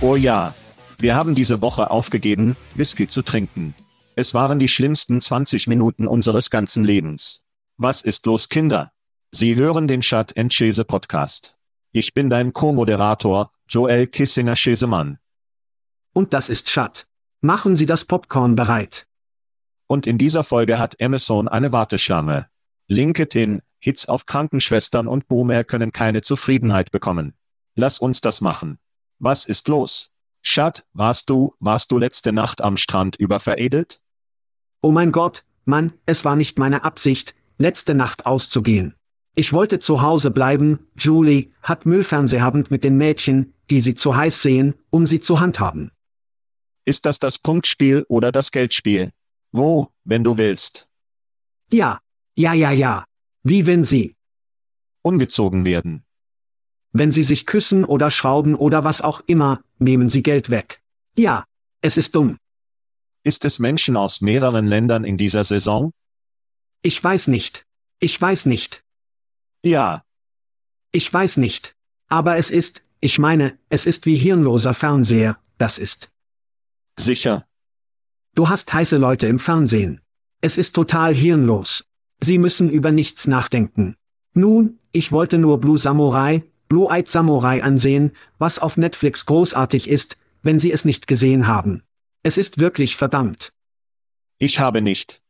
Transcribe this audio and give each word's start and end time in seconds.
Oh 0.00 0.14
ja, 0.14 0.54
Wir 1.00 1.14
haben 1.14 1.34
diese 1.34 1.60
Woche 1.60 1.90
aufgegeben, 1.90 2.56
Whisky 2.74 3.06
zu 3.08 3.22
trinken. 3.22 3.74
Es 4.16 4.34
waren 4.34 4.58
die 4.58 4.68
schlimmsten 4.68 5.20
20 5.20 5.68
Minuten 5.68 6.08
unseres 6.08 6.50
ganzen 6.50 6.84
Lebens. 6.84 7.42
Was 7.76 8.02
ist 8.02 8.26
los, 8.26 8.48
Kinder? 8.48 8.92
Sie 9.30 9.54
hören 9.54 9.86
den 9.86 10.00
Chat 10.00 10.36
and 10.36 10.52
Chase 10.52 10.84
Podcast. 10.84 11.56
Ich 11.92 12.14
bin 12.14 12.30
dein 12.30 12.52
Co-Moderator, 12.52 13.52
Joel 13.68 14.08
Kissinger-Schesemann. 14.08 15.18
Und 16.12 16.32
das 16.32 16.48
ist 16.48 16.66
Chat. 16.66 17.06
Machen 17.40 17.76
Sie 17.76 17.86
das 17.86 18.04
Popcorn 18.04 18.56
bereit. 18.56 19.06
Und 19.86 20.06
in 20.06 20.18
dieser 20.18 20.42
Folge 20.42 20.78
hat 20.80 21.00
Amazon 21.00 21.46
eine 21.46 21.70
Warteschlange. 21.70 22.48
LinkedIn, 22.88 23.62
Hits 23.78 24.08
auf 24.08 24.26
Krankenschwestern 24.26 25.06
und 25.06 25.28
Boomer 25.28 25.62
können 25.62 25.92
keine 25.92 26.22
Zufriedenheit 26.22 26.90
bekommen. 26.90 27.34
Lass 27.76 28.00
uns 28.00 28.20
das 28.20 28.40
machen. 28.40 28.78
Was 29.18 29.46
ist 29.46 29.68
los? 29.68 30.10
Schat, 30.42 30.86
warst 30.92 31.28
du, 31.30 31.54
warst 31.58 31.90
du 31.90 31.98
letzte 31.98 32.32
Nacht 32.32 32.60
am 32.60 32.76
Strand 32.76 33.16
überveredelt? 33.16 34.00
Oh 34.80 34.92
mein 34.92 35.10
Gott, 35.10 35.44
Mann, 35.64 35.92
es 36.06 36.24
war 36.24 36.36
nicht 36.36 36.58
meine 36.58 36.84
Absicht, 36.84 37.34
letzte 37.58 37.94
Nacht 37.94 38.26
auszugehen. 38.26 38.94
Ich 39.34 39.52
wollte 39.52 39.80
zu 39.80 40.02
Hause 40.02 40.30
bleiben, 40.30 40.88
Julie 40.96 41.50
hat 41.62 41.84
Müllfernsehabend 41.84 42.70
mit 42.70 42.84
den 42.84 42.96
Mädchen, 42.96 43.54
die 43.70 43.80
sie 43.80 43.94
zu 43.94 44.16
heiß 44.16 44.42
sehen, 44.42 44.74
um 44.90 45.06
sie 45.06 45.20
zu 45.20 45.40
handhaben. 45.40 45.90
Ist 46.84 47.04
das 47.04 47.18
das 47.18 47.38
Punktspiel 47.38 48.04
oder 48.08 48.32
das 48.32 48.50
Geldspiel? 48.50 49.12
Wo, 49.52 49.88
wenn 50.04 50.24
du 50.24 50.38
willst? 50.38 50.88
Ja, 51.72 52.00
ja, 52.36 52.52
ja, 52.52 52.70
ja. 52.70 53.04
Wie 53.42 53.66
wenn 53.66 53.84
sie 53.84 54.16
ungezogen 55.02 55.64
werden. 55.64 56.04
Wenn 56.92 57.12
sie 57.12 57.22
sich 57.22 57.46
küssen 57.46 57.84
oder 57.84 58.10
schrauben 58.10 58.54
oder 58.54 58.84
was 58.84 59.00
auch 59.00 59.22
immer, 59.26 59.62
nehmen 59.78 60.08
sie 60.08 60.22
Geld 60.22 60.50
weg. 60.50 60.80
Ja, 61.16 61.44
es 61.80 61.96
ist 61.96 62.14
dumm. 62.14 62.38
Ist 63.24 63.44
es 63.44 63.58
Menschen 63.58 63.96
aus 63.96 64.20
mehreren 64.20 64.66
Ländern 64.66 65.04
in 65.04 65.16
dieser 65.16 65.44
Saison? 65.44 65.92
Ich 66.82 67.02
weiß 67.02 67.28
nicht. 67.28 67.66
Ich 68.00 68.20
weiß 68.20 68.46
nicht. 68.46 68.82
Ja. 69.62 70.02
Ich 70.92 71.12
weiß 71.12 71.36
nicht. 71.36 71.74
Aber 72.08 72.36
es 72.36 72.50
ist, 72.50 72.82
ich 73.00 73.18
meine, 73.18 73.58
es 73.68 73.86
ist 73.86 74.06
wie 74.06 74.16
hirnloser 74.16 74.74
Fernseher, 74.74 75.38
das 75.58 75.78
ist. 75.78 76.10
Sicher. 76.98 77.46
Du 78.34 78.48
hast 78.48 78.72
heiße 78.72 78.96
Leute 78.96 79.26
im 79.26 79.38
Fernsehen. 79.38 80.00
Es 80.40 80.56
ist 80.56 80.74
total 80.74 81.14
hirnlos. 81.14 81.84
Sie 82.20 82.38
müssen 82.38 82.70
über 82.70 82.92
nichts 82.92 83.26
nachdenken. 83.26 83.96
Nun, 84.32 84.78
ich 84.92 85.12
wollte 85.12 85.38
nur 85.38 85.60
Blue 85.60 85.78
Samurai, 85.78 86.44
Blue-Eyed 86.68 87.08
Samurai 87.08 87.62
ansehen, 87.62 88.12
was 88.38 88.58
auf 88.58 88.76
Netflix 88.76 89.26
großartig 89.26 89.88
ist, 89.88 90.16
wenn 90.42 90.58
Sie 90.58 90.72
es 90.72 90.84
nicht 90.84 91.06
gesehen 91.06 91.46
haben. 91.46 91.82
Es 92.22 92.36
ist 92.36 92.58
wirklich 92.58 92.96
verdammt. 92.96 93.52
Ich 94.38 94.60
habe 94.60 94.82
nicht. 94.82 95.22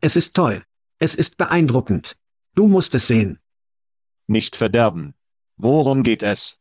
Es 0.00 0.16
ist 0.16 0.34
toll. 0.34 0.62
Es 0.98 1.14
ist 1.14 1.36
beeindruckend. 1.36 2.16
Du 2.54 2.66
musst 2.66 2.94
es 2.94 3.06
sehen. 3.06 3.38
Nicht 4.26 4.56
verderben. 4.56 5.14
Worum 5.56 6.02
geht 6.02 6.22
es? 6.22 6.58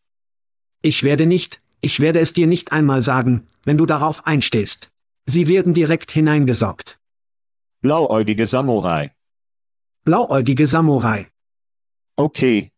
Ich 0.82 1.04
werde 1.04 1.26
nicht, 1.26 1.62
ich 1.82 2.00
werde 2.00 2.20
es 2.20 2.34
dir 2.34 2.48
nicht 2.48 2.72
einmal 2.72 3.02
sagen, 3.02 3.48
wenn 3.64 3.78
du 3.78 3.86
darauf 3.86 4.26
einstehst. 4.26 4.92
Sie 5.26 5.48
werden 5.48 5.74
direkt 5.74 6.12
hineingesaugt. 6.12 7.00
Blauäugige 7.82 8.48
Samurai. 8.48 9.14
Blauäugige 10.04 10.68
Samurai. 10.68 11.28
Okay, 12.16 12.72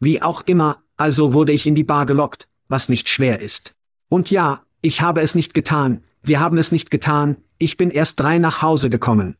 wie 0.00 0.22
auch 0.22 0.42
immer, 0.42 0.82
also 0.96 1.32
wurde 1.32 1.52
ich 1.52 1.66
in 1.66 1.74
die 1.74 1.84
Bar 1.84 2.06
gelockt, 2.06 2.48
was 2.68 2.88
nicht 2.88 3.08
schwer 3.08 3.40
ist. 3.40 3.74
Und 4.08 4.30
ja, 4.30 4.64
ich 4.82 5.00
habe 5.00 5.20
es 5.20 5.34
nicht 5.34 5.54
getan, 5.54 6.04
wir 6.22 6.40
haben 6.40 6.58
es 6.58 6.72
nicht 6.72 6.90
getan, 6.90 7.36
ich 7.58 7.76
bin 7.76 7.90
erst 7.90 8.20
drei 8.20 8.38
nach 8.38 8.62
Hause 8.62 8.90
gekommen. 8.90 9.36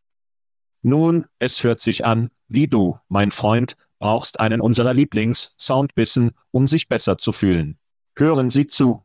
Nun, 0.82 1.26
es 1.38 1.64
hört 1.64 1.80
sich 1.80 2.04
an, 2.04 2.30
wie 2.48 2.68
du, 2.68 2.98
mein 3.08 3.30
Freund, 3.30 3.76
brauchst 3.98 4.40
einen 4.40 4.60
unserer 4.60 4.94
Lieblings-Soundbissen, 4.94 6.32
um 6.50 6.66
sich 6.66 6.88
besser 6.88 7.18
zu 7.18 7.32
fühlen. 7.32 7.78
Hören 8.16 8.50
Sie 8.50 8.66
zu. 8.66 9.04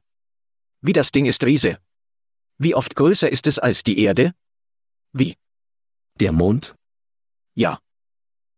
Wie 0.81 0.93
das 0.93 1.11
Ding 1.11 1.25
ist 1.25 1.43
Riese. 1.43 1.79
Wie 2.57 2.75
oft 2.75 2.95
größer 2.95 3.31
ist 3.31 3.47
es 3.47 3.59
als 3.59 3.83
die 3.83 3.99
Erde? 3.99 4.33
Wie? 5.13 5.35
Der 6.19 6.31
Mond? 6.31 6.75
Ja. 7.55 7.79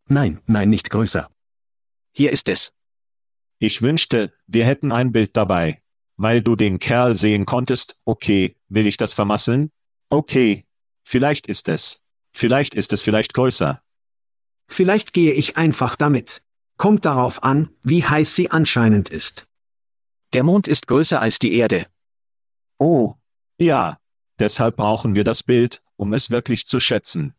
Nein, 0.08 0.42
nein, 0.46 0.70
nicht 0.70 0.90
größer. 0.90 1.30
Hier 2.12 2.32
ist 2.32 2.50
es. 2.50 2.74
Ich 3.66 3.82
wünschte, 3.82 4.34
wir 4.46 4.66
hätten 4.66 4.92
ein 4.92 5.14
Bild 5.14 5.38
dabei. 5.38 5.82
Weil 6.18 6.42
du 6.42 6.58
den 6.58 6.80
Kerl 6.80 7.16
sehen 7.16 7.46
konntest, 7.46 7.96
okay, 8.04 8.58
will 8.68 8.86
ich 8.86 8.98
das 8.98 9.14
vermasseln? 9.14 9.72
Okay. 10.10 10.66
Vielleicht 11.02 11.48
ist 11.48 11.70
es. 11.70 12.04
Vielleicht 12.34 12.76
ist 12.76 12.92
es 12.92 13.02
vielleicht 13.02 13.34
größer. 13.34 13.82
Vielleicht 14.68 15.14
gehe 15.14 15.32
ich 15.32 15.56
einfach 15.56 15.96
damit. 15.96 16.44
Kommt 16.76 17.06
darauf 17.06 17.42
an, 17.42 17.70
wie 17.84 18.04
heiß 18.04 18.36
sie 18.36 18.52
anscheinend 18.52 19.08
ist. 19.08 19.48
Der 20.34 20.44
Mond 20.44 20.68
ist 20.68 20.88
größer 20.88 21.22
als 21.22 21.40
die 21.40 21.54
Erde. 21.54 21.88
Oh. 22.80 23.16
Ja. 23.58 23.98
Deshalb 24.40 24.76
brauchen 24.76 25.16
wir 25.16 25.24
das 25.24 25.42
Bild, 25.42 25.82
um 25.96 26.12
es 26.12 26.32
wirklich 26.32 26.68
zu 26.68 26.82
schätzen. 26.82 27.34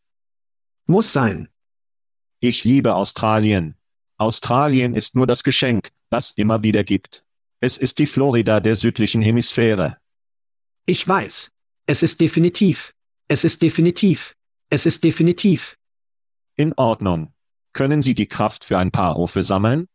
Muss 0.87 1.13
sein. 1.13 1.51
Ich 2.41 2.65
liebe 2.65 2.95
Australien. 2.95 3.77
Australien 4.17 4.95
ist 4.95 5.17
nur 5.17 5.27
das 5.27 5.43
Geschenk, 5.43 5.91
das 6.11 6.31
immer 6.31 6.63
wieder 6.63 6.85
gibt. 6.85 7.25
Es 7.61 7.77
ist 7.79 7.99
die 7.99 8.07
Florida 8.07 8.61
der 8.61 8.77
südlichen 8.77 9.23
Hemisphäre. 9.23 9.99
Ich 10.87 11.07
weiß. 11.07 11.51
Es 11.87 12.03
ist 12.03 12.21
definitiv. 12.21 12.95
Es 13.29 13.45
ist 13.45 13.63
definitiv. 13.63 14.35
Es 14.71 14.87
ist 14.87 15.03
definitiv. 15.03 15.77
In 16.57 16.73
Ordnung. 16.75 17.33
Können 17.73 18.03
Sie 18.03 18.15
die 18.15 18.29
Kraft 18.29 18.65
für 18.65 18.79
ein 18.79 18.91
paar 18.91 19.15
Rufe 19.15 19.43
sammeln? 19.43 19.87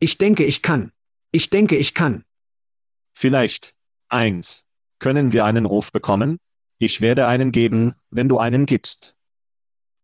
Ich 0.00 0.18
denke, 0.18 0.44
ich 0.44 0.62
kann. 0.62 0.92
Ich 1.30 1.50
denke, 1.50 1.76
ich 1.76 1.94
kann. 1.94 2.24
Vielleicht. 3.12 3.74
Eins. 4.08 4.64
Können 4.98 5.32
wir 5.32 5.44
einen 5.44 5.66
Ruf 5.66 5.92
bekommen? 5.92 6.38
Ich 6.78 7.00
werde 7.00 7.26
einen 7.26 7.52
geben, 7.52 7.94
wenn 8.10 8.28
du 8.28 8.38
einen 8.38 8.66
gibst. 8.66 9.14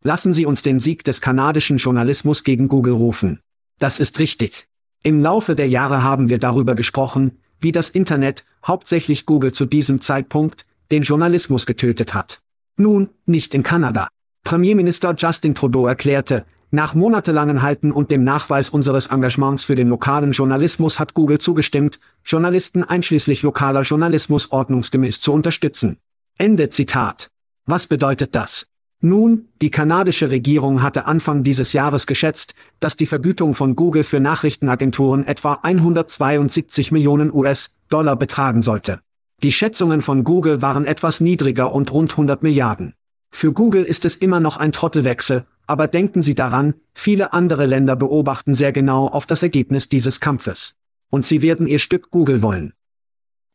Lassen 0.02 0.34
Sie 0.34 0.44
uns 0.44 0.62
den 0.62 0.80
Sieg 0.80 1.02
des 1.04 1.20
kanadischen 1.20 1.78
Journalismus 1.78 2.44
gegen 2.44 2.68
Google 2.68 2.94
rufen. 2.94 3.40
Das 3.78 4.00
ist 4.00 4.18
richtig. 4.18 4.68
Im 5.06 5.20
Laufe 5.20 5.54
der 5.54 5.68
Jahre 5.68 6.02
haben 6.02 6.30
wir 6.30 6.38
darüber 6.38 6.74
gesprochen, 6.74 7.32
wie 7.60 7.72
das 7.72 7.90
Internet, 7.90 8.42
hauptsächlich 8.66 9.26
Google 9.26 9.52
zu 9.52 9.66
diesem 9.66 10.00
Zeitpunkt, 10.00 10.64
den 10.90 11.02
Journalismus 11.02 11.66
getötet 11.66 12.14
hat. 12.14 12.40
Nun, 12.78 13.10
nicht 13.26 13.52
in 13.52 13.62
Kanada. 13.62 14.08
Premierminister 14.44 15.14
Justin 15.14 15.54
Trudeau 15.54 15.86
erklärte, 15.86 16.46
nach 16.70 16.94
monatelangen 16.94 17.60
Halten 17.60 17.92
und 17.92 18.10
dem 18.10 18.24
Nachweis 18.24 18.70
unseres 18.70 19.08
Engagements 19.08 19.62
für 19.62 19.74
den 19.74 19.90
lokalen 19.90 20.32
Journalismus 20.32 20.98
hat 20.98 21.12
Google 21.12 21.38
zugestimmt, 21.38 22.00
Journalisten 22.24 22.82
einschließlich 22.82 23.42
lokaler 23.42 23.82
Journalismus 23.82 24.52
ordnungsgemäß 24.52 25.20
zu 25.20 25.34
unterstützen. 25.34 25.98
Ende 26.38 26.70
Zitat. 26.70 27.28
Was 27.66 27.86
bedeutet 27.86 28.34
das? 28.34 28.68
Nun, 29.04 29.48
die 29.60 29.70
kanadische 29.70 30.30
Regierung 30.30 30.80
hatte 30.80 31.04
Anfang 31.04 31.42
dieses 31.42 31.74
Jahres 31.74 32.06
geschätzt, 32.06 32.54
dass 32.80 32.96
die 32.96 33.04
Vergütung 33.04 33.54
von 33.54 33.76
Google 33.76 34.02
für 34.02 34.18
Nachrichtenagenturen 34.18 35.26
etwa 35.26 35.58
172 35.62 36.90
Millionen 36.90 37.30
US-Dollar 37.30 38.16
betragen 38.16 38.62
sollte. 38.62 39.00
Die 39.42 39.52
Schätzungen 39.52 40.00
von 40.00 40.24
Google 40.24 40.62
waren 40.62 40.86
etwas 40.86 41.20
niedriger 41.20 41.74
und 41.74 41.92
rund 41.92 42.12
100 42.12 42.42
Milliarden. 42.42 42.94
Für 43.30 43.52
Google 43.52 43.84
ist 43.84 44.06
es 44.06 44.16
immer 44.16 44.40
noch 44.40 44.56
ein 44.56 44.72
Trottelwechsel, 44.72 45.44
aber 45.66 45.86
denken 45.86 46.22
Sie 46.22 46.34
daran, 46.34 46.72
viele 46.94 47.34
andere 47.34 47.66
Länder 47.66 47.96
beobachten 47.96 48.54
sehr 48.54 48.72
genau 48.72 49.06
auf 49.08 49.26
das 49.26 49.42
Ergebnis 49.42 49.90
dieses 49.90 50.18
Kampfes. 50.18 50.76
Und 51.10 51.26
sie 51.26 51.42
werden 51.42 51.66
ihr 51.66 51.78
Stück 51.78 52.10
Google 52.10 52.40
wollen. 52.40 52.72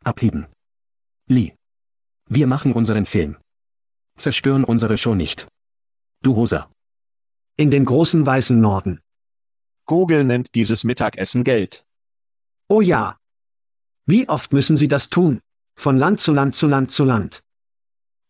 Abheben. 0.03 0.45
Lee. 1.27 1.53
Wir 2.27 2.45
machen 2.45 2.71
unseren 2.71 3.07
Film. 3.07 3.37
Zerstören 4.19 4.63
unsere 4.63 4.97
Show 4.97 5.15
nicht. 5.15 5.47
Du 6.21 6.33
Rosa. 6.33 6.69
In 7.57 7.71
den 7.71 7.85
großen 7.85 8.25
weißen 8.25 8.59
Norden. 8.59 9.01
Google 9.85 10.23
nennt 10.23 10.55
dieses 10.55 10.83
Mittagessen 10.83 11.43
Geld. 11.43 11.85
Oh 12.67 12.81
ja. 12.81 13.17
Wie 14.05 14.29
oft 14.29 14.53
müssen 14.53 14.77
Sie 14.77 14.87
das 14.87 15.09
tun? 15.09 15.41
Von 15.75 15.97
Land 15.97 16.19
zu 16.19 16.33
Land 16.33 16.55
zu 16.55 16.67
Land 16.67 16.91
zu 16.91 17.03
Land. 17.05 17.41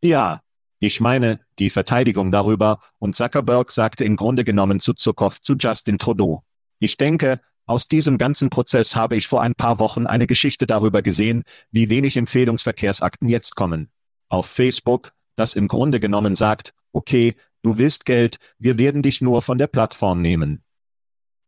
Ja, 0.02 0.42
ich 0.80 1.02
meine, 1.02 1.40
die 1.58 1.70
Verteidigung 1.70 2.32
darüber, 2.32 2.80
und 3.00 3.16
Zuckerberg 3.16 3.72
sagte 3.72 4.06
im 4.06 4.16
Grunde 4.16 4.46
genommen 4.46 4.80
zu 4.80 4.94
Zuckhoff 4.94 5.42
zu 5.42 5.56
Justin 5.56 5.98
Trudeau. 5.98 6.44
Ich 6.80 6.96
denke, 6.96 7.42
aus 7.66 7.88
diesem 7.88 8.18
ganzen 8.18 8.50
Prozess 8.50 8.96
habe 8.96 9.18
ich 9.18 9.28
vor 9.28 9.42
ein 9.42 9.56
paar 9.56 9.78
Wochen 9.80 10.08
eine 10.08 10.26
Geschichte 10.26 10.66
darüber 10.66 11.02
gesehen, 11.02 11.44
wie 11.72 11.90
wenig 11.90 12.16
Empfehlungsverkehrsakten 12.16 13.28
jetzt 13.28 13.56
kommen. 13.56 13.92
Auf 14.30 14.46
Facebook, 14.46 15.12
das 15.40 15.56
im 15.56 15.68
Grunde 15.68 16.00
genommen 16.00 16.36
sagt, 16.36 16.74
okay, 16.92 17.36
du 17.62 17.78
willst 17.78 18.06
Geld, 18.06 18.38
wir 18.58 18.78
werden 18.78 19.02
dich 19.02 19.22
nur 19.22 19.42
von 19.42 19.58
der 19.58 19.68
Plattform 19.68 20.22
nehmen. 20.22 20.64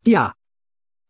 Ja. 0.06 0.34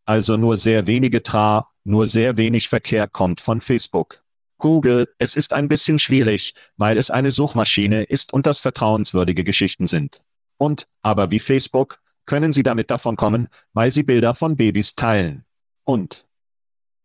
Also 0.05 0.37
nur 0.37 0.57
sehr 0.57 0.87
wenige 0.87 1.23
Tra, 1.23 1.71
nur 1.85 2.07
sehr 2.07 2.37
wenig 2.37 2.69
Verkehr 2.69 3.09
kommt 3.09 3.41
von 3.41 3.61
Facebook. 3.61 4.23
Google, 4.59 5.09
es 5.19 5.37
ist 5.37 5.53
ein 5.53 5.69
bisschen 5.69 5.99
schwierig, 5.99 6.55
weil 6.77 6.97
es 6.97 7.11
eine 7.11 7.33
Suchmaschine 7.33 8.05
ist 8.05 8.33
und 8.33 8.47
das 8.47 8.61
vertrauenswürdige 8.61 9.43
Geschichten 9.43 9.87
sind. 9.87 10.23
Und, 10.57 10.87
aber 11.03 11.31
wie 11.33 11.41
Facebook, 11.41 12.01
können 12.27 12.53
Sie 12.53 12.63
damit 12.63 12.91
davon 12.91 13.17
kommen, 13.17 13.49
weil 13.73 13.91
Sie 13.91 14.05
Bilder 14.05 14.35
von 14.35 14.57
Babys 14.57 14.95
teilen. 14.95 15.45
Und. 15.85 16.27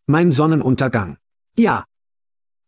Mein 0.06 0.32
Sonnenuntergang. 0.32 1.18
Ja. 1.58 1.86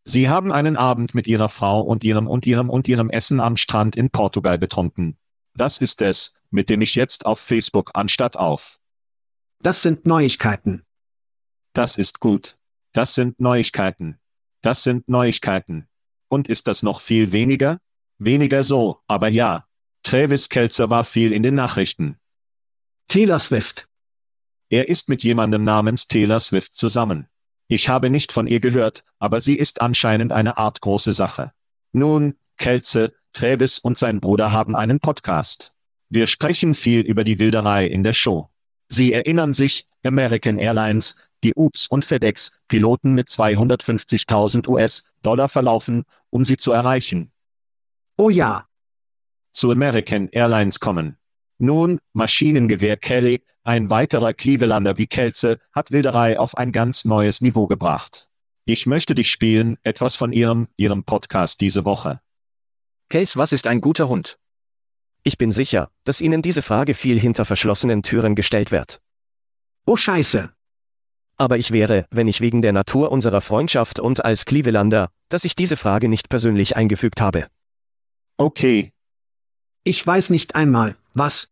Sie 0.10 0.28
haben 0.28 0.52
einen 0.52 0.76
Abend 0.76 1.14
mit 1.14 1.28
Ihrer 1.28 1.50
Frau 1.50 1.82
und 1.82 2.04
Ihrem 2.04 2.26
und 2.26 2.48
Ihrem 2.48 2.72
und 2.72 2.88
Ihrem 2.88 3.12
Essen 3.12 3.40
am 3.40 3.58
Strand 3.58 3.96
in 3.96 4.10
Portugal 4.10 4.58
betrunken. 4.58 5.20
Das 5.54 5.78
ist 5.78 6.02
es, 6.02 6.34
mit 6.50 6.72
dem 6.72 6.82
ich 6.82 6.96
jetzt 6.96 7.28
auf 7.28 7.40
Facebook 7.40 7.92
anstatt 7.94 8.36
auf. 8.36 8.80
Das 9.62 9.84
sind 9.84 10.08
Neuigkeiten. 10.08 10.84
Das 11.74 11.96
ist 11.96 12.20
gut. 12.20 12.58
Das 12.92 13.14
sind 13.14 13.40
Neuigkeiten. 13.40 14.18
Das 14.62 14.82
sind 14.82 15.08
Neuigkeiten. 15.08 15.88
Und 16.28 16.48
ist 16.48 16.66
das 16.66 16.82
noch 16.82 17.02
viel 17.02 17.32
weniger? 17.32 17.78
Weniger 18.18 18.64
so, 18.64 19.02
aber 19.06 19.28
ja. 19.28 19.68
Travis 20.02 20.50
Kelzer 20.50 20.90
war 20.90 21.04
viel 21.04 21.32
in 21.32 21.44
den 21.44 21.54
Nachrichten. 21.54 22.18
Taylor 23.10 23.38
Swift. 23.38 23.88
Er 24.72 24.90
ist 24.90 25.08
mit 25.08 25.24
jemandem 25.24 25.64
namens 25.64 26.08
Taylor 26.08 26.40
Swift 26.40 26.76
zusammen. 26.76 27.28
Ich 27.72 27.88
habe 27.88 28.10
nicht 28.10 28.32
von 28.32 28.48
ihr 28.48 28.60
gehört, 28.60 29.04
aber 29.20 29.42
sie 29.42 29.54
ist 29.54 29.80
anscheinend 29.80 30.32
eine 30.32 30.58
Art 30.58 30.82
große 30.82 31.14
Sache. 31.14 31.52
Nun, 31.92 32.34
Kelze, 32.58 33.14
Travis 33.32 33.78
und 33.78 33.96
sein 33.96 34.20
Bruder 34.20 34.52
haben 34.52 34.76
einen 34.76 35.00
Podcast. 35.00 35.72
Wir 36.10 36.26
sprechen 36.26 36.74
viel 36.74 37.02
über 37.02 37.24
die 37.24 37.38
Wilderei 37.38 37.86
in 37.86 38.04
der 38.04 38.14
Show. 38.14 38.50
Sie 38.88 39.14
erinnern 39.14 39.54
sich, 39.54 39.88
American 40.04 40.58
Airlines, 40.58 41.16
die 41.44 41.54
UPS 41.56 41.86
und 41.86 42.06
FedEx 42.06 42.52
Piloten 42.68 43.14
mit 43.14 43.28
250.000 43.28 44.68
US-Dollar 44.68 45.48
verlaufen, 45.48 46.06
um 46.32 46.44
sie 46.44 46.58
zu 46.58 46.72
erreichen. 46.72 47.32
Oh 48.18 48.32
ja. 48.32 48.66
Zu 49.52 49.70
American 49.70 50.28
Airlines 50.30 50.80
kommen. 50.80 51.18
Nun, 51.60 52.00
Maschinengewehr 52.14 52.98
Kelly, 52.98 53.44
ein 53.70 53.92
weiterer 53.92 54.34
Clevelander 54.34 54.98
wie 54.98 55.06
Kelze, 55.06 55.60
hat 55.74 55.92
Wilderei 55.92 56.40
auf 56.40 56.58
ein 56.58 56.72
ganz 56.72 57.06
neues 57.06 57.40
Niveau 57.40 57.68
gebracht. 57.68 58.28
Ich 58.66 58.88
möchte 58.88 59.14
dich 59.14 59.30
spielen, 59.30 59.78
etwas 59.84 60.16
von 60.16 60.34
ihrem, 60.34 60.70
ihrem 60.76 61.04
Podcast 61.04 61.62
diese 61.62 61.86
Woche. 61.86 62.20
Case, 63.10 63.38
was 63.38 63.54
ist 63.54 63.68
ein 63.68 63.80
guter 63.80 64.10
Hund? 64.10 64.40
Ich 65.22 65.38
bin 65.38 65.52
sicher, 65.52 65.92
dass 66.04 66.20
Ihnen 66.20 66.42
diese 66.42 66.64
Frage 66.64 66.96
viel 66.96 67.20
hinter 67.20 67.46
verschlossenen 67.46 68.02
Türen 68.02 68.34
gestellt 68.34 68.72
wird. 68.72 69.02
Oh 69.86 69.98
Scheiße. 69.98 70.50
Aber 71.38 71.60
ich 71.60 71.70
wäre, 71.70 72.08
wenn 72.10 72.28
ich 72.28 72.42
wegen 72.42 72.64
der 72.64 72.74
Natur 72.74 73.12
unserer 73.12 73.42
Freundschaft 73.42 74.00
und 74.00 74.26
als 74.26 74.46
Clevelander, 74.46 75.12
dass 75.30 75.46
ich 75.46 75.56
diese 75.56 75.78
Frage 75.78 76.10
nicht 76.10 76.28
persönlich 76.28 76.76
eingefügt 76.76 77.22
habe. 77.22 77.46
Okay. 78.38 78.94
Ich 79.84 80.06
weiß 80.06 80.32
nicht 80.32 80.56
einmal, 80.56 80.96
was. 81.14 81.52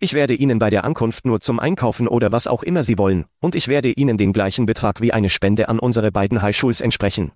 Ich 0.00 0.12
werde 0.12 0.34
Ihnen 0.34 0.60
bei 0.60 0.70
der 0.70 0.84
Ankunft 0.84 1.26
nur 1.26 1.40
zum 1.40 1.58
Einkaufen 1.58 2.06
oder 2.06 2.30
was 2.30 2.46
auch 2.46 2.62
immer 2.62 2.84
Sie 2.84 2.98
wollen, 2.98 3.24
und 3.40 3.56
ich 3.56 3.66
werde 3.66 3.90
Ihnen 3.90 4.16
den 4.16 4.32
gleichen 4.32 4.64
Betrag 4.64 5.00
wie 5.00 5.12
eine 5.12 5.28
Spende 5.28 5.68
an 5.68 5.80
unsere 5.80 6.12
beiden 6.12 6.40
Highschools 6.40 6.80
entsprechen. 6.80 7.32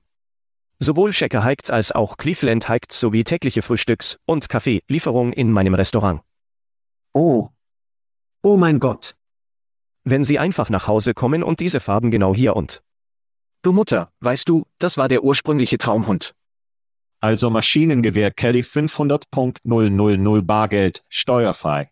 Sowohl 0.79 1.11
Checker 1.11 1.43
Heights 1.43 1.71
als 1.71 1.91
auch 1.93 2.17
Cleveland 2.17 2.69
Heights 2.69 3.01
sowie 3.01 3.25
tägliche 3.25 3.63
Frühstücks- 3.63 4.19
und 4.27 4.49
Kaffeelieferung 4.49 5.33
in 5.33 5.51
meinem 5.51 5.75
Restaurant. 5.75 6.23
Oh. 7.13 7.49
Oh 8.43 8.57
mein 8.57 8.79
Gott. 8.79 9.17
Wenn 10.05 10.25
Sie 10.25 10.39
einfach 10.39 10.71
nach 10.71 10.87
Hause 10.87 11.15
kommen 11.15 11.43
und 11.43 11.61
diese 11.61 11.81
Farben 11.81 12.13
genau 12.13 12.33
hier 12.35 12.55
und. 12.55 12.83
Du 13.63 13.73
Mutter, 13.73 14.13
weißt 14.21 14.49
du, 14.49 14.67
das 14.79 14.99
war 14.99 15.09
der 15.09 15.23
ursprüngliche 15.23 15.79
Traumhund. 15.79 16.35
Also 17.21 17.51
Maschinengewehr 17.51 18.33
Kelly 18.33 18.63
500.000 18.63 20.43
Bargeld, 20.43 21.05
steuerfrei. 21.09 21.92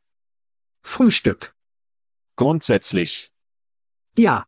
Frühstück. 0.83 1.55
Grundsätzlich. 2.37 3.31
Ja. 4.17 4.47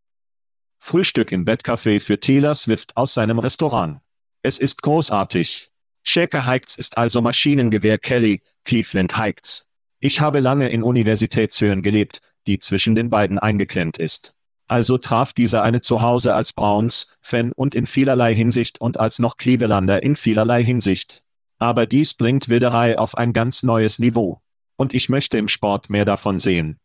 Frühstück 0.79 1.31
im 1.31 1.45
Bettcafé 1.45 2.01
für 2.01 2.19
Taylor 2.19 2.55
Swift 2.55 2.97
aus 2.97 3.15
seinem 3.15 3.39
Restaurant. 3.39 4.01
Es 4.43 4.59
ist 4.59 4.83
großartig. 4.83 5.71
Shaker 6.03 6.47
Heights 6.47 6.77
ist 6.77 6.99
also 6.99 7.23
Maschinengewehr 7.23 7.99
Kelly, 7.99 8.43
Cleveland 8.65 9.17
Heights. 9.17 9.67
Ich 10.01 10.21
habe 10.21 10.41
lange 10.41 10.69
in 10.69 10.83
Universitätshöhen 10.83 11.83
gelebt, 11.83 12.21
die 12.49 12.59
zwischen 12.59 12.97
den 12.97 13.09
beiden 13.09 13.39
eingeklemmt 13.39 13.99
ist. 13.99 14.35
Also 14.67 14.99
traf 14.99 15.33
dieser 15.33 15.63
eine 15.63 15.81
Zuhause 15.81 16.35
als 16.35 16.53
Browns-Fan 16.55 17.53
und 17.53 17.77
in 17.77 17.87
vielerlei 17.87 18.35
Hinsicht 18.35 18.81
und 18.81 18.99
als 18.99 19.21
noch 19.21 19.37
Clevelander 19.37 20.03
in 20.03 20.17
vielerlei 20.17 20.65
Hinsicht. 20.65 21.23
Aber 21.59 21.87
dies 21.87 22.15
bringt 22.15 22.49
Wilderei 22.49 22.99
auf 22.99 23.17
ein 23.17 23.33
ganz 23.33 23.63
neues 23.63 24.01
Niveau. 24.01 24.42
Und 24.83 24.95
ich 24.95 25.09
möchte 25.09 25.39
im 25.39 25.47
Sport 25.47 25.91
mehr 25.91 26.05
davon 26.05 26.41
sehen. 26.41 26.77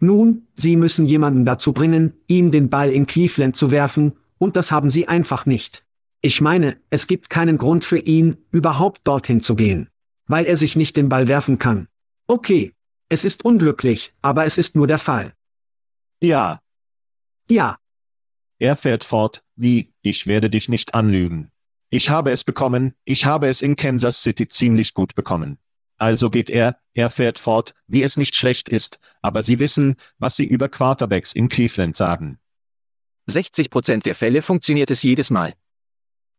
Nun, 0.00 0.48
Sie 0.56 0.74
müssen 0.74 1.06
jemanden 1.06 1.44
dazu 1.44 1.72
bringen, 1.72 2.14
ihm 2.26 2.50
den 2.50 2.70
Ball 2.70 2.90
in 2.90 3.06
Cleveland 3.06 3.56
zu 3.56 3.70
werfen, 3.70 4.14
und 4.38 4.56
das 4.56 4.72
haben 4.72 4.90
Sie 4.90 5.06
einfach 5.06 5.46
nicht. 5.46 5.86
Ich 6.22 6.40
meine, 6.40 6.76
es 6.90 7.06
gibt 7.06 7.30
keinen 7.30 7.56
Grund 7.56 7.84
für 7.84 8.00
ihn, 8.00 8.36
überhaupt 8.50 9.02
dorthin 9.06 9.40
zu 9.40 9.54
gehen. 9.54 9.90
Weil 10.26 10.44
er 10.44 10.56
sich 10.56 10.74
nicht 10.74 10.96
den 10.96 11.08
Ball 11.08 11.28
werfen 11.28 11.60
kann. 11.60 11.86
Okay. 12.26 12.72
Es 13.08 13.22
ist 13.22 13.44
unglücklich, 13.44 14.12
aber 14.20 14.44
es 14.44 14.58
ist 14.58 14.74
nur 14.74 14.88
der 14.88 14.98
Fall. 14.98 15.34
Ja, 16.20 16.58
Ja, 17.48 17.78
er 18.58 18.74
fährt 18.74 19.04
fort, 19.04 19.44
wie, 19.54 19.92
ich 20.02 20.26
werde 20.26 20.50
dich 20.50 20.68
nicht 20.68 20.94
anlügen. 20.94 21.52
Ich 21.90 22.10
habe 22.10 22.32
es 22.32 22.42
bekommen, 22.42 22.94
ich 23.04 23.24
habe 23.24 23.46
es 23.46 23.62
in 23.62 23.76
Kansas 23.76 24.22
City 24.22 24.48
ziemlich 24.48 24.94
gut 24.94 25.14
bekommen. 25.14 25.58
Also 26.04 26.28
geht 26.28 26.50
er, 26.50 26.76
er 26.92 27.08
fährt 27.08 27.38
fort, 27.38 27.72
wie 27.86 28.02
es 28.02 28.18
nicht 28.18 28.36
schlecht 28.36 28.68
ist, 28.68 28.98
aber 29.22 29.42
Sie 29.42 29.58
wissen, 29.58 29.96
was 30.18 30.36
Sie 30.36 30.44
über 30.44 30.68
Quarterbacks 30.68 31.32
in 31.32 31.48
Cleveland 31.48 31.96
sagen. 31.96 32.38
60% 33.30 34.02
der 34.02 34.14
Fälle 34.14 34.42
funktioniert 34.42 34.90
es 34.90 35.02
jedes 35.02 35.30
Mal. 35.30 35.54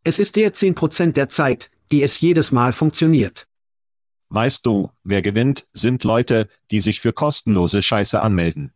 es 0.03 0.19
ist 0.19 0.35
der 0.35 0.53
10% 0.53 1.13
der 1.13 1.29
Zeit, 1.29 1.71
die 1.91 2.03
es 2.03 2.21
jedes 2.21 2.51
Mal 2.51 2.73
funktioniert. 2.73 3.47
Weißt 4.29 4.67
du, 4.67 4.91
wer 5.03 5.23
gewinnt, 5.23 5.65
sind 5.73 6.03
Leute, 6.03 6.47
die 6.69 6.79
sich 6.79 7.01
für 7.01 7.11
kostenlose 7.11 7.81
Scheiße 7.81 8.21
anmelden. 8.21 8.71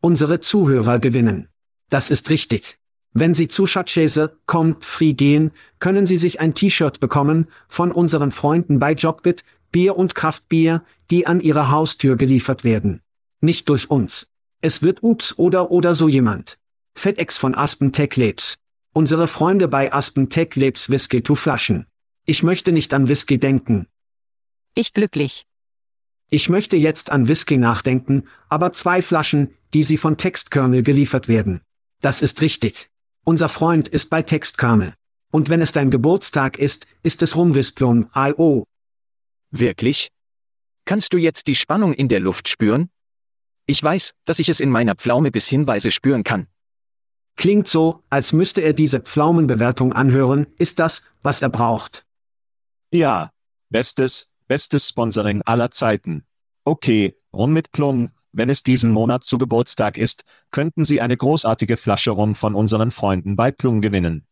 Unsere 0.00 0.38
Zuhörer 0.38 1.00
gewinnen. 1.00 1.48
Das 1.90 2.10
ist 2.10 2.30
richtig. 2.30 2.78
Wenn 3.18 3.32
Sie 3.32 3.48
zu 3.48 3.66
Schatzschäse.com 3.66 4.76
free 4.80 5.14
gehen, 5.14 5.50
können 5.78 6.06
Sie 6.06 6.18
sich 6.18 6.38
ein 6.38 6.52
T-Shirt 6.52 7.00
bekommen 7.00 7.48
von 7.66 7.90
unseren 7.90 8.30
Freunden 8.30 8.78
bei 8.78 8.92
Jobbit, 8.92 9.42
Bier 9.76 9.98
und 9.98 10.14
Kraftbier, 10.14 10.82
die 11.10 11.26
an 11.26 11.42
Ihre 11.42 11.70
Haustür 11.70 12.16
geliefert 12.16 12.64
werden. 12.64 13.02
Nicht 13.42 13.68
durch 13.68 13.90
uns. 13.90 14.30
Es 14.62 14.80
wird 14.80 15.02
Ups 15.02 15.36
oder 15.36 15.70
oder 15.70 15.94
so 15.94 16.08
jemand. 16.08 16.58
FedEx 16.94 17.36
von 17.36 17.54
Aspen 17.54 17.92
Tech 17.92 18.16
Labs. 18.16 18.56
Unsere 18.94 19.28
Freunde 19.28 19.68
bei 19.68 19.92
Aspen 19.92 20.30
Tech 20.30 20.56
Labs 20.56 20.88
Whisky 20.88 21.20
to 21.20 21.34
Flaschen. 21.34 21.84
Ich 22.24 22.42
möchte 22.42 22.72
nicht 22.72 22.94
an 22.94 23.08
Whisky 23.08 23.36
denken. 23.36 23.86
Ich 24.74 24.94
glücklich. 24.94 25.44
Ich 26.30 26.48
möchte 26.48 26.78
jetzt 26.78 27.12
an 27.12 27.28
Whisky 27.28 27.58
nachdenken, 27.58 28.22
aber 28.48 28.72
zwei 28.72 29.02
Flaschen, 29.02 29.50
die 29.74 29.82
sie 29.82 29.98
von 29.98 30.16
Textkernel 30.16 30.84
geliefert 30.84 31.28
werden. 31.28 31.60
Das 32.00 32.22
ist 32.22 32.40
richtig. 32.40 32.88
Unser 33.24 33.50
Freund 33.50 33.88
ist 33.88 34.08
bei 34.08 34.22
Textkernel. 34.22 34.94
Und 35.30 35.50
wenn 35.50 35.60
es 35.60 35.72
dein 35.72 35.90
Geburtstag 35.90 36.58
ist, 36.58 36.86
ist 37.02 37.20
es 37.20 37.36
Rumwisplon 37.36 38.08
IO. 38.14 38.64
Wirklich? 39.50 40.08
Kannst 40.84 41.12
du 41.12 41.18
jetzt 41.18 41.46
die 41.46 41.54
Spannung 41.54 41.92
in 41.92 42.08
der 42.08 42.20
Luft 42.20 42.48
spüren? 42.48 42.90
Ich 43.66 43.82
weiß, 43.82 44.14
dass 44.24 44.38
ich 44.38 44.48
es 44.48 44.60
in 44.60 44.70
meiner 44.70 44.94
Pflaume 44.94 45.30
bis 45.30 45.48
Hinweise 45.48 45.90
spüren 45.90 46.22
kann. 46.24 46.46
Klingt 47.36 47.66
so, 47.68 48.02
als 48.08 48.32
müsste 48.32 48.60
er 48.62 48.72
diese 48.72 49.00
Pflaumenbewertung 49.00 49.92
anhören, 49.92 50.46
ist 50.58 50.78
das, 50.78 51.02
was 51.22 51.42
er 51.42 51.50
braucht. 51.50 52.06
Ja, 52.92 53.30
bestes, 53.68 54.30
bestes 54.46 54.88
Sponsoring 54.88 55.42
aller 55.42 55.70
Zeiten. 55.70 56.24
Okay, 56.64 57.14
Rum 57.32 57.52
mit 57.52 57.72
Plum, 57.72 58.10
wenn 58.32 58.48
es 58.48 58.62
diesen 58.62 58.90
Monat 58.90 59.24
zu 59.24 59.38
Geburtstag 59.38 59.98
ist, 59.98 60.24
könnten 60.50 60.84
Sie 60.84 61.00
eine 61.00 61.16
großartige 61.16 61.76
Flasche 61.76 62.10
Rum 62.12 62.34
von 62.34 62.54
unseren 62.54 62.90
Freunden 62.90 63.36
bei 63.36 63.50
Plum 63.50 63.80
gewinnen. 63.82 64.26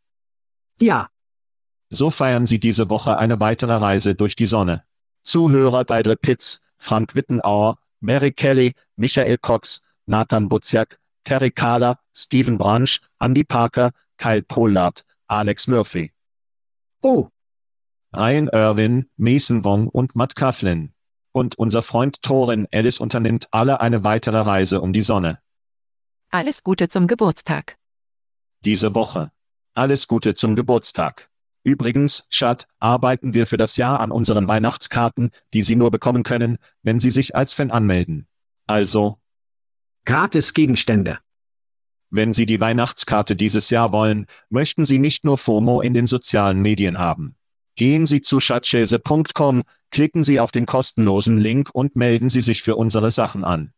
Ja, 0.81 1.09
So 1.91 2.11
feiern 2.11 2.47
Sie 2.47 2.59
diese 2.59 2.91
Woche 2.91 3.19
eine 3.19 3.39
weitere 3.41 3.75
Reise 3.75 4.15
durch 4.15 4.35
die 4.37 4.47
Sonne. 4.47 4.85
Zuhörer 5.25 5.85
Deidre 5.85 6.17
Pitts, 6.17 6.61
Frank 6.79 7.15
Wittenauer, 7.15 7.79
Mary 8.01 8.31
Kelly, 8.31 8.75
Michael 8.97 9.39
Cox, 9.39 9.83
Nathan 10.07 10.49
Buziak, 10.49 10.99
Terry 11.25 11.51
Kahler, 11.51 11.99
Stephen 12.15 12.59
Branch, 12.59 13.01
Andy 13.19 13.43
Parker, 13.43 13.91
Kyle 14.19 14.43
Pollard, 14.43 15.05
Alex 15.27 15.67
Murphy, 15.67 16.13
oh, 17.03 17.31
Ryan 18.15 18.49
Irwin, 18.53 19.11
Mason 19.17 19.65
Wong 19.65 19.89
und 19.89 20.15
Matt 20.15 20.37
Coughlin. 20.37 20.93
Und 21.33 21.59
unser 21.59 21.83
Freund 21.83 22.23
Thorin 22.23 22.69
Ellis 22.71 23.01
unternimmt 23.01 23.49
alle 23.51 23.81
eine 23.81 24.05
weitere 24.05 24.39
Reise 24.39 24.81
um 24.81 24.93
die 24.93 25.03
Sonne. 25.03 25.41
Alles 26.31 26.63
Gute 26.63 26.89
zum 26.89 27.09
Geburtstag. 27.09 27.77
Diese 28.65 28.95
Woche. 28.95 29.33
Alles 29.75 30.07
Gute 30.07 30.35
zum 30.35 30.55
Geburtstag. 30.55 31.29
Übrigens, 31.65 32.27
Schat, 32.29 32.69
arbeiten 32.79 33.33
wir 33.33 33.47
für 33.47 33.57
das 33.57 33.77
Jahr 33.79 33.99
an 34.01 34.13
unseren 34.13 34.47
Weihnachtskarten, 34.47 35.31
die 35.55 35.63
Sie 35.63 35.77
nur 35.77 35.91
bekommen 35.91 36.23
können, 36.23 36.59
wenn 36.83 37.01
Sie 37.01 37.11
sich 37.11 37.35
als 37.35 37.55
Fan 37.55 37.71
anmelden. 37.71 38.29
Also, 38.67 39.19
gratis 40.05 40.53
Gegenstände. 40.55 41.19
wenn 42.11 42.33
Sie 42.33 42.47
die 42.47 42.61
Weihnachtskarte 42.61 43.35
dieses 43.35 43.71
Jahr 43.71 43.93
wollen, 43.93 44.27
möchten 44.49 44.85
Sie 44.85 44.99
nicht 44.99 45.25
nur 45.25 45.37
FOMO 45.37 45.81
in 45.81 45.95
den 45.95 46.07
sozialen 46.07 46.61
Medien 46.63 46.99
haben. 46.99 47.35
Gehen 47.77 48.07
Sie 48.07 48.21
zu 48.21 48.39
schatzschäse.com, 48.39 49.65
klicken 49.91 50.23
Sie 50.23 50.39
auf 50.39 50.53
den 50.53 50.65
kostenlosen 50.65 51.39
Link 51.39 51.71
und 51.73 51.97
melden 51.97 52.31
Sie 52.31 52.41
sich 52.41 52.63
für 52.63 52.77
unsere 52.77 53.11
Sachen 53.11 53.43
an. 53.43 53.73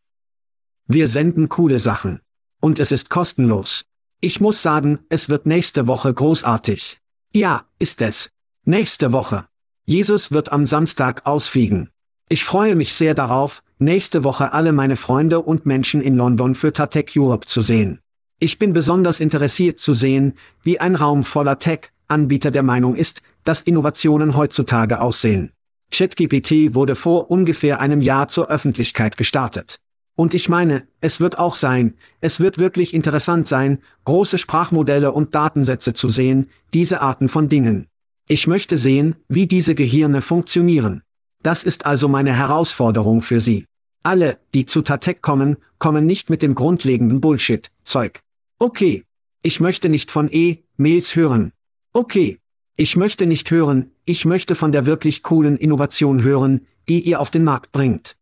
Wir 0.87 1.09
senden 1.09 1.49
coole 1.49 1.79
Sachen. 1.79 2.21
Und 2.61 2.79
es 2.79 2.93
ist 2.93 3.09
kostenlos. 3.09 3.87
Ich 4.21 4.41
muss 4.41 4.61
sagen, 4.61 4.99
es 5.09 5.29
wird 5.29 5.47
nächste 5.47 5.87
Woche 5.87 6.13
großartig. 6.13 6.99
Ja, 7.37 7.67
ist 7.79 8.01
es. 8.01 8.31
Nächste 8.65 9.13
Woche. 9.13 9.45
Jesus 9.85 10.33
wird 10.33 10.53
am 10.53 10.65
Samstag 10.65 11.27
ausfliegen. 11.27 11.91
Ich 12.31 12.45
freue 12.45 12.75
mich 12.77 12.95
sehr 12.95 13.13
darauf, 13.13 13.63
nächste 13.79 14.25
Woche 14.25 14.55
alle 14.55 14.73
meine 14.73 14.97
Freunde 14.97 15.41
und 15.41 15.67
Menschen 15.67 16.01
in 16.01 16.17
London 16.17 16.55
für 16.55 16.73
Tatec 16.73 17.13
Europe 17.15 17.45
zu 17.45 17.61
sehen. 17.61 18.01
Ich 18.39 18.59
bin 18.59 18.73
besonders 18.73 19.21
interessiert 19.21 19.81
zu 19.81 19.93
sehen, 19.93 20.33
wie 20.63 20.81
ein 20.81 20.95
Raum 20.95 21.25
voller 21.25 21.59
Tech-Anbieter 21.59 22.51
der 22.51 22.63
Meinung 22.63 22.97
ist, 22.97 23.21
dass 23.45 23.61
Innovationen 23.61 24.35
heutzutage 24.35 25.03
aussehen. 25.03 25.53
ChatGPT 25.91 26.75
wurde 26.75 26.97
vor 26.97 27.31
ungefähr 27.31 27.81
einem 27.81 28.01
Jahr 28.01 28.29
zur 28.29 28.49
Öffentlichkeit 28.49 29.19
gestartet. 29.19 29.77
Und 30.17 30.33
ich 30.33 30.49
meine, 30.49 30.89
es 31.03 31.21
wird 31.21 31.39
auch 31.39 31.55
sein, 31.55 31.95
es 32.23 32.41
wird 32.41 32.59
wirklich 32.59 32.95
interessant 32.95 33.47
sein, 33.47 33.79
große 34.05 34.39
Sprachmodelle 34.39 35.13
und 35.13 35.35
Datensätze 35.35 35.93
zu 35.93 36.09
sehen, 36.09 36.49
diese 36.73 37.03
Arten 37.03 37.29
von 37.29 37.51
Dingen. 37.51 37.87
Ich 38.27 38.47
möchte 38.47 38.77
sehen, 38.79 39.17
wie 39.29 39.47
diese 39.47 39.75
Gehirne 39.75 40.23
funktionieren. 40.23 41.03
Das 41.43 41.63
ist 41.63 41.87
also 41.87 42.09
meine 42.09 42.33
Herausforderung 42.33 43.21
für 43.23 43.41
Sie. 43.41 43.67
Alle, 44.03 44.39
die 44.55 44.67
zu 44.67 44.83
Tatec 44.83 45.21
kommen, 45.21 45.59
kommen 45.79 46.07
nicht 46.07 46.31
mit 46.31 46.43
dem 46.43 46.55
grundlegenden 46.55 47.21
Bullshit-Zeug. 47.21 48.21
Okay. 48.59 49.05
Ich 49.43 49.61
möchte 49.61 49.89
nicht 49.89 50.11
von 50.11 50.29
E-Mails 50.33 51.15
hören. 51.15 51.53
Okay. 51.93 52.39
Ich 52.77 52.97
möchte 52.97 53.27
nicht 53.27 53.51
hören, 53.51 53.93
ich 54.05 54.25
möchte 54.25 54.55
von 54.55 54.73
der 54.73 54.87
wirklich 54.87 55.23
coolen 55.23 55.57
Innovation 55.57 56.23
hören, 56.23 56.67
die 56.89 57.01
ihr 57.01 57.21
auf 57.21 57.31
den 57.31 57.45
Markt 57.45 57.71
bringt. 57.71 58.17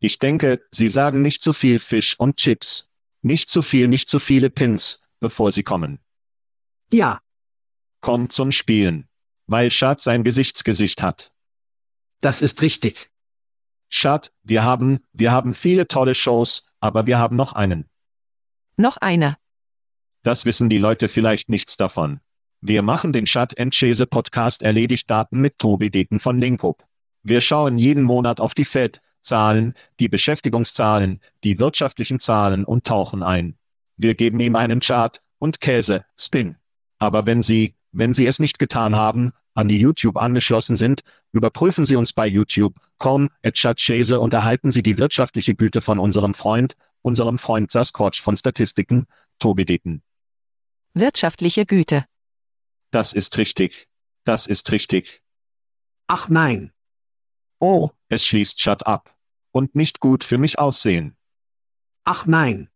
Ich 0.00 0.18
denke, 0.18 0.62
Sie 0.70 0.88
sagen 0.88 1.22
nicht 1.22 1.42
zu 1.42 1.52
viel 1.52 1.78
Fisch 1.78 2.18
und 2.18 2.36
Chips. 2.36 2.90
Nicht 3.22 3.48
zu 3.50 3.62
viel, 3.62 3.86
nicht 3.86 4.08
zu 4.08 4.18
viele 4.18 4.50
Pins, 4.50 5.02
bevor 5.20 5.52
Sie 5.52 5.62
kommen. 5.62 6.00
Ja, 6.92 7.20
Kommt 8.00 8.32
zum 8.32 8.50
Spielen. 8.50 9.08
Weil 9.46 9.70
Schat 9.70 10.00
sein 10.00 10.24
Gesichtsgesicht 10.24 11.02
hat. 11.02 11.32
das 12.20 12.40
ist 12.40 12.62
richtig. 12.62 13.10
Schat, 13.88 14.32
wir 14.42 14.62
haben, 14.62 15.00
wir 15.12 15.32
haben 15.32 15.54
viele 15.54 15.86
tolle 15.88 16.14
Shows, 16.14 16.66
aber 16.80 17.06
wir 17.06 17.18
haben 17.18 17.36
noch 17.36 17.52
einen. 17.52 17.88
Noch 18.76 18.96
einer. 18.98 19.36
Das 20.22 20.46
wissen 20.46 20.70
die 20.70 20.78
Leute 20.78 21.08
vielleicht 21.08 21.48
nichts 21.48 21.76
davon. 21.76 22.20
Wir 22.60 22.82
machen 22.82 23.12
den 23.12 23.24
Chat 23.24 23.54
Chase 23.72 24.06
Podcast 24.06 24.62
erledigt 24.62 25.10
Daten 25.10 25.40
mit 25.40 25.58
Tobi 25.58 25.90
Deten 25.90 26.20
von 26.20 26.38
Linkup. 26.38 26.86
Wir 27.22 27.40
schauen 27.40 27.78
jeden 27.78 28.04
Monat 28.04 28.40
auf 28.40 28.54
die 28.54 28.64
Fed, 28.64 29.00
Zahlen, 29.22 29.74
die 29.98 30.08
Beschäftigungszahlen, 30.08 31.20
die 31.44 31.58
wirtschaftlichen 31.58 32.20
Zahlen 32.20 32.64
und 32.64 32.86
tauchen 32.86 33.22
ein. 33.22 33.56
Wir 33.96 34.14
geben 34.14 34.40
ihm 34.40 34.56
einen 34.56 34.80
Chart 34.80 35.20
und 35.38 35.60
Käse, 35.60 36.04
Spin. 36.18 36.56
Aber 36.98 37.26
wenn 37.26 37.42
Sie, 37.42 37.74
wenn 37.92 38.14
Sie 38.14 38.26
es 38.26 38.38
nicht 38.38 38.58
getan 38.58 38.96
haben, 38.96 39.32
an 39.54 39.68
die 39.68 39.78
YouTube 39.78 40.16
angeschlossen 40.16 40.76
sind, 40.76 41.02
überprüfen 41.32 41.84
Sie 41.84 41.96
uns 41.96 42.12
bei 42.12 42.26
YouTube, 42.26 42.74
com, 42.98 43.30
Chase 43.42 44.20
und 44.20 44.32
erhalten 44.32 44.70
Sie 44.70 44.82
die 44.82 44.98
wirtschaftliche 44.98 45.54
Güte 45.54 45.80
von 45.80 45.98
unserem 45.98 46.34
Freund, 46.34 46.76
unserem 47.02 47.38
Freund 47.38 47.70
Sasquatch 47.70 48.20
von 48.20 48.36
Statistiken, 48.36 49.06
Tobi 49.38 49.64
Deten. 49.64 50.02
Wirtschaftliche 50.94 51.66
Güte. 51.66 52.04
Das 52.90 53.12
ist 53.12 53.38
richtig. 53.38 53.88
Das 54.24 54.46
ist 54.46 54.70
richtig. 54.72 55.22
Ach 56.06 56.28
nein. 56.28 56.72
Oh, 57.60 57.90
es 58.08 58.26
schließt 58.26 58.60
Shut 58.60 58.86
up. 58.86 59.14
Und 59.52 59.74
nicht 59.76 60.00
gut 60.00 60.24
für 60.24 60.38
mich 60.38 60.58
aussehen. 60.58 61.16
Ach 62.04 62.26
nein. 62.26 62.70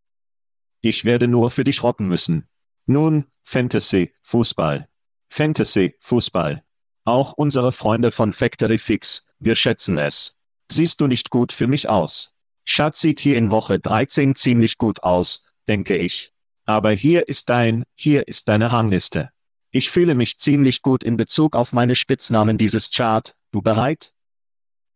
Ich 0.80 1.04
werde 1.04 1.26
nur 1.26 1.50
für 1.50 1.64
dich 1.64 1.82
rocken 1.82 2.06
müssen. 2.06 2.46
Nun, 2.86 3.24
Fantasy, 3.42 4.14
Fußball. 4.22 4.88
Fantasy, 5.28 5.96
Fußball. 6.00 6.62
Auch 7.04 7.32
unsere 7.32 7.72
Freunde 7.72 8.12
von 8.12 8.32
Factory 8.32 8.78
Fix, 8.78 9.26
wir 9.38 9.56
schätzen 9.56 9.98
es. 9.98 10.36
Siehst 10.70 11.00
du 11.00 11.06
nicht 11.06 11.30
gut 11.30 11.52
für 11.52 11.66
mich 11.66 11.88
aus? 11.88 12.32
Schatz 12.64 13.00
sieht 13.00 13.20
hier 13.20 13.36
in 13.36 13.50
Woche 13.50 13.78
13 13.78 14.34
ziemlich 14.34 14.78
gut 14.78 15.02
aus, 15.02 15.44
denke 15.68 15.96
ich. 15.96 16.32
Aber 16.66 16.92
hier 16.92 17.28
ist 17.28 17.50
dein, 17.50 17.84
hier 17.94 18.26
ist 18.28 18.48
deine 18.48 18.72
Rangliste. 18.72 19.30
Ich 19.70 19.90
fühle 19.90 20.14
mich 20.14 20.38
ziemlich 20.38 20.82
gut 20.82 21.02
in 21.02 21.16
Bezug 21.16 21.56
auf 21.56 21.72
meine 21.72 21.96
Spitznamen 21.96 22.56
dieses 22.56 22.90
Chart. 22.90 23.36
Du 23.50 23.60
bereit? 23.60 24.13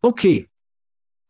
Okay, 0.02 0.48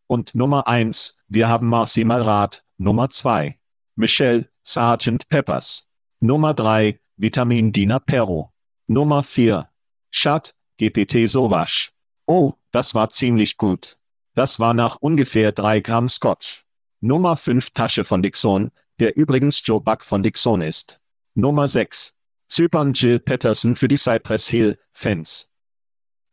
Und 0.07 0.33
Nummer 0.35 0.67
eins, 0.67 1.17
wir 1.27 1.47
haben 1.47 1.67
Marcy 1.67 2.03
Malrat. 2.03 2.63
Nummer 2.77 3.09
zwei, 3.09 3.59
Michelle, 3.95 4.49
Sergeant 4.63 5.27
Peppers. 5.29 5.87
Nummer 6.19 6.53
drei, 6.53 6.99
Vitamin 7.17 7.71
Dina 7.71 7.99
Perro. 7.99 8.53
Nummer 8.87 9.21
vier, 9.23 9.69
Chat, 10.11 10.55
GPT 10.77 11.27
Sowasch. 11.27 11.91
Oh, 12.25 12.53
das 12.71 12.95
war 12.95 13.09
ziemlich 13.09 13.57
gut. 13.57 13.97
Das 14.33 14.59
war 14.59 14.73
nach 14.73 14.95
ungefähr 14.97 15.51
drei 15.51 15.79
Gramm 15.81 16.07
Scotch. 16.07 16.63
Nummer 17.01 17.35
fünf 17.35 17.71
Tasche 17.71 18.03
von 18.03 18.21
Dixon, 18.21 18.71
der 18.99 19.17
übrigens 19.17 19.61
Joe 19.65 19.81
Buck 19.81 20.03
von 20.03 20.23
Dixon 20.23 20.61
ist. 20.61 21.01
Nummer 21.35 21.67
sechs, 21.67 22.13
Zypern 22.47 22.93
Jill 22.93 23.19
Patterson 23.19 23.75
für 23.75 23.87
die 23.87 23.97
Cypress 23.97 24.47
Hill 24.47 24.79
Fans. 24.91 25.49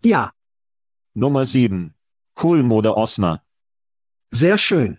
ja, 0.04 0.32
Nummer 1.14 1.46
sieben, 1.46 1.95
Cool 2.40 2.62
Mode 2.62 2.96
Osner. 2.96 3.42
sehr 4.30 4.56
schön. 4.58 4.98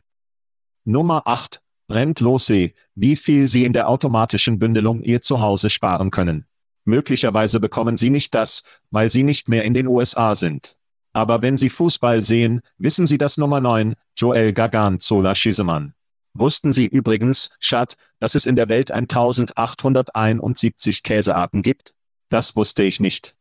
Nummer 0.86 1.28
8. 1.28 1.62
Brennt 1.88 2.20
Lossee, 2.20 2.74
wie 2.96 3.16
viel 3.16 3.48
Sie 3.48 3.64
in 3.64 3.74
der 3.74 3.88
automatischen 3.90 4.58
Bündelung 4.58 5.04
Ihr 5.04 5.22
Zuhause 5.22 5.70
sparen 5.70 6.10
können. 6.12 6.48
Möglicherweise 6.84 7.60
bekommen 7.60 7.96
Sie 7.98 8.10
nicht 8.10 8.34
das, 8.34 8.64
weil 8.90 9.12
Sie 9.12 9.22
nicht 9.24 9.50
mehr 9.50 9.66
in 9.66 9.76
den 9.76 9.86
USA 9.88 10.36
sind. 10.36 10.78
Aber 11.14 11.42
wenn 11.42 11.58
Sie 11.58 11.70
Fußball 11.70 12.22
sehen, 12.24 12.62
wissen 12.78 13.06
Sie 13.06 13.18
das 13.18 13.38
Nummer 13.38 13.62
9, 13.62 13.94
Joel 14.16 14.54
Gagan 14.54 15.00
Zola 15.00 15.36
Schisemann. 15.36 15.94
Wussten 16.34 16.74
Sie 16.74 16.88
übrigens, 16.88 17.52
Schat, 17.60 17.96
dass 18.20 18.36
es 18.36 18.46
in 18.46 18.56
der 18.56 18.70
Welt 18.70 18.92
1871 18.92 21.04
Käsearten 21.04 21.62
gibt? 21.62 21.94
Das 22.30 22.56
wusste 22.56 22.84
ich 22.84 23.00
nicht. 23.00 23.36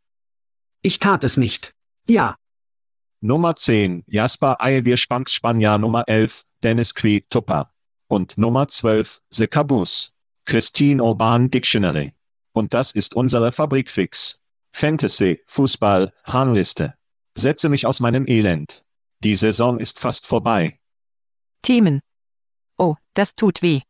Ich 0.82 0.98
tat 0.98 1.24
es 1.24 1.36
nicht. 1.36 1.74
Ja, 2.08 2.36
Nummer 3.26 3.56
10, 3.56 4.04
Jasper 4.06 4.60
Eilbier 4.60 4.96
Spanks 4.96 5.32
Spanier 5.32 5.78
Nummer 5.78 6.04
11, 6.06 6.44
Dennis 6.62 6.94
Qui 6.94 7.22
Tupper. 7.28 7.72
Und 8.06 8.38
Nummer 8.38 8.68
12, 8.68 9.20
The 9.30 9.48
Caboose. 9.48 10.10
Christine 10.44 11.02
Urban 11.02 11.50
Dictionary. 11.50 12.14
Und 12.52 12.72
das 12.72 12.92
ist 12.92 13.16
unsere 13.16 13.50
Fabrikfix. 13.50 14.38
Fantasy, 14.72 15.42
Fußball, 15.46 16.12
Rangliste. 16.22 16.94
Setze 17.36 17.68
mich 17.68 17.84
aus 17.84 17.98
meinem 17.98 18.28
Elend. 18.28 18.84
Die 19.24 19.34
Saison 19.34 19.80
ist 19.80 19.98
fast 19.98 20.24
vorbei. 20.24 20.78
Themen. 21.62 22.02
Oh, 22.78 22.94
das 23.14 23.34
tut 23.34 23.60
weh. 23.60 23.80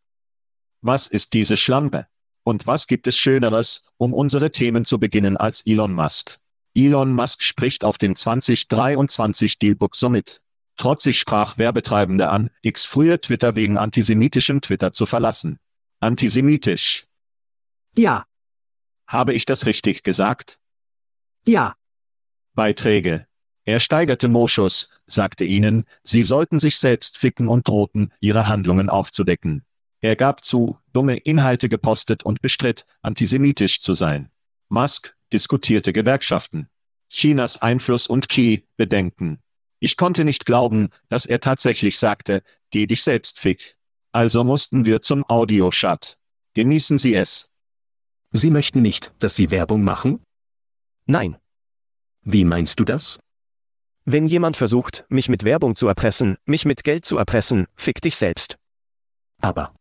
Was 0.80 1.08
ist 1.08 1.34
diese 1.34 1.58
Schlampe? 1.58 2.06
Und 2.42 2.66
was 2.66 2.86
gibt 2.86 3.06
es 3.06 3.18
Schöneres, 3.18 3.82
um 3.98 4.14
unsere 4.14 4.50
Themen 4.50 4.86
zu 4.86 4.98
beginnen 4.98 5.36
als 5.36 5.66
Elon 5.66 5.92
Musk? 5.92 6.38
Elon 6.76 7.14
Musk 7.14 7.42
spricht 7.42 7.84
auf 7.84 7.96
dem 7.96 8.14
2023 8.14 9.58
Dealbook 9.58 9.96
Summit. 9.96 10.42
Trotzig 10.76 11.18
sprach 11.18 11.56
Werbetreibende 11.56 12.28
an, 12.28 12.50
X 12.60 12.84
früher 12.84 13.18
Twitter 13.18 13.56
wegen 13.56 13.78
antisemitischem 13.78 14.60
Twitter 14.60 14.92
zu 14.92 15.06
verlassen. 15.06 15.58
Antisemitisch. 16.00 17.06
ja, 17.96 18.26
Habe 19.06 19.32
ich 19.32 19.46
das 19.46 19.64
richtig 19.64 20.02
gesagt? 20.02 20.58
ja, 21.46 21.76
Beiträge. 22.54 23.26
Er 23.64 23.80
steigerte 23.80 24.28
Moschus, 24.28 24.90
sagte 25.06 25.44
ihnen, 25.44 25.84
sie 26.02 26.22
sollten 26.22 26.58
sich 26.58 26.78
selbst 26.78 27.16
ficken 27.16 27.48
und 27.48 27.66
drohten, 27.66 28.12
ihre 28.20 28.48
Handlungen 28.48 28.90
aufzudecken. 28.90 29.64
Er 30.00 30.14
gab 30.14 30.44
zu, 30.44 30.78
dumme 30.92 31.16
Inhalte 31.16 31.68
gepostet 31.70 32.22
und 32.22 32.42
bestritt, 32.42 32.84
antisemitisch 33.00 33.80
zu 33.80 33.94
sein. 33.94 34.30
Musk 34.68 35.16
diskutierte 35.32 35.92
Gewerkschaften. 35.92 36.68
Chinas 37.08 37.62
Einfluss 37.62 38.06
und 38.06 38.28
Key, 38.28 38.62
Bedenken. 38.76 39.40
Ich 39.78 39.96
konnte 39.96 40.24
nicht 40.24 40.46
glauben, 40.46 40.88
dass 41.08 41.26
er 41.26 41.40
tatsächlich 41.40 41.98
sagte, 41.98 42.42
geh 42.70 42.86
dich 42.86 43.02
selbst 43.02 43.38
fick. 43.38 43.76
Also 44.12 44.44
mussten 44.44 44.84
wir 44.84 45.02
zum 45.02 45.24
Audio-Shut. 45.28 46.18
Genießen 46.54 46.98
Sie 46.98 47.14
es. 47.14 47.50
Sie 48.32 48.50
möchten 48.50 48.82
nicht, 48.82 49.12
dass 49.18 49.36
Sie 49.36 49.50
Werbung 49.50 49.84
machen? 49.84 50.22
Nein. 51.06 51.36
Wie 52.22 52.44
meinst 52.44 52.80
du 52.80 52.84
das? 52.84 53.20
Wenn 54.04 54.26
jemand 54.26 54.56
versucht, 54.56 55.04
mich 55.08 55.28
mit 55.28 55.44
Werbung 55.44 55.76
zu 55.76 55.86
erpressen, 55.86 56.38
mich 56.44 56.64
mit 56.64 56.82
Geld 56.84 57.04
zu 57.04 57.18
erpressen, 57.18 57.66
fick 57.76 58.00
dich 58.00 58.16
selbst. 58.16 58.56
Aber, 59.40 59.74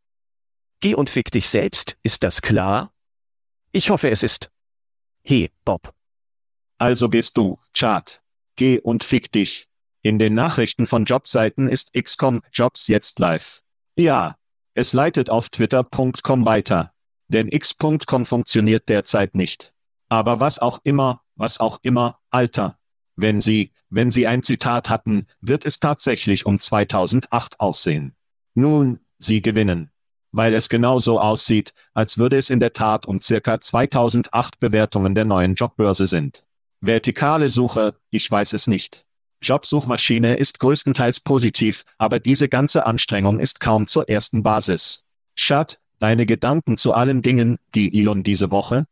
Geh 0.86 0.94
und 0.94 1.10
fick 1.10 1.32
dich 1.32 1.50
selbst, 1.50 1.98
ist 2.04 2.24
das 2.24 2.42
klar? 2.42 2.94
Ich 3.72 3.90
hoffe 3.90 4.10
es 4.10 4.24
ist. 4.24 4.52
Hey, 5.28 5.50
Bob. 5.66 5.92
Also 6.78 7.10
gehst 7.10 7.36
du, 7.38 7.58
Chart. 7.74 8.22
Geh 8.56 8.80
und 8.80 9.04
fick 9.04 9.32
dich. 9.32 9.68
In 10.04 10.20
den 10.20 10.36
Nachrichten 10.36 10.86
von 10.86 11.06
Jobseiten 11.06 11.68
ist 11.68 11.94
XCOM 11.94 12.44
Jobs 12.54 12.88
jetzt 12.88 13.18
live. 13.18 13.64
Ja. 13.98 14.38
Es 14.76 14.94
leitet 14.94 15.32
auf 15.32 15.50
twitter.com 15.50 16.46
weiter. 16.46 16.94
Denn 17.28 17.48
x.com 17.52 18.28
funktioniert 18.28 18.88
derzeit 18.88 19.34
nicht. 19.34 19.74
Aber 20.10 20.40
was 20.40 20.60
auch 20.60 20.80
immer, 20.84 21.24
was 21.36 21.60
auch 21.60 21.80
immer, 21.82 22.20
Alter. 22.30 22.78
Wenn 23.16 23.42
Sie, 23.42 23.74
wenn 23.90 24.12
Sie 24.12 24.28
ein 24.28 24.44
Zitat 24.44 24.90
hatten, 24.90 25.26
wird 25.42 25.66
es 25.66 25.80
tatsächlich 25.80 26.46
um 26.46 26.60
2008 26.60 27.60
aussehen. 27.60 28.16
Nun, 28.54 29.00
Sie 29.18 29.42
gewinnen. 29.42 29.90
Weil 30.36 30.54
es 30.54 30.68
genau 30.68 31.00
so 31.00 31.20
aussieht, 31.20 31.74
als 31.94 32.18
würde 32.18 32.38
es 32.38 32.50
in 32.50 32.60
der 32.60 32.74
Tat 32.74 33.06
um 33.06 33.22
circa 33.22 33.62
2008 33.62 34.60
Bewertungen 34.60 35.16
der 35.16 35.24
neuen 35.24 35.56
Jobbörse 35.56 36.08
sind. 36.08 36.46
Vertikale 36.82 37.48
Suche, 37.48 37.96
ich 38.10 38.30
weiß 38.30 38.52
es 38.54 38.68
nicht. 38.68 39.06
Jobsuchmaschine 39.42 40.36
ist 40.36 40.60
größtenteils 40.60 41.22
positiv, 41.22 41.86
aber 41.98 42.20
diese 42.20 42.50
ganze 42.50 42.86
Anstrengung 42.86 43.40
ist 43.40 43.60
kaum 43.60 43.88
zur 43.88 44.10
ersten 44.10 44.44
Basis. 44.44 45.04
Schat, 45.36 45.80
deine 46.00 46.26
Gedanken 46.26 46.78
zu 46.78 46.94
allen 46.94 47.22
Dingen, 47.22 47.58
die 47.74 47.98
Elon 47.98 48.24
diese 48.24 48.52
Woche? 48.52 48.86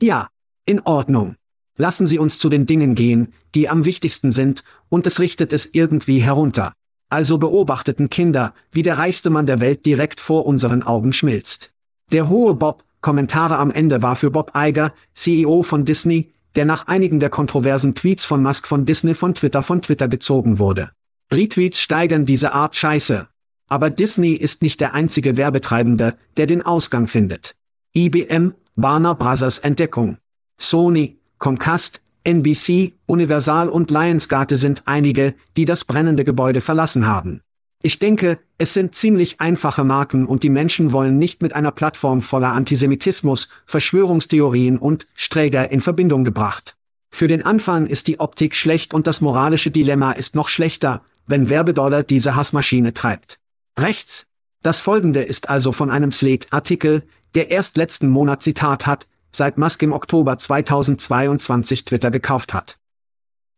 ja, 0.00 0.28
in 0.66 0.80
Ordnung. 0.80 1.36
Lassen 1.76 2.06
Sie 2.06 2.18
uns 2.18 2.38
zu 2.38 2.48
den 2.48 2.66
Dingen 2.66 2.94
gehen, 2.94 3.34
die 3.54 3.68
am 3.68 3.84
wichtigsten 3.84 4.30
sind, 4.32 4.62
und 4.88 5.06
es 5.06 5.18
richtet 5.18 5.52
es 5.52 5.68
irgendwie 5.72 6.20
herunter. 6.20 6.72
Also 7.14 7.38
beobachteten 7.38 8.10
Kinder, 8.10 8.54
wie 8.72 8.82
der 8.82 8.98
reichste 8.98 9.30
Mann 9.30 9.46
der 9.46 9.60
Welt 9.60 9.86
direkt 9.86 10.18
vor 10.18 10.46
unseren 10.46 10.82
Augen 10.82 11.12
schmilzt. 11.12 11.70
Der 12.10 12.28
hohe 12.28 12.56
Bob, 12.56 12.82
Kommentare 13.02 13.56
am 13.56 13.70
Ende 13.70 14.02
war 14.02 14.16
für 14.16 14.32
Bob 14.32 14.50
Iger, 14.56 14.92
CEO 15.14 15.62
von 15.62 15.84
Disney, 15.84 16.32
der 16.56 16.64
nach 16.64 16.88
einigen 16.88 17.20
der 17.20 17.30
kontroversen 17.30 17.94
Tweets 17.94 18.24
von 18.24 18.42
Musk 18.42 18.66
von 18.66 18.84
Disney 18.84 19.14
von 19.14 19.32
Twitter 19.32 19.62
von 19.62 19.80
Twitter 19.80 20.08
gezogen 20.08 20.58
wurde. 20.58 20.90
Retweets 21.32 21.78
steigern 21.78 22.26
diese 22.26 22.52
Art 22.52 22.74
Scheiße. 22.74 23.28
Aber 23.68 23.90
Disney 23.90 24.32
ist 24.32 24.60
nicht 24.62 24.80
der 24.80 24.94
einzige 24.94 25.36
Werbetreibende, 25.36 26.16
der 26.36 26.46
den 26.46 26.62
Ausgang 26.62 27.06
findet. 27.06 27.54
IBM, 27.96 28.54
Warner 28.74 29.14
Brothers 29.14 29.60
Entdeckung. 29.60 30.18
Sony, 30.58 31.20
Comcast, 31.38 32.00
NBC, 32.24 32.94
Universal 33.06 33.68
und 33.68 33.90
Lionsgate 33.90 34.56
sind 34.56 34.82
einige, 34.86 35.34
die 35.56 35.66
das 35.66 35.84
brennende 35.84 36.24
Gebäude 36.24 36.60
verlassen 36.60 37.06
haben. 37.06 37.42
Ich 37.82 37.98
denke, 37.98 38.38
es 38.56 38.72
sind 38.72 38.94
ziemlich 38.94 39.42
einfache 39.42 39.84
Marken 39.84 40.24
und 40.24 40.42
die 40.42 40.48
Menschen 40.48 40.92
wollen 40.92 41.18
nicht 41.18 41.42
mit 41.42 41.54
einer 41.54 41.70
Plattform 41.70 42.22
voller 42.22 42.52
Antisemitismus, 42.52 43.50
Verschwörungstheorien 43.66 44.78
und 44.78 45.06
Sträger 45.14 45.70
in 45.70 45.82
Verbindung 45.82 46.24
gebracht. 46.24 46.76
Für 47.10 47.28
den 47.28 47.44
Anfang 47.44 47.86
ist 47.86 48.08
die 48.08 48.20
Optik 48.20 48.56
schlecht 48.56 48.94
und 48.94 49.06
das 49.06 49.20
moralische 49.20 49.70
Dilemma 49.70 50.12
ist 50.12 50.34
noch 50.34 50.48
schlechter, 50.48 51.02
wenn 51.26 51.50
Werbedollar 51.50 52.04
diese 52.04 52.34
Hassmaschine 52.36 52.94
treibt. 52.94 53.38
Rechts. 53.78 54.24
Das 54.62 54.80
folgende 54.80 55.20
ist 55.20 55.50
also 55.50 55.70
von 55.72 55.90
einem 55.90 56.10
Slate-Artikel, 56.10 57.02
der 57.34 57.50
erst 57.50 57.76
letzten 57.76 58.08
Monat 58.08 58.42
Zitat 58.42 58.86
hat, 58.86 59.06
seit 59.36 59.58
Musk 59.58 59.82
im 59.82 59.92
Oktober 59.92 60.38
2022 60.38 61.84
Twitter 61.84 62.10
gekauft 62.10 62.54
hat. 62.54 62.78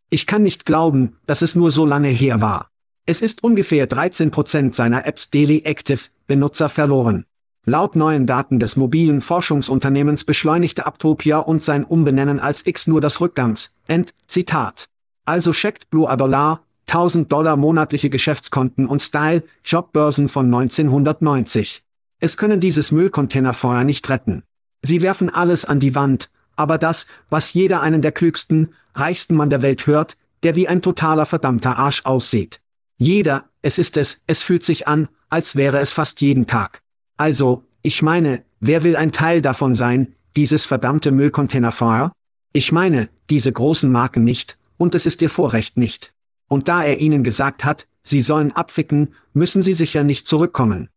Ich 0.09 0.25
kann 0.25 0.43
nicht 0.43 0.65
glauben, 0.65 1.17
dass 1.25 1.41
es 1.41 1.55
nur 1.55 1.71
so 1.71 1.85
lange 1.85 2.09
her 2.09 2.41
war. 2.41 2.69
Es 3.05 3.21
ist 3.21 3.43
ungefähr 3.43 3.87
13% 3.87 4.73
seiner 4.73 5.05
Apps 5.05 5.29
Daily 5.29 5.63
Active 5.65 6.09
Benutzer 6.27 6.69
verloren. 6.69 7.25
Laut 7.65 7.97
neuen 7.97 8.25
Daten 8.25 8.59
des 8.59 8.77
mobilen 8.77 9.19
Forschungsunternehmens 9.19 10.23
beschleunigte 10.23 10.85
Aptopia 10.85 11.39
und 11.39 11.63
sein 11.63 11.83
Umbenennen 11.83 12.39
als 12.39 12.65
X 12.65 12.87
nur 12.87 13.01
das 13.01 13.19
Rückgangs. 13.19 13.73
End, 13.87 14.13
Zitat. 14.27 14.87
Also 15.25 15.51
checkt 15.51 15.89
Blue 15.89 16.07
Dollar, 16.15 16.61
1000 16.87 17.29
Dollar 17.29 17.57
monatliche 17.57 18.09
Geschäftskonten 18.09 18.87
und 18.87 19.03
Style, 19.03 19.43
Jobbörsen 19.65 20.29
von 20.29 20.45
1990. 20.45 21.83
Es 22.21 22.37
können 22.37 22.61
dieses 22.61 22.93
Müllcontainerfeuer 22.93 23.83
nicht 23.83 24.09
retten. 24.09 24.43
Sie 24.81 25.01
werfen 25.01 25.29
alles 25.29 25.65
an 25.65 25.79
die 25.79 25.95
Wand, 25.95 26.29
aber 26.55 26.77
das, 26.77 27.05
was 27.29 27.53
jeder 27.53 27.81
einen 27.81 28.01
der 28.01 28.11
klügsten, 28.11 28.73
reichsten 28.95 29.35
Mann 29.35 29.49
der 29.49 29.61
Welt 29.61 29.87
hört, 29.87 30.17
der 30.43 30.55
wie 30.55 30.67
ein 30.67 30.81
totaler 30.81 31.25
verdammter 31.25 31.77
Arsch 31.77 32.05
aussieht. 32.05 32.61
Jeder, 32.97 33.45
es 33.61 33.77
ist 33.77 33.97
es, 33.97 34.21
es 34.27 34.41
fühlt 34.41 34.63
sich 34.63 34.87
an, 34.87 35.07
als 35.29 35.55
wäre 35.55 35.79
es 35.79 35.91
fast 35.91 36.21
jeden 36.21 36.47
Tag. 36.47 36.81
Also, 37.17 37.63
ich 37.81 38.01
meine, 38.01 38.43
wer 38.59 38.83
will 38.83 38.95
ein 38.95 39.11
Teil 39.11 39.41
davon 39.41 39.75
sein, 39.75 40.15
dieses 40.35 40.65
verdammte 40.65 41.11
Müllcontainerfeuer? 41.11 42.11
Ich 42.53 42.71
meine, 42.71 43.09
diese 43.29 43.51
großen 43.51 43.91
Marken 43.91 44.23
nicht, 44.23 44.57
und 44.77 44.95
es 44.95 45.05
ist 45.05 45.21
ihr 45.21 45.29
Vorrecht 45.29 45.77
nicht. 45.77 46.13
Und 46.47 46.67
da 46.67 46.83
er 46.83 46.99
ihnen 46.99 47.23
gesagt 47.23 47.65
hat, 47.65 47.87
sie 48.03 48.21
sollen 48.21 48.51
abficken, 48.51 49.13
müssen 49.33 49.61
sie 49.61 49.73
sicher 49.73 50.03
nicht 50.03 50.27
zurückkommen. 50.27 50.89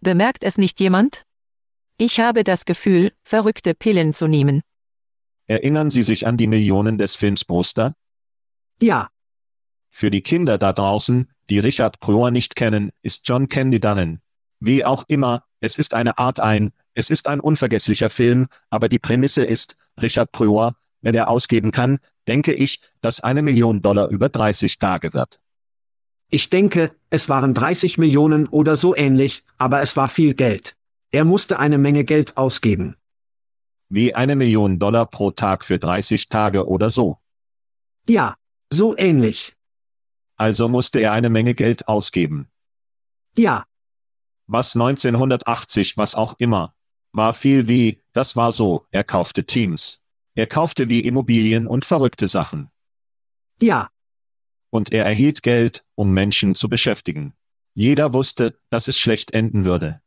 Bemerkt 0.00 0.44
es 0.44 0.58
nicht 0.58 0.78
jemand? 0.78 1.24
Ich 2.00 2.20
habe 2.20 2.44
das 2.44 2.64
Gefühl, 2.64 3.12
verrückte 3.24 3.74
Pillen 3.74 4.14
zu 4.14 4.28
nehmen. 4.28 4.62
Erinnern 5.48 5.90
Sie 5.90 6.04
sich 6.04 6.28
an 6.28 6.36
die 6.36 6.46
Millionen 6.46 6.96
des 6.96 7.16
Films 7.16 7.44
Poster? 7.44 7.94
Ja, 8.80 9.08
Für 9.90 10.08
die 10.10 10.20
Kinder 10.22 10.58
da 10.58 10.72
draußen, 10.72 11.28
die 11.50 11.58
Richard 11.58 11.98
Proer 11.98 12.30
nicht 12.30 12.54
kennen, 12.54 12.90
ist 13.02 13.26
John 13.26 13.48
Candy 13.48 13.80
Dunnan. 13.80 14.20
Wie 14.60 14.84
auch 14.84 15.04
immer, 15.08 15.42
es 15.60 15.76
ist 15.76 15.92
eine 15.92 16.18
Art 16.18 16.38
ein, 16.38 16.70
es 16.94 17.10
ist 17.10 17.26
ein 17.26 17.40
unvergesslicher 17.40 18.10
Film, 18.10 18.46
aber 18.70 18.88
die 18.88 19.00
Prämisse 19.00 19.42
ist, 19.42 19.76
Richard 20.00 20.30
Proer, 20.30 20.76
wenn 21.00 21.16
er 21.16 21.28
ausgeben 21.28 21.72
kann, 21.72 21.98
denke 22.28 22.52
ich, 22.52 22.80
dass 23.00 23.18
eine 23.18 23.42
Million 23.42 23.82
Dollar 23.82 24.08
über 24.08 24.28
30 24.28 24.78
Tage 24.78 25.14
wird. 25.14 25.40
ich 26.30 26.48
denke, 26.48 26.92
es 27.10 27.28
waren 27.28 27.54
30 27.54 27.98
Millionen 27.98 28.46
oder 28.46 28.76
so 28.76 28.94
ähnlich, 28.94 29.42
aber 29.56 29.80
es 29.82 29.96
war 29.96 30.08
viel 30.08 30.34
Geld. 30.34 30.76
Er 31.10 31.24
musste 31.24 31.58
eine 31.58 31.78
Menge 31.78 32.04
Geld 32.04 32.36
ausgeben. 32.36 32.96
Wie 33.88 34.14
eine 34.14 34.36
Million 34.36 34.78
Dollar 34.78 35.06
pro 35.06 35.30
Tag 35.30 35.64
für 35.64 35.78
30 35.78 36.28
Tage 36.28 36.66
oder 36.68 36.90
so. 36.90 37.18
Ja, 38.08 38.36
so 38.70 38.96
ähnlich. 38.96 39.56
Also 40.36 40.68
musste 40.68 41.00
er 41.00 41.12
eine 41.12 41.30
Menge 41.30 41.54
Geld 41.54 41.88
ausgeben. 41.88 42.48
Ja, 43.36 43.64
Was 44.46 44.74
1980, 44.74 45.96
was 45.96 46.14
auch 46.14 46.34
immer. 46.38 46.74
War 47.12 47.32
viel 47.34 47.68
wie, 47.68 48.02
das 48.12 48.36
war 48.36 48.52
so, 48.52 48.86
er 48.90 49.04
kaufte 49.04 49.44
Teams. 49.44 50.00
Er 50.34 50.46
kaufte 50.46 50.88
wie 50.88 51.00
Immobilien 51.00 51.66
und 51.66 51.84
verrückte 51.84 52.28
Sachen. 52.28 52.70
ja, 53.60 53.90
Und 54.70 54.92
er 54.92 55.04
erhielt 55.06 55.42
Geld, 55.42 55.84
um 55.94 56.12
Menschen 56.12 56.54
zu 56.54 56.68
beschäftigen. 56.68 57.32
Jeder 57.74 58.12
wusste, 58.12 58.58
dass 58.70 58.88
es 58.88 58.98
schlecht 58.98 59.32
enden 59.32 59.64
würde. 59.64 60.02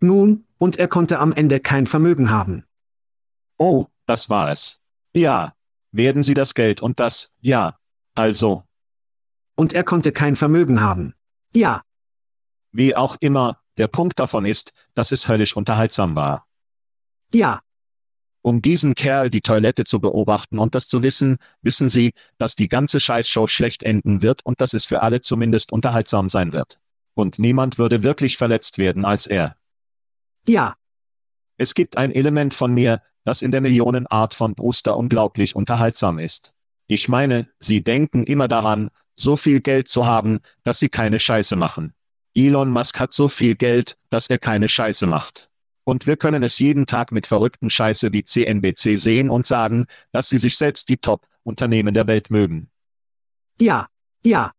Nun, 0.00 0.44
und 0.58 0.76
er 0.76 0.88
konnte 0.88 1.18
am 1.18 1.32
Ende 1.32 1.60
kein 1.60 1.86
Vermögen 1.86 2.30
haben. 2.30 2.64
Oh, 3.58 3.86
das 4.06 4.28
war 4.28 4.50
es. 4.50 4.80
Ja. 5.14 5.54
Werden 5.92 6.22
Sie 6.24 6.34
das 6.34 6.54
Geld 6.54 6.82
und 6.82 6.98
das, 6.98 7.32
ja. 7.40 7.78
Also, 8.16 8.64
Und 9.54 9.72
er 9.72 9.84
konnte 9.84 10.10
kein 10.10 10.34
Vermögen 10.34 10.80
haben. 10.80 11.14
Ja, 11.54 11.82
wie 12.76 12.96
auch 12.96 13.16
immer, 13.20 13.60
der 13.78 13.86
Punkt 13.86 14.18
davon 14.18 14.44
ist, 14.44 14.72
dass 14.94 15.12
es 15.12 15.28
höllisch 15.28 15.56
unterhaltsam 15.56 16.16
war. 16.16 16.48
ja, 17.32 17.62
Um 18.42 18.62
diesen 18.62 18.96
Kerl 18.96 19.30
die 19.30 19.42
Toilette 19.42 19.84
zu 19.84 20.00
beobachten 20.00 20.58
und 20.58 20.74
das 20.74 20.88
zu 20.88 21.04
wissen, 21.04 21.38
wissen 21.62 21.88
Sie, 21.88 22.12
dass 22.36 22.56
die 22.56 22.68
ganze 22.68 22.98
Scheißshow 22.98 23.46
schlecht 23.46 23.84
enden 23.84 24.22
wird 24.22 24.44
und 24.44 24.60
dass 24.60 24.74
es 24.74 24.86
für 24.86 25.02
alle 25.02 25.20
zumindest 25.20 25.70
unterhaltsam 25.70 26.28
sein 26.28 26.52
wird. 26.52 26.80
Und 27.14 27.38
niemand 27.38 27.78
würde 27.78 28.02
wirklich 28.02 28.36
verletzt 28.36 28.78
werden 28.78 29.04
als 29.04 29.26
er. 29.26 29.56
Ja, 30.46 30.76
Es 31.56 31.74
gibt 31.74 31.96
ein 31.96 32.12
Element 32.12 32.54
von 32.54 32.74
mir, 32.74 33.02
das 33.24 33.42
in 33.42 33.50
der 33.50 33.60
Millionenart 33.60 34.34
von 34.34 34.54
Brewster 34.54 34.96
unglaublich 34.96 35.56
unterhaltsam 35.56 36.18
ist. 36.18 36.52
Ich 36.86 37.08
meine, 37.08 37.48
Sie 37.58 37.82
denken 37.82 38.24
immer 38.24 38.48
daran, 38.48 38.90
so 39.16 39.36
viel 39.36 39.60
Geld 39.60 39.88
zu 39.88 40.06
haben, 40.06 40.40
dass 40.62 40.78
Sie 40.80 40.88
keine 40.88 41.18
Scheiße 41.18 41.56
machen. 41.56 41.94
Elon 42.34 42.70
Musk 42.70 42.98
hat 42.98 43.12
so 43.12 43.28
viel 43.28 43.54
Geld, 43.54 43.96
dass 44.10 44.28
er 44.28 44.38
keine 44.38 44.68
Scheiße 44.68 45.06
macht. 45.06 45.48
Und 45.84 46.06
wir 46.06 46.16
können 46.16 46.42
es 46.42 46.58
jeden 46.58 46.86
Tag 46.86 47.12
mit 47.12 47.26
verrückten 47.26 47.70
Scheiße 47.70 48.12
wie 48.12 48.24
CNBC 48.24 48.98
sehen 48.98 49.30
und 49.30 49.46
sagen, 49.46 49.86
dass 50.12 50.28
sie 50.28 50.38
sich 50.38 50.56
selbst 50.56 50.88
die 50.88 50.96
Top-Unternehmen 50.96 51.94
der 51.94 52.06
Welt 52.06 52.30
mögen. 52.30 52.70
ja, 53.60 53.88
ja, 54.24 54.52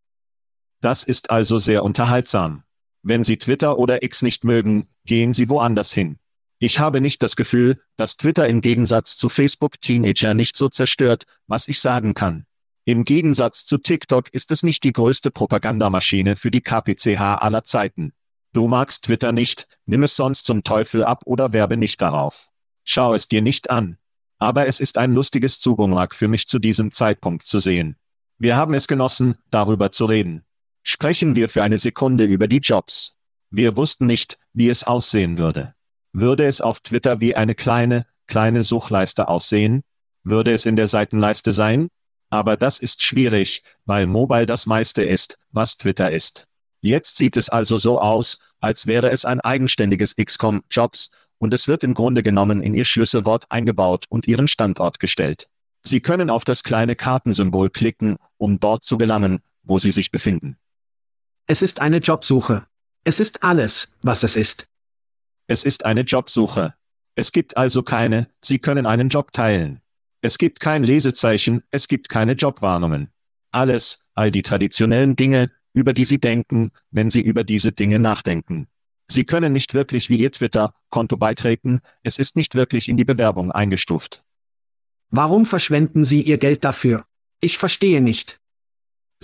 Das 0.82 1.04
ist 1.04 1.32
also 1.32 1.58
sehr 1.58 1.84
unterhaltsam. 1.84 2.64
Wenn 3.08 3.24
Sie 3.24 3.38
Twitter 3.38 3.78
oder 3.78 4.02
X 4.02 4.24
nicht 4.24 4.44
mögen, 4.44 4.88
gehen 5.06 5.36
Sie 5.36 5.48
woanders 5.48 5.94
hin. 5.94 6.18
Ich 6.58 6.80
habe 6.80 7.02
nicht 7.02 7.22
das 7.22 7.36
Gefühl, 7.36 7.80
dass 7.98 8.18
Twitter 8.18 8.48
im 8.48 8.62
Gegensatz 8.62 9.16
zu 9.16 9.30
Facebook 9.30 9.80
Teenager 9.80 10.34
nicht 10.34 10.58
so 10.58 10.70
zerstört, 10.70 11.28
was 11.46 11.68
ich 11.68 11.80
sagen 11.80 12.16
kann. 12.16 12.48
Im 12.84 13.04
Gegensatz 13.04 13.64
zu 13.68 13.78
TikTok 13.78 14.34
ist 14.34 14.50
es 14.50 14.64
nicht 14.64 14.84
die 14.84 14.92
größte 14.92 15.30
Propagandamaschine 15.30 16.36
für 16.36 16.50
die 16.50 16.62
KPCH 16.62 17.20
aller 17.20 17.64
Zeiten. 17.64 18.12
Du 18.54 18.68
magst 18.68 19.04
Twitter 19.04 19.32
nicht, 19.32 19.68
nimm 19.86 20.02
es 20.02 20.16
sonst 20.16 20.46
zum 20.46 20.64
Teufel 20.64 21.04
ab 21.04 21.22
oder 21.26 21.54
werbe 21.54 21.78
nicht 21.78 22.02
darauf. 22.02 22.50
Schau 22.86 23.14
es 23.14 23.28
dir 23.28 23.44
nicht 23.44 23.70
an. 23.70 24.00
Aber 24.40 24.66
es 24.66 24.80
ist 24.80 24.98
ein 24.98 25.14
lustiges 25.14 25.60
Zugunglak 25.60 26.16
für 26.16 26.28
mich 26.28 26.48
zu 26.48 26.58
diesem 26.58 26.92
Zeitpunkt 26.92 27.46
zu 27.46 27.60
sehen. 27.60 27.98
Wir 28.40 28.56
haben 28.56 28.74
es 28.74 28.88
genossen, 28.88 29.36
darüber 29.52 29.92
zu 29.92 30.06
reden. 30.06 30.44
Sprechen 30.88 31.36
wir 31.36 31.50
für 31.50 31.64
eine 31.64 31.80
Sekunde 31.80 32.26
über 32.26 32.48
die 32.48 32.60
Jobs. 32.60 33.16
Wir 33.50 33.76
wussten 33.76 34.06
nicht, 34.06 34.38
wie 34.54 34.70
es 34.70 34.84
aussehen 34.84 35.40
würde. 35.40 35.74
Würde 36.14 36.46
es 36.46 36.62
auf 36.62 36.80
Twitter 36.80 37.20
wie 37.20 37.36
eine 37.36 37.56
kleine, 37.56 38.06
kleine 38.28 38.64
Suchleiste 38.64 39.28
aussehen? 39.28 39.82
Würde 40.24 40.54
es 40.54 40.68
in 40.68 40.76
der 40.76 40.88
Seitenleiste 40.88 41.54
sein? 41.54 41.88
Aber 42.30 42.56
das 42.56 42.78
ist 42.78 43.02
schwierig, 43.02 43.64
weil 43.86 44.06
Mobile 44.06 44.46
das 44.46 44.68
meiste 44.68 45.02
ist, 45.02 45.40
was 45.50 45.78
Twitter 45.78 46.12
ist. 46.12 46.46
Jetzt 46.82 47.18
sieht 47.18 47.36
es 47.36 47.50
also 47.50 47.80
so 47.80 48.00
aus, 48.00 48.38
als 48.60 48.86
wäre 48.86 49.10
es 49.10 49.26
ein 49.26 49.42
eigenständiges 49.42 50.16
XCOM 50.16 50.62
Jobs, 50.70 51.10
und 51.40 51.52
es 51.56 51.68
wird 51.68 51.84
im 51.84 51.96
Grunde 51.96 52.22
genommen 52.22 52.62
in 52.62 52.76
ihr 52.76 52.86
Schlüsselwort 52.86 53.46
eingebaut 53.50 54.06
und 54.10 54.28
ihren 54.28 54.48
Standort 54.48 55.00
gestellt. 55.00 55.48
Sie 55.82 56.00
können 56.00 56.30
auf 56.30 56.44
das 56.46 56.62
kleine 56.62 56.96
Kartensymbol 56.96 57.72
klicken, 57.72 58.18
um 58.38 58.60
dort 58.60 58.86
zu 58.86 59.00
gelangen, 59.00 59.40
wo 59.64 59.80
Sie 59.80 59.92
sich 59.92 60.12
befinden. 60.12 60.58
Es 61.48 61.62
ist 61.62 61.80
eine 61.80 61.98
Jobsuche. 61.98 62.66
Es 63.04 63.20
ist 63.20 63.44
alles, 63.44 63.90
was 64.02 64.24
es 64.24 64.36
ist. 64.36 64.68
Es 65.48 65.64
ist 65.64 65.86
eine 65.86 66.02
Jobsuche. 66.02 66.74
Es 67.14 67.32
gibt 67.32 67.56
also 67.56 67.84
keine, 67.84 68.28
Sie 68.42 68.58
können 68.58 68.88
einen 68.88 69.10
Job 69.10 69.32
teilen. 69.32 69.82
Es 70.22 70.40
gibt 70.40 70.60
kein 70.60 70.84
Lesezeichen, 70.84 71.62
es 71.70 71.88
gibt 71.88 72.10
keine 72.10 72.32
Jobwarnungen. 72.32 73.10
Alles, 73.52 74.00
all 74.16 74.32
die 74.32 74.42
traditionellen 74.42 75.16
Dinge, 75.16 75.52
über 75.74 75.94
die 75.94 76.06
Sie 76.06 76.20
denken, 76.20 76.72
wenn 76.90 77.12
Sie 77.12 77.22
über 77.22 77.44
diese 77.44 77.72
Dinge 77.72 78.00
nachdenken. 78.00 78.68
Sie 79.08 79.24
können 79.24 79.54
nicht 79.54 79.76
wirklich 79.76 80.10
wie 80.10 80.18
Ihr 80.18 80.32
Twitter-Konto 80.32 81.16
beitreten, 81.16 81.82
es 82.02 82.18
ist 82.18 82.36
nicht 82.36 82.56
wirklich 82.56 82.90
in 82.90 82.98
die 82.98 83.06
Bewerbung 83.06 83.52
eingestuft. 83.52 84.24
Warum 85.12 85.46
verschwenden 85.46 86.06
Sie 86.06 86.24
Ihr 86.24 86.40
Geld 86.40 86.64
dafür? 86.64 87.06
Ich 87.40 87.60
verstehe 87.60 88.02
nicht. 88.02 88.40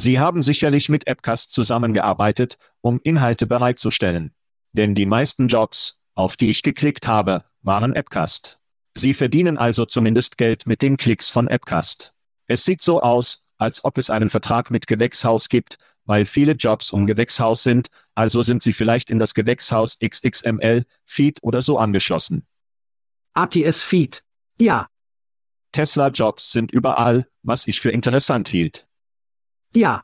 Sie 0.02 0.20
haben 0.20 0.42
sicherlich 0.42 0.90
mit 0.90 1.06
Appcast 1.06 1.54
zusammengearbeitet, 1.54 2.58
um 2.82 3.00
Inhalte 3.04 3.46
bereitzustellen. 3.46 4.34
Denn 4.72 4.96
die 4.96 5.06
meisten 5.06 5.48
Jobs, 5.48 6.00
auf 6.16 6.36
die 6.36 6.50
ich 6.50 6.64
geklickt 6.64 7.06
habe, 7.06 7.46
waren 7.62 7.94
Appcast. 7.94 8.58
Sie 8.98 9.14
verdienen 9.14 9.60
also 9.60 9.86
zumindest 9.86 10.40
Geld 10.40 10.66
mit 10.66 10.82
den 10.82 10.98
Klicks 10.98 11.30
von 11.30 11.48
Appcast. 11.48 12.16
Es 12.48 12.66
sieht 12.66 12.82
so 12.82 13.04
aus, 13.04 13.44
als 13.60 13.86
ob 13.86 14.00
es 14.00 14.10
einen 14.10 14.32
Vertrag 14.32 14.72
mit 14.72 14.88
Gewächshaus 14.88 15.50
gibt, 15.50 15.78
weil 16.06 16.26
viele 16.26 16.54
Jobs 16.54 16.90
um 16.90 17.06
Gewächshaus 17.06 17.62
sind, 17.62 17.90
also 18.16 18.42
sind 18.42 18.64
sie 18.64 18.74
vielleicht 18.74 19.12
in 19.12 19.20
das 19.20 19.36
Gewächshaus 19.36 20.00
XXML, 20.04 20.86
Feed 21.06 21.38
oder 21.44 21.62
so 21.62 21.78
angeschlossen. 21.78 22.48
ATS 23.36 23.84
Feed. 23.84 24.24
Ja, 24.60 24.88
Tesla-Jobs 25.74 26.52
sind 26.52 26.72
überall, 26.72 27.28
was 27.44 27.68
ich 27.68 27.80
für 27.80 27.92
interessant 27.92 28.48
hielt. 28.50 28.88
Ja, 29.74 30.04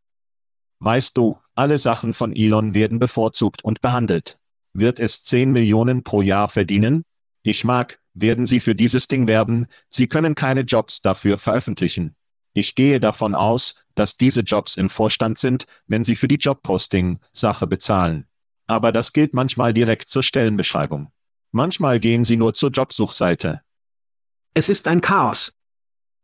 Weißt 0.80 1.18
du, 1.18 1.40
alle 1.56 1.78
Sachen 1.78 2.14
von 2.14 2.36
Elon 2.36 2.74
werden 2.74 3.00
bevorzugt 3.00 3.64
und 3.64 3.82
behandelt. 3.82 4.38
Wird 4.74 5.00
es 5.00 5.24
10 5.24 5.52
Millionen 5.52 6.04
pro 6.04 6.22
Jahr 6.22 6.50
verdienen? 6.50 7.04
Ich 7.42 7.64
mag, 7.64 8.00
werden 8.14 8.46
Sie 8.46 8.60
für 8.60 8.76
dieses 8.76 9.08
Ding 9.08 9.26
werben, 9.26 9.66
Sie 9.90 10.08
können 10.08 10.36
keine 10.36 10.62
Jobs 10.62 11.02
dafür 11.02 11.38
veröffentlichen. 11.38 12.16
Ich 12.54 12.76
gehe 12.76 13.00
davon 13.00 13.34
aus, 13.34 13.76
dass 13.96 14.18
diese 14.18 14.42
Jobs 14.42 14.78
im 14.78 14.90
Vorstand 14.90 15.40
sind, 15.40 15.66
wenn 15.88 16.04
Sie 16.04 16.16
für 16.16 16.28
die 16.28 16.36
Jobposting-Sache 16.36 17.66
bezahlen. 17.66 18.28
Aber 18.68 18.92
das 18.92 19.14
gilt 19.14 19.34
manchmal 19.34 19.74
direkt 19.74 20.10
zur 20.10 20.22
Stellenbeschreibung. 20.22 21.12
Manchmal 21.52 22.00
gehen 22.00 22.24
Sie 22.24 22.38
nur 22.38 22.54
zur 22.54 22.70
Jobsuchseite. 22.70 23.62
es 24.54 24.70
ist 24.70 24.88
ein 24.88 25.02
Chaos. 25.02 25.54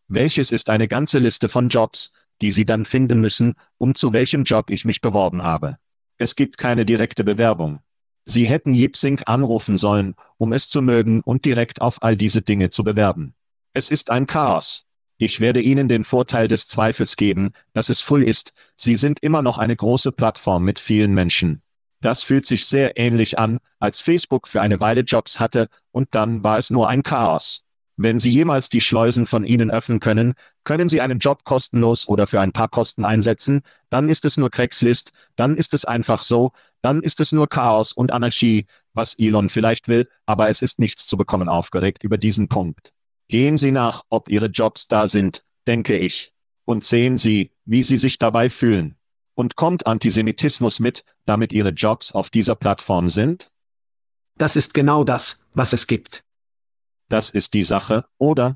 Welches 0.07 0.51
ist 0.51 0.69
eine 0.69 0.87
ganze 0.87 1.17
Liste 1.17 1.49
von 1.49 1.69
Jobs, 1.69 2.11
die 2.41 2.51
Sie 2.51 2.65
dann 2.65 2.85
finden 2.85 3.19
müssen, 3.21 3.55
um 3.77 3.95
zu 3.95 4.13
welchem 4.13 4.43
Job 4.43 4.69
ich 4.69 4.85
mich 4.85 5.01
beworben 5.01 5.43
habe. 5.43 5.77
Es 6.17 6.35
gibt 6.35 6.57
keine 6.57 6.85
direkte 6.85 7.23
Bewerbung. 7.23 7.79
Sie 8.25 8.45
hätten 8.45 8.73
Jipsync 8.73 9.23
anrufen 9.25 9.77
sollen, 9.77 10.15
um 10.37 10.53
es 10.53 10.69
zu 10.69 10.81
mögen 10.81 11.21
und 11.21 11.45
direkt 11.45 11.81
auf 11.81 12.01
all 12.01 12.15
diese 12.15 12.41
Dinge 12.41 12.69
zu 12.69 12.83
bewerben. 12.83 13.35
Es 13.73 13.91
ist 13.91 14.11
ein 14.11 14.27
Chaos. 14.27 14.85
Ich 15.17 15.39
werde 15.39 15.61
Ihnen 15.61 15.87
den 15.87 16.03
Vorteil 16.03 16.47
des 16.47 16.67
Zweifels 16.67 17.15
geben, 17.15 17.51
dass 17.73 17.89
es 17.89 18.01
voll 18.01 18.23
ist. 18.23 18.53
Sie 18.75 18.95
sind 18.95 19.21
immer 19.21 19.41
noch 19.41 19.57
eine 19.57 19.75
große 19.75 20.11
Plattform 20.11 20.63
mit 20.63 20.79
vielen 20.79 21.13
Menschen. 21.13 21.61
Das 22.01 22.23
fühlt 22.23 22.45
sich 22.45 22.65
sehr 22.65 22.97
ähnlich 22.97 23.39
an, 23.39 23.59
als 23.79 24.01
Facebook 24.01 24.47
für 24.47 24.61
eine 24.61 24.79
Weile 24.79 25.01
Jobs 25.01 25.39
hatte, 25.39 25.67
und 25.91 26.09
dann 26.11 26.43
war 26.43 26.57
es 26.57 26.69
nur 26.69 26.89
ein 26.89 27.03
Chaos. 27.03 27.63
Wenn 27.95 28.19
Sie 28.19 28.31
jemals 28.31 28.69
die 28.69 28.81
Schleusen 28.81 29.27
von 29.27 29.45
Ihnen 29.45 29.69
öffnen 29.69 29.99
können, 29.99 30.33
können 30.63 30.89
Sie 30.89 31.01
einen 31.01 31.19
Job 31.19 31.43
kostenlos 31.43 32.07
oder 32.07 32.25
für 32.25 32.41
ein 32.41 32.51
paar 32.51 32.69
Kosten 32.69 33.05
einsetzen, 33.05 33.61
dann 33.89 34.09
ist 34.09 34.25
es 34.25 34.37
nur 34.37 34.49
Craigslist, 34.49 35.11
dann 35.35 35.55
ist 35.55 35.73
es 35.73 35.85
einfach 35.85 36.23
so, 36.23 36.53
dann 36.81 37.01
ist 37.01 37.19
es 37.19 37.31
nur 37.31 37.47
Chaos 37.47 37.93
und 37.93 38.11
Anarchie, 38.11 38.65
was 38.93 39.17
Elon 39.19 39.49
vielleicht 39.49 39.87
will, 39.87 40.09
aber 40.25 40.49
es 40.49 40.61
ist 40.61 40.79
nichts 40.79 41.05
zu 41.05 41.17
bekommen 41.17 41.49
aufgeregt 41.49 42.03
über 42.03 42.17
diesen 42.17 42.47
Punkt. 42.47 42.93
Gehen 43.27 43.57
Sie 43.57 43.71
nach, 43.71 44.03
ob 44.09 44.29
Ihre 44.29 44.47
Jobs 44.47 44.87
da 44.87 45.07
sind, 45.07 45.43
denke 45.67 45.97
ich. 45.97 46.33
Und 46.65 46.85
sehen 46.85 47.17
Sie, 47.17 47.51
wie 47.65 47.83
Sie 47.83 47.97
sich 47.97 48.19
dabei 48.19 48.49
fühlen. 48.49 48.95
Und 49.35 49.55
kommt 49.55 49.87
Antisemitismus 49.87 50.79
mit, 50.79 51.03
damit 51.25 51.51
Ihre 51.51 51.69
Jobs 51.69 52.11
auf 52.11 52.29
dieser 52.29 52.55
Plattform 52.55 53.09
sind? 53.09 53.49
Das 54.37 54.55
ist 54.55 54.73
genau 54.73 55.03
das, 55.03 55.39
was 55.53 55.73
es 55.73 55.87
gibt. 55.87 56.23
Das 57.13 57.29
ist 57.29 57.53
die 57.53 57.61
Sache, 57.61 58.05
oder? 58.17 58.55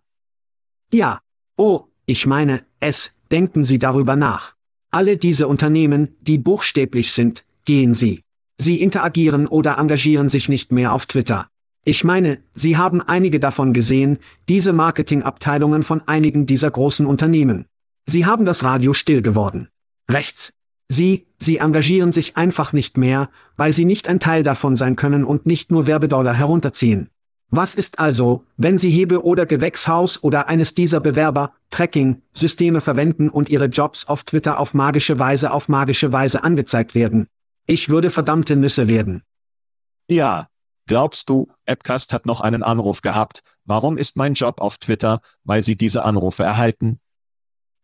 Ja. 0.92 1.22
Oh, 1.58 1.84
ich 2.08 2.26
meine, 2.26 2.64
es, 2.80 3.12
denken 3.30 3.64
Sie 3.64 3.78
darüber 3.78 4.16
nach. 4.16 4.56
Alle 4.90 5.18
diese 5.18 5.48
Unternehmen, 5.48 6.16
die 6.22 6.40
buchstäblich 6.40 7.12
sind, 7.12 7.46
gehen 7.66 7.94
Sie. 7.94 8.24
Sie 8.58 8.82
interagieren 8.82 9.46
oder 9.46 9.78
engagieren 9.78 10.30
sich 10.30 10.50
nicht 10.50 10.72
mehr 10.72 10.92
auf 10.94 11.06
Twitter. 11.06 11.50
Ich 11.86 12.04
meine, 12.04 12.40
Sie 12.56 12.78
haben 12.78 13.00
einige 13.00 13.40
davon 13.40 13.74
gesehen, 13.74 14.18
diese 14.50 14.74
Marketingabteilungen 14.74 15.84
von 15.84 16.02
einigen 16.08 16.48
dieser 16.48 16.72
großen 16.72 17.06
Unternehmen. 17.06 17.68
Sie 18.08 18.26
haben 18.26 18.44
das 18.44 18.64
Radio 18.64 18.96
still 18.96 19.22
geworden. 19.22 19.68
Rechts. 20.10 20.52
Sie, 20.90 21.28
Sie 21.38 21.58
engagieren 21.58 22.12
sich 22.12 22.38
einfach 22.38 22.74
nicht 22.74 22.98
mehr, 22.98 23.30
weil 23.56 23.72
Sie 23.72 23.86
nicht 23.86 24.10
ein 24.10 24.20
Teil 24.20 24.42
davon 24.42 24.76
sein 24.76 24.96
können 24.96 25.26
und 25.26 25.46
nicht 25.46 25.70
nur 25.70 25.86
Werbedollar 25.86 26.34
herunterziehen. 26.34 27.12
Was 27.50 27.76
ist 27.76 28.00
also, 28.00 28.44
wenn 28.58 28.78
Sie 28.78 28.90
Hebe 28.90 29.24
oder 29.24 29.46
Gewächshaus 29.46 30.22
oder 30.22 30.50
eines 30.50 30.76
dieser 30.76 31.00
Bewerber, 31.00 31.54
Tracking-Systeme 31.70 32.82
verwenden 32.82 33.30
und 33.30 33.48
Ihre 33.50 33.66
Jobs 33.66 34.06
auf 34.06 34.24
Twitter 34.24 34.60
auf 34.60 34.74
magische 34.74 35.18
Weise 35.18 35.52
auf 35.52 35.70
magische 35.70 36.12
Weise 36.12 36.44
angezeigt 36.44 36.94
werden? 36.94 37.28
Ich 37.66 37.88
würde 37.88 38.10
verdammte 38.10 38.56
Nüsse 38.56 38.88
werden. 38.88 39.24
Ja. 40.10 40.48
Glaubst 40.88 41.30
du, 41.30 41.50
Appcast 41.66 42.14
hat 42.14 42.26
noch 42.26 42.40
einen 42.40 42.64
Anruf 42.64 43.02
gehabt? 43.02 43.44
Warum 43.66 43.98
ist 43.98 44.16
mein 44.16 44.36
Job 44.36 44.62
auf 44.62 44.78
Twitter, 44.78 45.20
weil 45.44 45.62
Sie 45.62 45.76
diese 45.76 46.06
Anrufe 46.06 46.44
erhalten? 46.44 47.00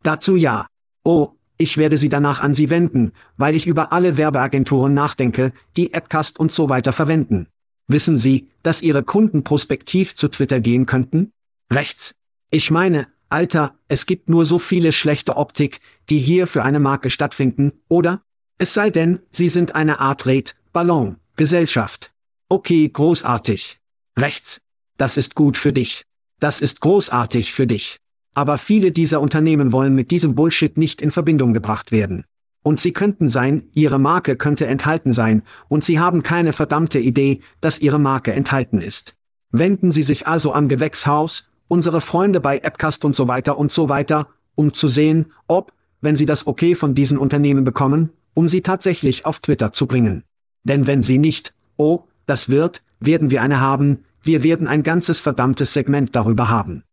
Dazu 0.04 0.38
ja. 0.38 0.68
Oh, 1.04 1.32
ich 1.58 1.78
werde 1.78 1.98
Sie 1.98 2.08
danach 2.08 2.42
an 2.42 2.54
Sie 2.54 2.70
wenden, 2.70 3.12
weil 3.36 3.56
ich 3.56 3.68
über 3.68 3.92
alle 3.92 4.18
Werbeagenturen 4.18 4.94
nachdenke, 4.94 5.52
die 5.76 5.94
Appcast 5.94 6.40
und 6.40 6.54
so 6.54 6.70
weiter 6.70 6.94
verwenden. 6.94 7.48
Wissen 7.88 8.18
Sie, 8.18 8.50
dass 8.64 8.82
Ihre 8.82 9.04
Kunden 9.04 9.44
prospektiv 9.44 10.16
zu 10.16 10.28
Twitter 10.30 10.60
gehen 10.60 10.86
könnten? 10.86 11.32
Rechts. 11.72 12.14
Ich 12.50 12.72
meine, 12.72 13.08
Alter, 13.30 13.76
es 13.88 14.06
gibt 14.06 14.30
nur 14.30 14.46
so 14.46 14.60
viele 14.60 14.92
schlechte 14.92 15.38
Optik, 15.38 15.80
die 16.10 16.20
hier 16.20 16.48
für 16.48 16.64
eine 16.64 16.80
Marke 16.80 17.10
stattfinden, 17.10 17.74
oder? 17.90 18.22
Es 18.58 18.74
sei 18.74 18.90
denn, 18.90 19.20
Sie 19.32 19.50
sind 19.50 19.76
eine 19.76 20.00
Art 20.00 20.26
Red, 20.26 20.56
Ballon, 20.72 21.18
Gesellschaft. 21.36 22.12
Okay, 22.50 22.88
großartig. 22.88 23.80
Rechts. 24.18 24.62
Das 24.98 25.18
ist 25.18 25.34
gut 25.34 25.58
für 25.58 25.74
dich. 25.74 26.04
Das 26.40 26.62
ist 26.62 26.80
großartig 26.82 27.52
für 27.52 27.66
dich. 27.66 27.98
Aber 28.36 28.58
viele 28.58 28.92
dieser 28.92 29.22
Unternehmen 29.22 29.72
wollen 29.72 29.96
mit 29.96 30.12
diesem 30.12 30.36
Bullshit 30.36 30.78
nicht 30.78 31.02
in 31.02 31.12
Verbindung 31.12 31.54
gebracht 31.54 31.92
werden. 31.92 32.26
Und 32.64 32.80
sie 32.80 32.94
könnten 32.94 33.30
sein, 33.30 33.64
ihre 33.74 34.00
Marke 34.00 34.36
könnte 34.38 34.66
enthalten 34.66 35.14
sein, 35.14 35.44
und 35.68 35.84
sie 35.84 36.00
haben 36.00 36.24
keine 36.24 36.54
verdammte 36.54 37.00
Idee, 37.00 37.42
dass 37.62 37.80
ihre 37.80 38.00
Marke 38.00 38.34
enthalten 38.34 38.82
ist. 38.82 39.16
Wenden 39.52 39.92
Sie 39.92 40.04
sich 40.04 40.28
also 40.28 40.54
an 40.54 40.68
Gewächshaus, 40.68 41.50
unsere 41.68 42.02
Freunde 42.02 42.40
bei 42.40 42.58
Appcast 42.58 43.06
und 43.06 43.16
so 43.16 43.28
weiter 43.28 43.58
und 43.58 43.72
so 43.72 43.88
weiter, 43.90 44.28
um 44.56 44.74
zu 44.74 44.88
sehen, 44.88 45.28
ob, 45.48 45.74
wenn 46.02 46.16
Sie 46.16 46.26
das 46.26 46.48
Okay 46.48 46.74
von 46.74 46.96
diesen 46.96 47.18
Unternehmen 47.18 47.64
bekommen, 47.64 48.10
um 48.34 48.50
sie 48.50 48.62
tatsächlich 48.62 49.26
auf 49.26 49.40
Twitter 49.40 49.74
zu 49.74 49.88
bringen. 49.88 50.24
Denn 50.64 50.88
wenn 50.88 51.04
Sie 51.04 51.18
nicht, 51.18 51.54
oh, 51.78 52.04
das 52.26 52.50
wird, 52.50 52.82
werden 53.00 53.32
wir 53.32 53.42
eine 53.42 53.60
haben, 53.60 54.06
wir 54.22 54.44
werden 54.44 54.68
ein 54.68 54.84
ganzes 54.84 55.20
verdammtes 55.20 55.74
Segment 55.74 56.16
darüber 56.16 56.50
haben. 56.50 56.84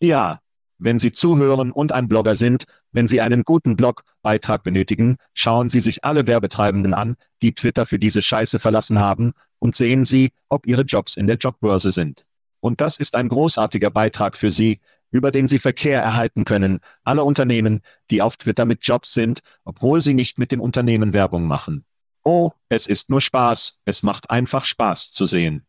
Ja, 0.00 0.40
wenn 0.78 0.98
Sie 0.98 1.12
zuhören 1.12 1.70
und 1.72 1.92
ein 1.92 2.08
Blogger 2.08 2.36
sind, 2.36 2.66
wenn 2.94 3.08
Sie 3.08 3.20
einen 3.20 3.42
guten 3.42 3.76
Blogbeitrag 3.76 4.62
benötigen, 4.62 5.16
schauen 5.34 5.68
Sie 5.68 5.80
sich 5.80 6.04
alle 6.04 6.26
Werbetreibenden 6.26 6.94
an, 6.94 7.16
die 7.42 7.54
Twitter 7.54 7.84
für 7.84 7.98
diese 7.98 8.22
Scheiße 8.22 8.58
verlassen 8.58 8.98
haben, 8.98 9.34
und 9.58 9.76
sehen 9.76 10.04
Sie, 10.04 10.32
ob 10.48 10.66
Ihre 10.66 10.82
Jobs 10.82 11.16
in 11.16 11.26
der 11.26 11.36
Jobbörse 11.36 11.90
sind. 11.90 12.24
Und 12.60 12.80
das 12.80 12.96
ist 12.96 13.16
ein 13.16 13.28
großartiger 13.28 13.90
Beitrag 13.90 14.36
für 14.36 14.50
Sie, 14.50 14.80
über 15.10 15.30
den 15.30 15.48
Sie 15.48 15.58
Verkehr 15.58 16.02
erhalten 16.02 16.44
können, 16.44 16.80
alle 17.02 17.24
Unternehmen, 17.24 17.82
die 18.10 18.22
auf 18.22 18.36
Twitter 18.36 18.64
mit 18.64 18.86
Jobs 18.86 19.12
sind, 19.12 19.40
obwohl 19.64 20.00
sie 20.00 20.14
nicht 20.14 20.38
mit 20.38 20.52
dem 20.52 20.60
Unternehmen 20.60 21.12
Werbung 21.12 21.46
machen. 21.46 21.84
Oh, 22.24 22.52
es 22.68 22.86
ist 22.86 23.10
nur 23.10 23.20
Spaß, 23.20 23.80
es 23.84 24.02
macht 24.02 24.30
einfach 24.30 24.64
Spaß 24.64 25.12
zu 25.12 25.26
sehen. 25.26 25.66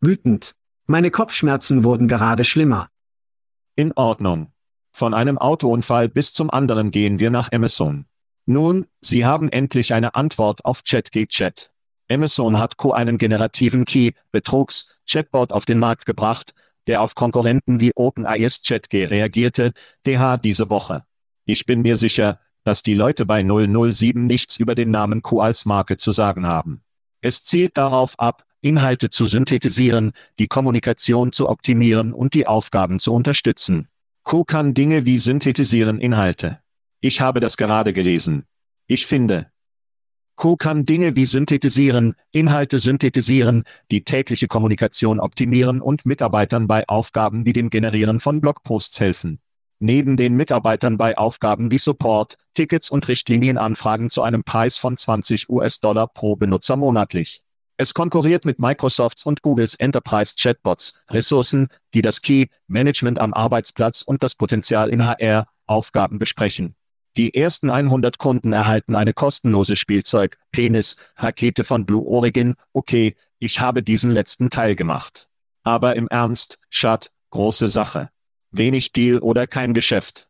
Wütend. 0.00 0.54
Meine 0.86 1.10
Kopfschmerzen 1.10 1.84
wurden 1.84 2.08
gerade 2.08 2.44
schlimmer. 2.44 2.88
In 3.76 3.92
Ordnung. 3.92 4.52
Von 4.92 5.14
einem 5.14 5.38
Autounfall 5.38 6.08
bis 6.08 6.32
zum 6.32 6.50
anderen 6.50 6.90
gehen 6.90 7.18
wir 7.18 7.30
nach 7.30 7.52
Amazon. 7.52 8.06
Nun, 8.46 8.86
Sie 9.00 9.24
haben 9.24 9.48
endlich 9.48 9.94
eine 9.94 10.14
Antwort 10.14 10.64
auf 10.64 10.82
ChatGChat. 10.84 11.70
Amazon 12.10 12.58
hat 12.58 12.76
Co 12.76 12.92
einen 12.92 13.18
generativen 13.18 13.84
Key, 13.84 14.12
Betrugs, 14.32 14.96
Chatbot 15.08 15.52
auf 15.52 15.64
den 15.64 15.78
Markt 15.78 16.06
gebracht, 16.06 16.54
der 16.86 17.02
auf 17.02 17.14
Konkurrenten 17.14 17.78
wie 17.78 17.92
OpenAI's 17.94 18.62
ChatG 18.62 19.04
reagierte, 19.04 19.72
DH 20.06 20.38
diese 20.38 20.70
Woche. 20.70 21.04
Ich 21.44 21.66
bin 21.66 21.82
mir 21.82 21.96
sicher, 21.96 22.40
dass 22.64 22.82
die 22.82 22.94
Leute 22.94 23.26
bei 23.26 23.42
007 23.42 24.26
nichts 24.26 24.56
über 24.56 24.74
den 24.74 24.90
Namen 24.90 25.22
Q 25.22 25.40
als 25.40 25.64
Marke 25.64 25.96
zu 25.96 26.12
sagen 26.12 26.46
haben. 26.46 26.82
Es 27.20 27.44
zielt 27.44 27.76
darauf 27.76 28.18
ab, 28.18 28.44
Inhalte 28.62 29.10
zu 29.10 29.26
synthetisieren, 29.26 30.12
die 30.38 30.48
Kommunikation 30.48 31.32
zu 31.32 31.48
optimieren 31.48 32.12
und 32.12 32.34
die 32.34 32.46
Aufgaben 32.46 33.00
zu 33.00 33.14
unterstützen. 33.14 33.88
Q 34.22 34.44
kann 34.44 34.74
Dinge 34.74 35.06
wie 35.06 35.18
synthetisieren 35.18 35.98
Inhalte. 35.98 36.60
Ich 37.00 37.20
habe 37.20 37.40
das 37.40 37.56
gerade 37.56 37.92
gelesen. 37.92 38.44
Ich 38.86 39.06
finde, 39.06 39.50
Q 40.40 40.56
kann 40.56 40.86
Dinge 40.86 41.16
wie 41.16 41.26
synthetisieren, 41.26 42.14
Inhalte 42.32 42.78
synthetisieren, 42.78 43.64
die 43.90 44.04
tägliche 44.04 44.48
Kommunikation 44.48 45.20
optimieren 45.20 45.82
und 45.82 46.06
Mitarbeitern 46.06 46.66
bei 46.66 46.88
Aufgaben 46.88 47.44
wie 47.44 47.52
dem 47.52 47.68
Generieren 47.68 48.20
von 48.20 48.40
Blogposts 48.40 49.00
helfen. 49.00 49.40
Neben 49.80 50.16
den 50.16 50.36
Mitarbeitern 50.36 50.96
bei 50.96 51.16
Aufgaben 51.18 51.70
wie 51.70 51.78
Support, 51.78 52.36
Tickets 52.54 52.90
und 52.90 53.08
Richtlinienanfragen 53.08 54.10
zu 54.10 54.22
einem 54.22 54.44
Preis 54.44 54.78
von 54.78 54.96
20 54.96 55.48
US-Dollar 55.50 56.06
pro 56.06 56.36
Benutzer 56.36 56.76
monatlich. 56.76 57.42
Es 57.80 57.94
konkurriert 57.94 58.44
mit 58.44 58.58
Microsofts 58.58 59.24
und 59.24 59.40
Googles 59.40 59.74
Enterprise 59.74 60.34
Chatbots, 60.38 61.00
Ressourcen, 61.08 61.68
die 61.94 62.02
das 62.02 62.20
Key 62.20 62.48
Management 62.66 63.18
am 63.18 63.32
Arbeitsplatz 63.32 64.02
und 64.02 64.22
das 64.22 64.34
Potenzial 64.34 64.90
in 64.90 65.06
HR 65.06 65.46
Aufgaben 65.66 66.18
besprechen. 66.18 66.74
Die 67.16 67.32
ersten 67.32 67.70
100 67.70 68.18
Kunden 68.18 68.52
erhalten 68.52 68.96
eine 68.96 69.14
kostenlose 69.14 69.76
Spielzeug, 69.76 70.36
Penis, 70.52 70.98
Rakete 71.16 71.64
von 71.64 71.86
Blue 71.86 72.06
Origin. 72.06 72.54
Okay, 72.74 73.16
ich 73.38 73.60
habe 73.60 73.82
diesen 73.82 74.10
letzten 74.10 74.50
Teil 74.50 74.76
gemacht. 74.76 75.30
Aber 75.62 75.96
im 75.96 76.06
Ernst, 76.08 76.58
Schat, 76.68 77.10
große 77.30 77.70
Sache. 77.70 78.10
Wenig 78.50 78.92
Deal 78.92 79.20
oder 79.20 79.46
kein 79.46 79.72
Geschäft. 79.72 80.28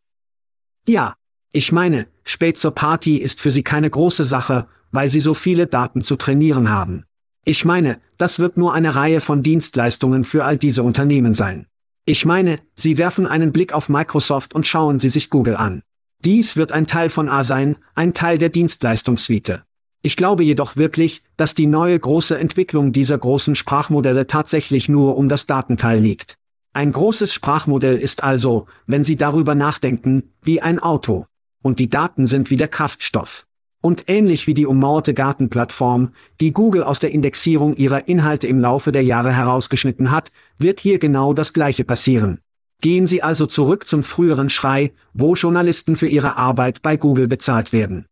Ja, 0.87 1.17
ich 1.51 1.73
meine, 1.73 2.07
spät 2.23 2.57
zur 2.57 2.71
Party 2.71 3.17
ist 3.17 3.41
für 3.41 3.51
sie 3.51 3.63
keine 3.63 3.89
große 3.89 4.23
Sache, 4.23 4.69
weil 4.91 5.09
sie 5.09 5.19
so 5.19 5.33
viele 5.33 5.67
Daten 5.67 6.01
zu 6.01 6.15
trainieren 6.15 6.69
haben. 6.69 7.03
Ich 7.43 7.65
meine, 7.65 7.99
das 8.17 8.39
wird 8.39 8.57
nur 8.57 8.73
eine 8.73 8.93
Reihe 8.93 9.19
von 9.19 9.41
Dienstleistungen 9.41 10.23
für 10.23 10.45
all 10.45 10.57
diese 10.57 10.83
Unternehmen 10.83 11.33
sein. 11.33 11.65
Ich 12.05 12.25
meine, 12.25 12.59
Sie 12.75 12.97
werfen 12.97 13.25
einen 13.25 13.51
Blick 13.51 13.73
auf 13.73 13.89
Microsoft 13.89 14.53
und 14.53 14.67
schauen 14.67 14.99
Sie 14.99 15.09
sich 15.09 15.29
Google 15.29 15.55
an. 15.55 15.81
Dies 16.23 16.55
wird 16.55 16.71
ein 16.71 16.85
Teil 16.85 17.09
von 17.09 17.29
A 17.29 17.43
sein, 17.43 17.77
ein 17.95 18.13
Teil 18.13 18.37
der 18.37 18.49
Dienstleistungssuite. 18.49 19.63
Ich 20.03 20.15
glaube 20.15 20.43
jedoch 20.43 20.75
wirklich, 20.75 21.23
dass 21.35 21.55
die 21.55 21.65
neue 21.65 21.99
große 21.99 22.37
Entwicklung 22.37 22.91
dieser 22.91 23.17
großen 23.17 23.55
Sprachmodelle 23.55 24.27
tatsächlich 24.27 24.87
nur 24.87 25.17
um 25.17 25.29
das 25.29 25.47
Datenteil 25.47 25.99
liegt. 25.99 26.37
Ein 26.73 26.91
großes 26.91 27.33
Sprachmodell 27.33 27.97
ist 27.97 28.23
also, 28.23 28.67
wenn 28.85 29.03
Sie 29.03 29.15
darüber 29.15 29.55
nachdenken, 29.55 30.31
wie 30.43 30.61
ein 30.61 30.79
Auto. 30.79 31.25
Und 31.63 31.79
die 31.79 31.89
Daten 31.89 32.27
sind 32.27 32.49
wie 32.49 32.57
der 32.57 32.67
Kraftstoff. 32.67 33.45
Und 33.81 34.03
ähnlich 34.07 34.45
wie 34.45 34.53
die 34.53 34.67
ummauerte 34.67 35.15
Gartenplattform, 35.15 36.13
die 36.39 36.53
Google 36.53 36.83
aus 36.83 36.99
der 36.99 37.11
Indexierung 37.11 37.75
ihrer 37.75 38.07
Inhalte 38.07 38.47
im 38.47 38.59
Laufe 38.59 38.91
der 38.91 39.03
Jahre 39.03 39.33
herausgeschnitten 39.33 40.11
hat, 40.11 40.31
wird 40.59 40.79
hier 40.79 40.99
genau 40.99 41.33
das 41.33 41.51
Gleiche 41.51 41.83
passieren. 41.83 42.39
Gehen 42.81 43.07
Sie 43.07 43.23
also 43.23 43.47
zurück 43.47 43.87
zum 43.87 44.03
früheren 44.03 44.49
Schrei, 44.49 44.91
wo 45.13 45.33
Journalisten 45.33 45.95
für 45.95 46.07
ihre 46.07 46.37
Arbeit 46.37 46.81
bei 46.81 46.95
Google 46.95 47.27
bezahlt 47.27 47.73
werden. 47.73 48.05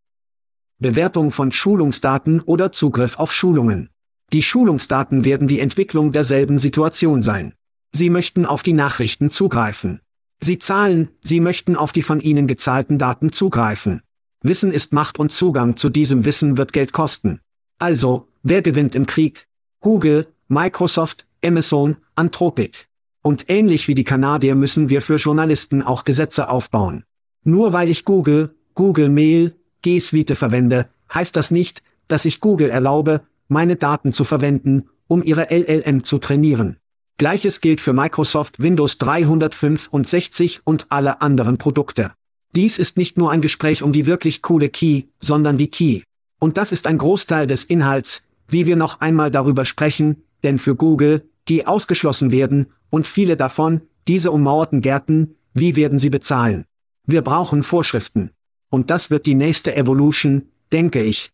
Bewertung 0.79 1.31
von 1.31 1.51
Schulungsdaten 1.51 2.41
oder 2.41 2.71
Zugriff 2.71 3.19
auf 3.19 3.31
Schulungen. 3.31 3.89
Die 4.31 4.43
Schulungsdaten 4.43 5.25
werden 5.25 5.47
die 5.47 5.59
Entwicklung 5.59 6.11
derselben 6.11 6.59
Situation 6.59 7.21
sein. 7.21 7.53
Sie 7.91 8.09
möchten 8.09 8.45
auf 8.45 8.61
die 8.61 8.73
Nachrichten 8.73 9.31
zugreifen. 9.31 10.01
Sie 10.39 10.57
zahlen, 10.57 11.09
Sie 11.21 11.39
möchten 11.39 11.75
auf 11.75 11.91
die 11.91 12.03
von 12.03 12.21
Ihnen 12.21 12.47
gezahlten 12.47 12.97
Daten 12.97 13.31
zugreifen. 13.31 14.01
Wissen 14.41 14.71
ist 14.71 14.93
Macht 14.93 15.19
und 15.19 15.33
Zugang 15.33 15.75
zu 15.75 15.89
diesem 15.89 16.23
Wissen 16.23 16.57
wird 16.57 16.71
Geld 16.71 16.93
kosten. 16.93 17.41
Also, 17.77 18.27
wer 18.41 18.61
gewinnt 18.61 18.95
im 18.95 19.05
Krieg? 19.05 19.47
Google, 19.81 20.27
Microsoft, 20.47 21.25
Amazon, 21.43 21.97
Anthropic. 22.15 22.85
Und 23.21 23.49
ähnlich 23.49 23.89
wie 23.89 23.95
die 23.95 24.05
Kanadier 24.05 24.55
müssen 24.55 24.89
wir 24.89 25.01
für 25.01 25.17
Journalisten 25.17 25.83
auch 25.83 26.05
Gesetze 26.05 26.49
aufbauen. 26.49 27.03
Nur 27.43 27.73
weil 27.73 27.89
ich 27.89 28.05
Google, 28.05 28.55
Google 28.75 29.09
Mail, 29.09 29.55
G 29.81 29.99
Suite 29.99 30.37
verwende, 30.37 30.87
heißt 31.13 31.35
das 31.35 31.51
nicht, 31.51 31.83
dass 32.07 32.23
ich 32.23 32.39
Google 32.39 32.69
erlaube, 32.69 33.21
meine 33.49 33.75
Daten 33.75 34.13
zu 34.13 34.23
verwenden, 34.23 34.89
um 35.07 35.21
ihre 35.21 35.49
LLM 35.49 36.05
zu 36.05 36.17
trainieren. 36.17 36.77
Gleiches 37.17 37.59
gilt 37.59 37.81
für 37.81 37.91
Microsoft 37.91 38.61
Windows 38.61 38.97
365 38.99 40.61
und 40.63 40.85
alle 40.89 41.21
anderen 41.21 41.57
Produkte. 41.57 42.13
Dies 42.55 42.79
ist 42.79 42.97
nicht 42.97 43.17
nur 43.17 43.31
ein 43.31 43.41
Gespräch 43.41 43.83
um 43.83 43.93
die 43.93 44.05
wirklich 44.05 44.41
coole 44.41 44.69
Key, 44.69 45.03
sondern 45.19 45.57
die 45.57 45.69
Key. 45.69 46.01
Und 46.39 46.57
das 46.57 46.71
ist 46.71 46.87
ein 46.87 46.97
Großteil 46.97 47.47
des 47.47 47.63
Inhalts, 47.63 48.23
wie 48.47 48.65
wir 48.65 48.75
noch 48.75 49.01
einmal 49.01 49.29
darüber 49.29 49.65
sprechen, 49.65 50.23
denn 50.43 50.57
für 50.57 50.75
Google, 50.75 51.29
die 51.47 51.67
ausgeschlossen 51.67 52.31
werden, 52.31 52.67
und 52.89 53.07
viele 53.07 53.37
davon, 53.37 53.81
diese 54.07 54.31
ummauerten 54.31 54.81
Gärten, 54.81 55.35
wie 55.53 55.75
werden 55.75 55.99
sie 55.99 56.09
bezahlen? 56.09 56.65
Wir 57.05 57.21
brauchen 57.21 57.61
Vorschriften. 57.61 58.31
Und 58.69 58.89
das 58.89 59.09
wird 59.09 59.25
die 59.25 59.35
nächste 59.35 59.75
Evolution, 59.75 60.49
denke 60.71 61.03
ich. 61.03 61.31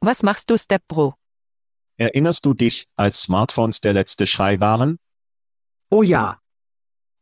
Was 0.00 0.22
machst 0.22 0.50
du, 0.50 0.58
Step 0.58 0.82
Pro? 0.88 1.14
Erinnerst 1.96 2.44
du 2.44 2.52
dich, 2.52 2.88
als 2.96 3.22
Smartphones 3.22 3.80
der 3.80 3.94
letzte 3.94 4.26
Schrei 4.26 4.60
waren? 4.60 4.98
Oh 5.90 6.02
ja. 6.02 6.38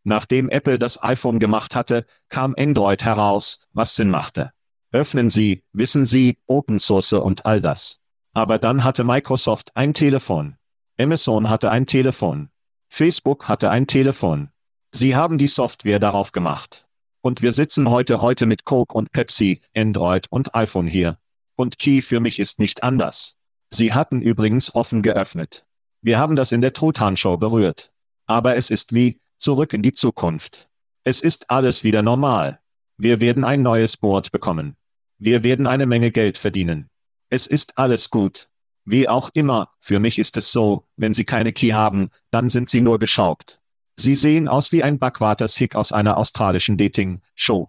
Nachdem 0.04 0.50
Apple 0.50 0.78
das 0.78 1.02
iPhone 1.02 1.38
gemacht 1.38 1.74
hatte, 1.74 2.06
kam 2.28 2.54
Android 2.58 3.04
heraus, 3.04 3.60
was 3.72 3.96
Sinn 3.96 4.10
machte. 4.10 4.52
Öffnen 4.92 5.30
Sie, 5.30 5.64
wissen 5.72 6.06
Sie, 6.06 6.38
Open 6.46 6.78
Source 6.78 7.14
und 7.14 7.46
all 7.46 7.60
das. 7.60 7.98
Aber 8.32 8.58
dann 8.58 8.84
hatte 8.84 9.02
Microsoft 9.02 9.74
ein 9.74 9.94
Telefon. 9.94 10.56
Amazon 11.00 11.48
hatte 11.48 11.70
ein 11.70 11.86
Telefon. 11.86 12.50
Facebook 12.88 13.48
hatte 13.48 13.70
ein 13.70 13.86
Telefon. 13.86 14.50
Sie 14.92 15.16
haben 15.16 15.38
die 15.38 15.48
Software 15.48 15.98
darauf 15.98 16.30
gemacht. 16.30 16.86
Und 17.22 17.42
wir 17.42 17.52
sitzen 17.52 17.90
heute 17.90 18.20
heute 18.20 18.46
mit 18.46 18.64
Coke 18.64 18.94
und 18.94 19.10
Pepsi, 19.10 19.62
Android 19.74 20.26
und 20.30 20.54
iPhone 20.54 20.86
hier. 20.86 21.18
Und 21.56 21.78
Key 21.78 22.02
für 22.02 22.20
mich 22.20 22.38
ist 22.38 22.58
nicht 22.58 22.82
anders. 22.82 23.34
Sie 23.70 23.94
hatten 23.94 24.20
übrigens 24.20 24.74
offen 24.74 25.02
geöffnet. 25.02 25.64
Wir 26.02 26.18
haben 26.18 26.36
das 26.36 26.52
in 26.52 26.60
der 26.60 26.74
Truthahn-Show 26.74 27.38
berührt. 27.38 27.92
Aber 28.26 28.56
es 28.56 28.70
ist 28.70 28.94
wie, 28.94 29.20
zurück 29.44 29.74
in 29.74 29.82
die 29.82 29.92
Zukunft. 29.92 30.70
Es 31.04 31.20
ist 31.20 31.50
alles 31.50 31.84
wieder 31.84 32.02
normal. 32.02 32.60
Wir 32.96 33.20
werden 33.20 33.44
ein 33.44 33.60
neues 33.60 33.98
Board 33.98 34.32
bekommen. 34.32 34.76
Wir 35.18 35.42
werden 35.42 35.66
eine 35.66 35.84
Menge 35.84 36.10
Geld 36.10 36.38
verdienen. 36.38 36.88
Es 37.28 37.46
ist 37.46 37.76
alles 37.76 38.08
gut. 38.08 38.48
Wie 38.86 39.06
auch 39.06 39.28
immer, 39.34 39.68
für 39.80 40.00
mich 40.00 40.18
ist 40.18 40.38
es 40.38 40.50
so, 40.50 40.86
wenn 40.96 41.12
Sie 41.12 41.24
keine 41.24 41.52
Key 41.52 41.72
haben, 41.72 42.08
dann 42.30 42.48
sind 42.48 42.70
Sie 42.70 42.80
nur 42.80 42.98
geschraubt. 42.98 43.60
Sie 43.96 44.14
sehen 44.14 44.48
aus 44.48 44.72
wie 44.72 44.82
ein 44.82 44.98
Backwaters-Hick 44.98 45.74
aus 45.76 45.92
einer 45.92 46.16
australischen 46.16 46.78
Dating-Show. 46.78 47.68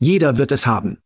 Jeder 0.00 0.36
wird 0.36 0.50
es 0.50 0.66
haben. 0.66 1.00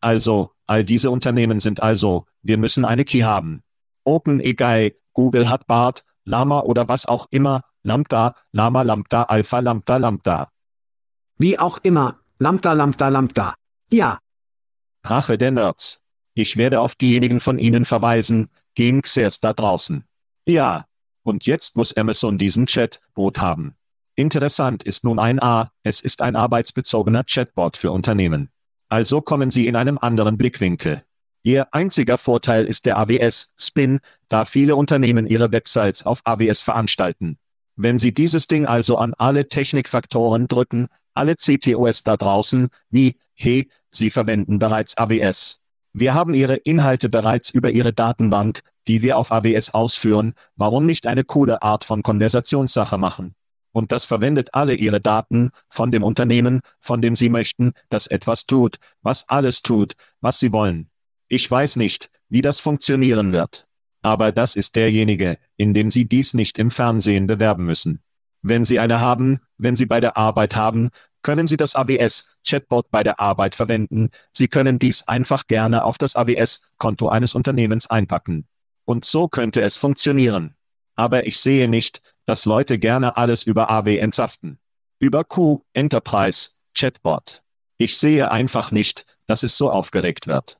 Also, 0.00 0.50
all 0.66 0.84
diese 0.84 1.10
Unternehmen 1.10 1.60
sind 1.60 1.80
also, 1.82 2.26
wir 2.42 2.58
müssen 2.58 2.84
eine 2.84 3.04
Key 3.04 3.20
haben. 3.20 3.62
OpenAI, 4.04 4.96
Google 5.12 5.48
hat 5.48 5.68
BART, 5.68 6.04
Lama 6.24 6.60
oder 6.60 6.88
was 6.88 7.06
auch 7.06 7.26
immer, 7.30 7.62
Lambda, 7.88 8.34
Lama 8.52 8.82
Lambda 8.82 9.22
Alpha 9.24 9.58
Lambda 9.60 9.96
Lambda. 9.96 10.52
Wie 11.38 11.58
auch 11.58 11.78
immer, 11.82 12.20
Lambda 12.38 12.72
Lambda 12.74 13.08
Lambda. 13.08 13.54
Ja. 13.90 14.18
Rache 15.04 15.38
der 15.38 15.50
Nerds. 15.50 16.00
Ich 16.34 16.56
werde 16.56 16.80
auf 16.80 16.94
diejenigen 16.94 17.40
von 17.40 17.58
Ihnen 17.58 17.84
verweisen, 17.84 18.48
gegen 18.74 19.02
Xers 19.02 19.40
da 19.40 19.52
draußen. 19.52 20.04
Ja. 20.46 20.86
Und 21.24 21.46
jetzt 21.46 21.76
muss 21.76 21.96
Amazon 21.96 22.38
diesen 22.38 22.66
Chatbot 22.66 23.40
haben. 23.40 23.74
Interessant 24.14 24.82
ist 24.82 25.04
nun 25.04 25.18
ein 25.18 25.42
A, 25.42 25.72
es 25.82 26.00
ist 26.00 26.22
ein 26.22 26.36
arbeitsbezogener 26.36 27.24
Chatbot 27.24 27.76
für 27.76 27.90
Unternehmen. 27.90 28.50
Also 28.88 29.20
kommen 29.20 29.50
Sie 29.50 29.66
in 29.66 29.76
einem 29.76 29.98
anderen 29.98 30.38
Blickwinkel. 30.38 31.04
Ihr 31.42 31.72
einziger 31.72 32.18
Vorteil 32.18 32.64
ist 32.64 32.84
der 32.86 32.98
AWS-Spin, 32.98 34.00
da 34.28 34.44
viele 34.44 34.76
Unternehmen 34.76 35.26
ihre 35.26 35.52
Websites 35.52 36.04
auf 36.04 36.20
AWS 36.24 36.62
veranstalten. 36.62 37.38
Wenn 37.80 38.00
Sie 38.00 38.12
dieses 38.12 38.48
Ding 38.48 38.66
also 38.66 38.96
an 38.98 39.14
alle 39.18 39.48
Technikfaktoren 39.48 40.48
drücken, 40.48 40.88
alle 41.14 41.36
CTOS 41.36 42.02
da 42.02 42.16
draußen, 42.16 42.70
wie, 42.90 43.14
hey, 43.34 43.68
Sie 43.92 44.10
verwenden 44.10 44.58
bereits 44.58 44.98
AWS. 44.98 45.60
Wir 45.92 46.12
haben 46.12 46.34
Ihre 46.34 46.56
Inhalte 46.56 47.08
bereits 47.08 47.50
über 47.50 47.70
Ihre 47.70 47.92
Datenbank, 47.92 48.62
die 48.88 49.00
wir 49.02 49.16
auf 49.16 49.30
AWS 49.30 49.74
ausführen, 49.74 50.34
warum 50.56 50.86
nicht 50.86 51.06
eine 51.06 51.22
coole 51.22 51.62
Art 51.62 51.84
von 51.84 52.02
Konversationssache 52.02 52.98
machen? 52.98 53.36
Und 53.70 53.92
das 53.92 54.06
verwendet 54.06 54.54
alle 54.54 54.74
Ihre 54.74 55.00
Daten 55.00 55.52
von 55.68 55.92
dem 55.92 56.02
Unternehmen, 56.02 56.62
von 56.80 57.00
dem 57.00 57.14
Sie 57.14 57.28
möchten, 57.28 57.74
dass 57.90 58.08
etwas 58.08 58.46
tut, 58.46 58.80
was 59.02 59.28
alles 59.28 59.62
tut, 59.62 59.92
was 60.20 60.40
Sie 60.40 60.50
wollen. 60.50 60.90
Ich 61.28 61.48
weiß 61.48 61.76
nicht, 61.76 62.10
wie 62.28 62.42
das 62.42 62.58
funktionieren 62.58 63.32
wird. 63.32 63.67
Aber 64.08 64.32
das 64.32 64.56
ist 64.56 64.74
derjenige, 64.74 65.36
in 65.58 65.74
dem 65.74 65.90
Sie 65.90 66.06
dies 66.06 66.32
nicht 66.32 66.58
im 66.58 66.70
Fernsehen 66.70 67.26
bewerben 67.26 67.66
müssen. 67.66 68.00
Wenn 68.40 68.64
Sie 68.64 68.78
eine 68.78 69.00
haben, 69.00 69.40
wenn 69.58 69.76
Sie 69.76 69.84
bei 69.84 70.00
der 70.00 70.16
Arbeit 70.16 70.56
haben, 70.56 70.88
können 71.20 71.46
Sie 71.46 71.58
das 71.58 71.76
AWS-Chatbot 71.76 72.90
bei 72.90 73.02
der 73.02 73.20
Arbeit 73.20 73.54
verwenden. 73.54 74.08
Sie 74.32 74.48
können 74.48 74.78
dies 74.78 75.06
einfach 75.06 75.46
gerne 75.46 75.84
auf 75.84 75.98
das 75.98 76.16
AWS-Konto 76.16 77.10
eines 77.10 77.34
Unternehmens 77.34 77.90
einpacken. 77.90 78.48
Und 78.86 79.04
so 79.04 79.28
könnte 79.28 79.60
es 79.60 79.76
funktionieren. 79.76 80.54
Aber 80.96 81.26
ich 81.26 81.38
sehe 81.38 81.68
nicht, 81.68 82.00
dass 82.24 82.46
Leute 82.46 82.78
gerne 82.78 83.18
alles 83.18 83.42
über 83.42 83.70
AW 83.70 83.98
entsaften. 83.98 84.58
Über 85.00 85.22
Q, 85.22 85.66
Enterprise, 85.74 86.52
Chatbot. 86.74 87.42
Ich 87.76 87.98
sehe 87.98 88.30
einfach 88.30 88.70
nicht, 88.70 89.04
dass 89.26 89.42
es 89.42 89.58
so 89.58 89.70
aufgeregt 89.70 90.26
wird. 90.26 90.58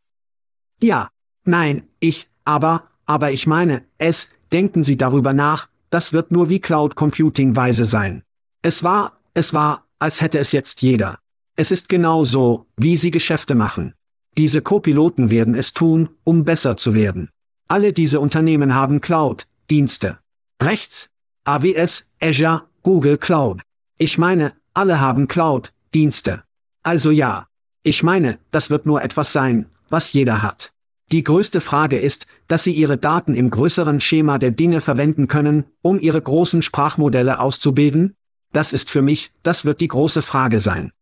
Ja, 0.83 1.09
nein, 1.45 1.89
ich, 1.99 2.29
aber, 2.45 2.89
aber 3.09 3.33
ich 3.33 3.47
meine, 3.47 3.83
es, 3.97 4.29
denken 4.53 4.85
Sie 4.85 4.99
darüber 4.99 5.33
nach, 5.33 5.68
das 5.90 6.12
wird 6.12 6.31
nur 6.31 6.51
wie 6.51 6.61
Cloud 6.61 6.94
Computing 6.94 7.57
weise 7.57 7.87
sein. 7.87 8.23
Es 8.61 8.85
war, 8.85 9.18
es 9.33 9.55
war, 9.55 9.87
als 9.99 10.21
hätte 10.21 10.38
es 10.38 10.53
jetzt 10.53 10.83
jeder. 10.83 11.18
Es 11.57 11.71
ist 11.71 11.88
genau 11.88 12.25
so, 12.25 12.66
wie 12.77 12.97
sie 12.97 13.11
Geschäfte 13.11 13.55
machen. 13.55 13.94
Diese 14.37 14.61
Co-Piloten 14.61 15.31
werden 15.31 15.55
es 15.55 15.73
tun, 15.73 16.11
um 16.23 16.44
besser 16.44 16.77
zu 16.77 16.94
werden. 16.94 17.31
Alle 17.66 17.92
diese 17.92 18.21
Unternehmen 18.21 18.75
haben 18.75 19.01
Cloud-Dienste. 19.01 20.18
Rechts. 20.62 21.09
AWS, 21.44 22.07
Azure, 22.21 22.64
Google 22.83 23.16
Cloud. 23.16 23.62
Ich 23.97 24.18
meine, 24.18 24.53
alle 24.75 25.01
haben 25.01 25.29
Cloud-Dienste. 25.29 26.42
Also 26.83 27.11
ja. 27.11 27.47
Ich 27.83 28.03
meine, 28.03 28.38
das 28.51 28.68
wird 28.68 28.85
nur 28.85 29.03
etwas 29.03 29.33
sein, 29.33 29.66
was 29.88 30.12
jeder 30.12 30.42
hat. 30.42 30.73
Die 31.11 31.25
größte 31.25 31.61
Frage 31.61 31.99
ist, 31.99 32.27
dass 32.49 32.64
Sie 32.64 32.73
Ihre 32.73 32.99
Daten 32.99 33.35
im 33.35 33.49
größeren 33.51 34.01
Schema 34.01 34.38
der 34.38 34.51
Dinge 34.51 34.81
verwenden 34.81 35.27
können, 35.27 35.64
um 35.81 35.99
Ihre 35.99 36.21
großen 36.21 36.61
Sprachmodelle 36.61 37.40
auszubilden, 37.40 38.15
das 38.52 38.73
ist 38.73 38.90
für 38.90 39.02
mich, 39.02 39.31
das 39.42 39.65
wird 39.65 39.81
die 39.81 39.88
große 39.88 40.23
Frage 40.23 40.61
sein. 40.61 40.92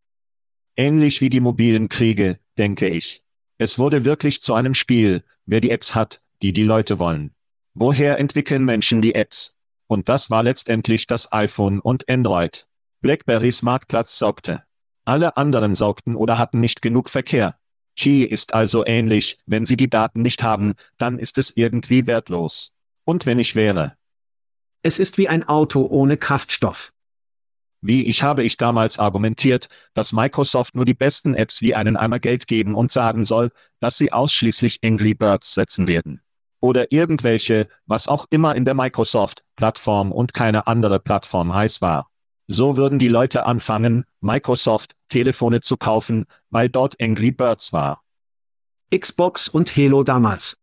Ähnlich 0.75 1.21
wie 1.21 1.29
die 1.29 1.39
mobilen 1.39 1.89
Kriege, 1.89 2.39
denke 2.57 2.87
ich. 2.87 3.23
Es 3.57 3.79
wurde 3.79 4.05
wirklich 4.05 4.41
zu 4.43 4.53
einem 4.53 4.75
Spiel, 4.75 5.23
wer 5.45 5.61
die 5.61 5.71
Apps 5.71 5.95
hat, 5.95 6.21
die 6.41 6.53
die 6.53 6.63
Leute 6.63 6.99
wollen. 6.99 7.33
Woher 7.73 8.19
entwickeln 8.19 8.63
Menschen 8.63 9.01
die 9.01 9.15
Apps? 9.15 9.55
Und 9.87 10.09
das 10.09 10.29
war 10.29 10.43
letztendlich 10.43 11.07
das 11.07 11.31
iPhone 11.31 11.79
und 11.79 12.09
Android. 12.09 12.67
BlackBerrys 13.01 13.61
Marktplatz 13.61 14.19
saugte. 14.19 14.63
Alle 15.05 15.37
anderen 15.37 15.75
saugten 15.75 16.15
oder 16.15 16.37
hatten 16.37 16.59
nicht 16.59 16.81
genug 16.81 17.09
Verkehr. 17.09 17.57
Key 17.97 18.23
ist 18.23 18.53
also 18.53 18.85
ähnlich, 18.85 19.39
wenn 19.47 19.65
Sie 19.65 19.75
die 19.75 19.89
Daten 19.89 20.21
nicht 20.21 20.43
haben, 20.43 20.75
dann 20.97 21.17
ist 21.17 21.37
es 21.37 21.57
irgendwie 21.57 22.05
wertlos. 22.05 22.71
Und 23.03 23.25
wenn 23.25 23.39
ich 23.39 23.55
wäre. 23.55 23.97
Es 24.83 24.99
ist 24.99 25.17
wie 25.17 25.27
ein 25.27 25.43
Auto 25.47 25.85
ohne 25.85 26.15
Kraftstoff. 26.15 26.93
Wie 27.81 28.05
ich 28.05 28.23
habe 28.23 28.43
ich 28.43 28.57
damals 28.57 28.99
argumentiert, 28.99 29.69
dass 29.93 30.13
Microsoft 30.13 30.75
nur 30.75 30.85
die 30.85 30.93
besten 30.93 31.33
Apps 31.33 31.61
wie 31.61 31.75
einen 31.75 31.97
Eimer 31.97 32.19
Geld 32.19 32.47
geben 32.47 32.75
und 32.75 32.91
sagen 32.91 33.25
soll, 33.25 33.51
dass 33.79 33.97
sie 33.97 34.11
ausschließlich 34.11 34.79
Angry 34.83 35.13
Birds 35.13 35.53
setzen 35.53 35.87
werden. 35.87 36.21
Oder 36.59 36.91
irgendwelche, 36.91 37.67
was 37.85 38.07
auch 38.07 38.25
immer 38.29 38.55
in 38.55 38.65
der 38.65 38.73
Microsoft-Plattform 38.73 40.11
und 40.11 40.33
keine 40.33 40.67
andere 40.67 40.99
Plattform 40.99 41.53
heiß 41.53 41.81
war. 41.81 42.09
So 42.47 42.77
würden 42.77 42.97
die 42.97 43.09
Leute 43.09 43.45
anfangen, 43.45 44.05
Microsoft 44.21 44.96
Telefone 45.07 45.61
zu 45.61 45.77
kaufen, 45.77 46.25
weil 46.49 46.69
dort 46.69 47.01
Angry 47.01 47.31
Birds 47.31 47.73
war. 47.73 48.03
Xbox 48.95 49.47
und 49.47 49.75
Halo 49.75 50.03
damals. 50.03 50.57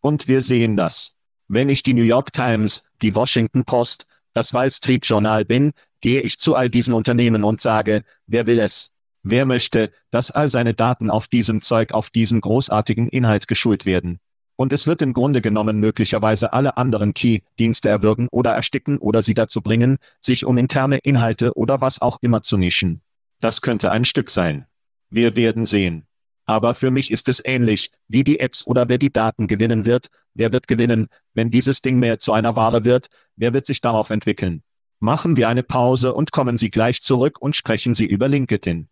Und 0.00 0.28
wir 0.28 0.40
sehen 0.40 0.76
das. 0.76 1.14
Wenn 1.48 1.68
ich 1.68 1.82
die 1.82 1.94
New 1.94 2.02
York 2.02 2.32
Times, 2.32 2.86
die 3.02 3.14
Washington 3.14 3.64
Post, 3.64 4.06
das 4.32 4.54
Wall 4.54 4.70
Street 4.70 5.06
Journal 5.06 5.44
bin, 5.44 5.72
gehe 6.00 6.20
ich 6.20 6.38
zu 6.38 6.54
all 6.54 6.68
diesen 6.68 6.94
Unternehmen 6.94 7.44
und 7.44 7.60
sage, 7.60 8.02
wer 8.26 8.46
will 8.46 8.58
es? 8.58 8.92
Wer 9.22 9.46
möchte, 9.46 9.90
dass 10.10 10.30
all 10.30 10.50
seine 10.50 10.74
Daten 10.74 11.08
auf 11.10 11.28
diesem 11.28 11.62
Zeug 11.62 11.92
auf 11.92 12.10
diesen 12.10 12.40
großartigen 12.40 13.08
Inhalt 13.08 13.48
geschult 13.48 13.86
werden? 13.86 14.20
Und 14.56 14.72
es 14.72 14.86
wird 14.86 15.02
im 15.02 15.14
Grunde 15.14 15.40
genommen 15.40 15.80
möglicherweise 15.80 16.52
alle 16.52 16.76
anderen 16.76 17.14
Key-Dienste 17.14 17.88
erwürgen 17.88 18.28
oder 18.30 18.52
ersticken 18.52 18.98
oder 18.98 19.22
sie 19.22 19.34
dazu 19.34 19.62
bringen, 19.62 19.98
sich 20.20 20.44
um 20.44 20.58
interne 20.58 20.98
Inhalte 20.98 21.54
oder 21.54 21.80
was 21.80 22.00
auch 22.00 22.18
immer 22.20 22.42
zu 22.42 22.56
nischen. 22.56 23.00
Das 23.44 23.60
könnte 23.60 23.92
ein 23.92 24.06
Stück 24.06 24.30
sein. 24.30 24.64
Wir 25.10 25.36
werden 25.36 25.66
sehen. 25.66 26.06
Aber 26.46 26.74
für 26.74 26.90
mich 26.90 27.10
ist 27.10 27.28
es 27.28 27.44
ähnlich, 27.44 27.90
wie 28.08 28.24
die 28.24 28.40
Apps 28.40 28.66
oder 28.66 28.88
wer 28.88 28.96
die 28.96 29.12
Daten 29.12 29.48
gewinnen 29.48 29.84
wird, 29.84 30.08
wer 30.32 30.50
wird 30.50 30.66
gewinnen, 30.66 31.08
wenn 31.34 31.50
dieses 31.50 31.82
Ding 31.82 31.98
mehr 31.98 32.18
zu 32.18 32.32
einer 32.32 32.56
Ware 32.56 32.86
wird, 32.86 33.08
wer 33.36 33.52
wird 33.52 33.66
sich 33.66 33.82
darauf 33.82 34.08
entwickeln. 34.08 34.62
Machen 34.98 35.36
wir 35.36 35.50
eine 35.50 35.62
Pause 35.62 36.14
und 36.14 36.32
kommen 36.32 36.56
Sie 36.56 36.70
gleich 36.70 37.02
zurück 37.02 37.38
und 37.38 37.54
sprechen 37.54 37.92
Sie 37.92 38.06
über 38.06 38.28
LinkedIn. 38.28 38.88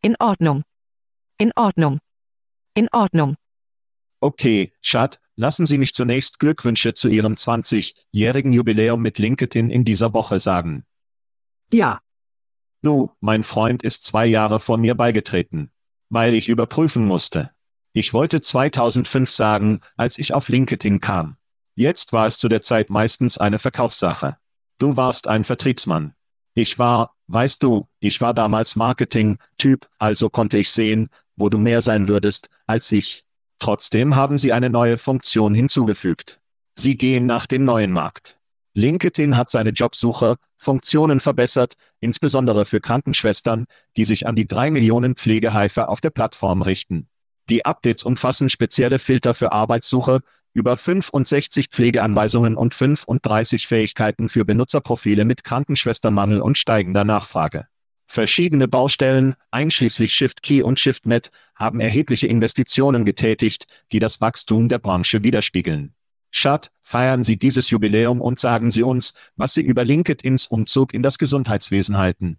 In 0.00 0.16
Ordnung. 0.18 0.62
In 1.36 1.52
Ordnung. 1.54 1.98
In 2.72 2.88
Ordnung. 2.90 3.36
Okay, 4.20 4.72
Chad, 4.80 5.20
lassen 5.36 5.66
Sie 5.66 5.76
mich 5.76 5.92
zunächst 5.92 6.38
Glückwünsche 6.38 6.94
zu 6.94 7.10
Ihrem 7.10 7.34
20-jährigen 7.34 8.54
Jubiläum 8.54 9.02
mit 9.02 9.18
LinkedIn 9.18 9.68
in 9.68 9.84
dieser 9.84 10.14
Woche 10.14 10.40
sagen. 10.40 10.86
Ja, 11.70 12.00
Du, 12.82 13.10
mein 13.20 13.42
Freund 13.42 13.82
ist 13.82 14.04
zwei 14.04 14.26
Jahre 14.26 14.60
vor 14.60 14.78
mir 14.78 14.94
beigetreten. 14.94 15.70
Weil 16.10 16.34
ich 16.34 16.48
überprüfen 16.48 17.06
musste. 17.06 17.50
Ich 17.92 18.12
wollte 18.14 18.40
2005 18.40 19.30
sagen, 19.30 19.80
als 19.96 20.18
ich 20.18 20.32
auf 20.32 20.48
LinkedIn 20.48 21.00
kam. 21.00 21.36
Jetzt 21.74 22.12
war 22.12 22.26
es 22.26 22.38
zu 22.38 22.48
der 22.48 22.62
Zeit 22.62 22.90
meistens 22.90 23.38
eine 23.38 23.58
Verkaufssache. 23.58 24.36
Du 24.78 24.96
warst 24.96 25.26
ein 25.26 25.44
Vertriebsmann. 25.44 26.14
Ich 26.54 26.78
war, 26.78 27.14
weißt 27.26 27.62
du, 27.62 27.88
ich 28.00 28.20
war 28.20 28.34
damals 28.34 28.76
Marketing-Typ, 28.76 29.88
also 29.98 30.30
konnte 30.30 30.58
ich 30.58 30.70
sehen, 30.70 31.08
wo 31.36 31.48
du 31.48 31.58
mehr 31.58 31.82
sein 31.82 32.08
würdest, 32.08 32.48
als 32.66 32.90
ich. 32.92 33.24
Trotzdem 33.58 34.16
haben 34.16 34.38
sie 34.38 34.52
eine 34.52 34.70
neue 34.70 34.98
Funktion 34.98 35.54
hinzugefügt. 35.54 36.40
Sie 36.76 36.96
gehen 36.96 37.26
nach 37.26 37.46
dem 37.46 37.64
neuen 37.64 37.92
Markt. 37.92 38.38
LinkedIn 38.74 39.36
hat 39.36 39.50
seine 39.50 39.70
Jobsuche, 39.70 40.36
Funktionen 40.58 41.20
verbessert, 41.20 41.74
insbesondere 42.00 42.66
für 42.66 42.80
Krankenschwestern, 42.80 43.66
die 43.96 44.04
sich 44.04 44.26
an 44.26 44.36
die 44.36 44.46
drei 44.46 44.70
Millionen 44.70 45.14
Pflegeheifer 45.14 45.88
auf 45.88 46.00
der 46.00 46.10
Plattform 46.10 46.62
richten. 46.62 47.08
Die 47.48 47.64
Updates 47.64 48.02
umfassen 48.02 48.50
spezielle 48.50 48.98
Filter 48.98 49.32
für 49.32 49.52
Arbeitssuche, 49.52 50.20
über 50.52 50.76
65 50.76 51.68
Pflegeanweisungen 51.68 52.56
und 52.56 52.74
35 52.74 53.66
Fähigkeiten 53.66 54.28
für 54.28 54.44
Benutzerprofile 54.44 55.24
mit 55.24 55.44
Krankenschwestermangel 55.44 56.40
und 56.40 56.58
steigender 56.58 57.04
Nachfrage. 57.04 57.66
Verschiedene 58.06 58.68
Baustellen, 58.68 59.34
einschließlich 59.50 60.14
Shift-Key 60.14 60.62
und 60.62 60.80
Shift-Net, 60.80 61.30
haben 61.54 61.78
erhebliche 61.78 62.26
Investitionen 62.26 63.04
getätigt, 63.04 63.66
die 63.92 63.98
das 63.98 64.20
Wachstum 64.20 64.68
der 64.68 64.78
Branche 64.78 65.22
widerspiegeln. 65.22 65.94
Schad, 66.38 66.70
feiern 66.82 67.24
Sie 67.24 67.36
dieses 67.36 67.70
Jubiläum 67.70 68.20
und 68.20 68.38
sagen 68.38 68.70
Sie 68.70 68.82
uns, 68.82 69.12
was 69.36 69.54
Sie 69.54 69.62
über 69.62 69.84
LinkedIns 69.84 70.46
Umzug 70.46 70.94
in 70.94 71.02
das 71.02 71.18
Gesundheitswesen 71.18 71.98
halten. 71.98 72.38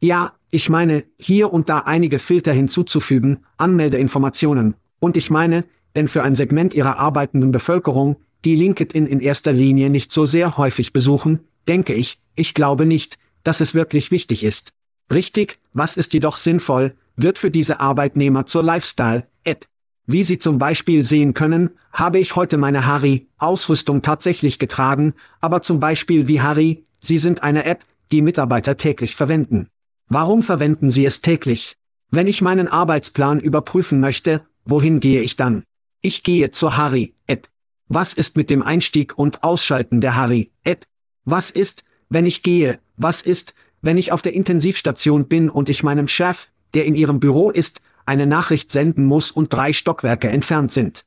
ja, 0.00 0.34
ich 0.50 0.68
meine, 0.68 1.04
hier 1.18 1.52
und 1.52 1.68
da 1.68 1.80
einige 1.80 2.18
Filter 2.18 2.52
hinzuzufügen, 2.52 3.44
Anmeldeinformationen, 3.56 4.74
und 5.00 5.16
ich 5.16 5.30
meine, 5.30 5.64
denn 5.96 6.08
für 6.08 6.22
ein 6.22 6.34
Segment 6.34 6.74
ihrer 6.74 6.98
arbeitenden 6.98 7.52
Bevölkerung, 7.52 8.16
die 8.44 8.54
LinkedIn 8.54 9.06
in 9.06 9.20
erster 9.20 9.52
Linie 9.52 9.90
nicht 9.90 10.12
so 10.12 10.26
sehr 10.26 10.56
häufig 10.56 10.92
besuchen, 10.92 11.40
denke 11.68 11.94
ich, 11.94 12.20
ich 12.36 12.54
glaube 12.54 12.86
nicht, 12.86 13.18
dass 13.42 13.60
es 13.60 13.74
wirklich 13.74 14.10
wichtig 14.10 14.44
ist. 14.44 14.70
Richtig, 15.12 15.58
was 15.72 15.96
ist 15.96 16.12
jedoch 16.14 16.36
sinnvoll, 16.36 16.94
wird 17.16 17.38
für 17.38 17.50
diese 17.50 17.80
Arbeitnehmer 17.80 18.46
zur 18.46 18.62
Lifestyle-App. 18.62 19.66
Wie 20.06 20.22
Sie 20.22 20.38
zum 20.38 20.58
Beispiel 20.58 21.02
sehen 21.02 21.34
können, 21.34 21.70
habe 21.92 22.20
ich 22.20 22.36
heute 22.36 22.58
meine 22.58 22.86
Harry-Ausrüstung 22.86 24.02
tatsächlich 24.02 24.60
getragen, 24.60 25.14
aber 25.40 25.62
zum 25.62 25.80
Beispiel 25.80 26.28
wie 26.28 26.40
Harry, 26.40 26.84
Sie 27.00 27.18
sind 27.18 27.42
eine 27.42 27.64
App, 27.64 27.84
die 28.12 28.22
Mitarbeiter 28.22 28.76
täglich 28.76 29.16
verwenden. 29.16 29.68
Warum 30.08 30.44
verwenden 30.44 30.92
Sie 30.92 31.04
es 31.04 31.22
täglich? 31.22 31.76
Wenn 32.10 32.28
ich 32.28 32.40
meinen 32.40 32.68
Arbeitsplan 32.68 33.40
überprüfen 33.40 33.98
möchte, 33.98 34.42
wohin 34.64 35.00
gehe 35.00 35.22
ich 35.22 35.34
dann? 35.34 35.64
Ich 36.02 36.22
gehe 36.22 36.52
zur 36.52 36.76
Harry-App. 36.76 37.48
Was 37.88 38.12
ist 38.12 38.36
mit 38.36 38.48
dem 38.48 38.62
Einstieg 38.62 39.18
und 39.18 39.42
Ausschalten 39.42 40.00
der 40.00 40.14
Harry-App? 40.14 40.86
Was 41.24 41.50
ist, 41.50 41.82
wenn 42.08 42.26
ich 42.26 42.44
gehe? 42.44 42.78
Was 42.96 43.22
ist, 43.22 43.54
wenn 43.82 43.98
ich 43.98 44.12
auf 44.12 44.22
der 44.22 44.34
Intensivstation 44.34 45.26
bin 45.26 45.50
und 45.50 45.68
ich 45.68 45.82
meinem 45.82 46.06
Chef, 46.06 46.46
der 46.74 46.84
in 46.84 46.94
ihrem 46.94 47.18
Büro 47.18 47.50
ist, 47.50 47.80
eine 48.06 48.26
Nachricht 48.26 48.72
senden 48.72 49.04
muss 49.04 49.30
und 49.30 49.52
drei 49.52 49.72
Stockwerke 49.72 50.28
entfernt 50.28 50.72
sind? 50.72 51.04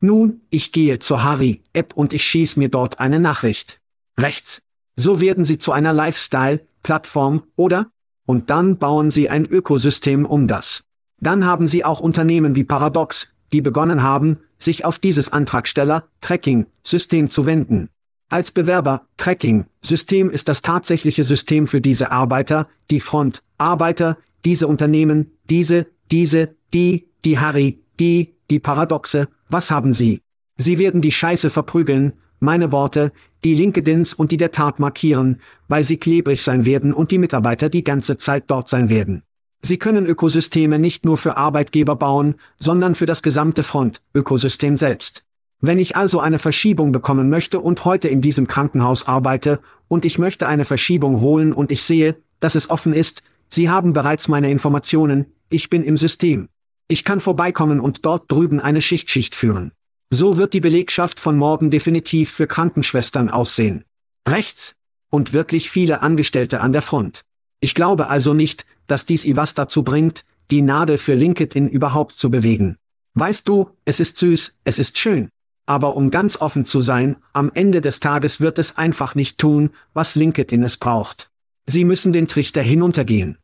Nun, 0.00 0.42
ich 0.50 0.72
gehe 0.72 0.98
zur 0.98 1.22
Harry-App 1.22 1.94
und 1.94 2.12
ich 2.12 2.24
schieß 2.24 2.56
mir 2.56 2.68
dort 2.68 3.00
eine 3.00 3.18
Nachricht. 3.18 3.80
Rechts. 4.18 4.60
So 4.96 5.20
werden 5.20 5.44
Sie 5.44 5.58
zu 5.58 5.72
einer 5.72 5.92
Lifestyle-Plattform, 5.92 7.44
oder? 7.56 7.90
Und 8.26 8.50
dann 8.50 8.78
bauen 8.78 9.10
Sie 9.10 9.28
ein 9.30 9.46
Ökosystem 9.46 10.26
um 10.26 10.48
das. 10.48 10.84
Dann 11.18 11.44
haben 11.44 11.68
Sie 11.68 11.84
auch 11.84 12.00
Unternehmen 12.00 12.56
wie 12.56 12.64
Paradox, 12.64 13.32
die 13.52 13.60
begonnen 13.62 14.02
haben, 14.02 14.38
sich 14.58 14.84
auf 14.84 14.98
dieses 14.98 15.32
Antragsteller-Tracking-System 15.32 17.30
zu 17.30 17.46
wenden. 17.46 17.88
Als 18.28 18.50
Bewerber, 18.50 19.06
Tracking-System 19.18 20.30
ist 20.30 20.48
das 20.48 20.60
tatsächliche 20.60 21.24
System 21.24 21.68
für 21.68 21.80
diese 21.80 22.10
Arbeiter, 22.10 22.68
die 22.90 23.00
Front-Arbeiter, 23.00 24.18
diese 24.44 24.66
Unternehmen, 24.66 25.30
diese, 25.48 25.86
diese, 26.10 26.56
die, 26.72 27.08
die 27.24 27.38
Harry, 27.38 27.82
die, 27.98 28.34
die 28.50 28.60
Paradoxe, 28.60 29.28
was 29.48 29.70
haben 29.70 29.92
sie? 29.92 30.20
Sie 30.56 30.78
werden 30.78 31.00
die 31.00 31.12
Scheiße 31.12 31.50
verprügeln, 31.50 32.14
meine 32.40 32.72
Worte, 32.72 33.12
die 33.44 33.54
LinkedIns 33.54 34.14
und 34.14 34.32
die 34.32 34.36
der 34.36 34.50
Tat 34.50 34.78
markieren, 34.78 35.40
weil 35.68 35.84
sie 35.84 35.96
klebrig 35.96 36.42
sein 36.42 36.64
werden 36.64 36.92
und 36.92 37.10
die 37.10 37.18
Mitarbeiter 37.18 37.68
die 37.68 37.84
ganze 37.84 38.16
Zeit 38.16 38.44
dort 38.48 38.68
sein 38.68 38.88
werden. 38.88 39.22
Sie 39.62 39.78
können 39.78 40.06
Ökosysteme 40.06 40.78
nicht 40.78 41.04
nur 41.04 41.16
für 41.16 41.36
Arbeitgeber 41.36 41.96
bauen, 41.96 42.36
sondern 42.58 42.94
für 42.94 43.06
das 43.06 43.22
gesamte 43.22 43.62
Front-Ökosystem 43.62 44.76
selbst. 44.76 45.24
Wenn 45.60 45.78
ich 45.78 45.96
also 45.96 46.20
eine 46.20 46.38
Verschiebung 46.38 46.92
bekommen 46.92 47.30
möchte 47.30 47.60
und 47.60 47.84
heute 47.84 48.08
in 48.08 48.20
diesem 48.20 48.46
Krankenhaus 48.46 49.08
arbeite, 49.08 49.60
und 49.88 50.04
ich 50.04 50.18
möchte 50.18 50.46
eine 50.46 50.64
Verschiebung 50.64 51.20
holen 51.20 51.52
und 51.52 51.70
ich 51.70 51.82
sehe, 51.82 52.16
dass 52.40 52.54
es 52.54 52.70
offen 52.70 52.92
ist, 52.92 53.22
Sie 53.48 53.70
haben 53.70 53.92
bereits 53.92 54.28
meine 54.28 54.50
Informationen, 54.50 55.26
ich 55.48 55.70
bin 55.70 55.84
im 55.84 55.96
System. 55.96 56.48
Ich 56.88 57.04
kann 57.04 57.20
vorbeikommen 57.20 57.80
und 57.80 58.04
dort 58.04 58.30
drüben 58.30 58.60
eine 58.60 58.80
Schichtschicht 58.80 59.34
führen. 59.34 59.72
So 60.10 60.38
wird 60.38 60.52
die 60.52 60.60
Belegschaft 60.60 61.18
von 61.18 61.36
morgen 61.36 61.70
definitiv 61.70 62.30
für 62.30 62.46
Krankenschwestern 62.46 63.28
aussehen. 63.28 63.84
Rechts. 64.28 64.74
Und 65.10 65.32
wirklich 65.32 65.70
viele 65.70 66.02
Angestellte 66.02 66.60
an 66.60 66.72
der 66.72 66.82
Front. 66.82 67.22
Ich 67.60 67.74
glaube 67.74 68.08
also 68.08 68.34
nicht, 68.34 68.66
dass 68.86 69.06
dies 69.06 69.24
Iwas 69.24 69.54
dazu 69.54 69.82
bringt, 69.82 70.24
die 70.50 70.62
Nadel 70.62 70.98
für 70.98 71.14
LinkedIn 71.14 71.68
überhaupt 71.68 72.18
zu 72.18 72.30
bewegen. 72.30 72.76
Weißt 73.14 73.48
du, 73.48 73.70
es 73.84 73.98
ist 73.98 74.18
süß, 74.18 74.56
es 74.64 74.78
ist 74.78 74.98
schön. 74.98 75.30
Aber 75.64 75.96
um 75.96 76.10
ganz 76.10 76.40
offen 76.40 76.64
zu 76.64 76.80
sein, 76.80 77.16
am 77.32 77.50
Ende 77.54 77.80
des 77.80 77.98
Tages 77.98 78.40
wird 78.40 78.58
es 78.58 78.76
einfach 78.76 79.14
nicht 79.14 79.38
tun, 79.38 79.70
was 79.94 80.14
LinkedIn 80.14 80.62
es 80.62 80.76
braucht. 80.76 81.30
Sie 81.66 81.84
müssen 81.84 82.12
den 82.12 82.28
Trichter 82.28 82.62
hinuntergehen. 82.62 83.38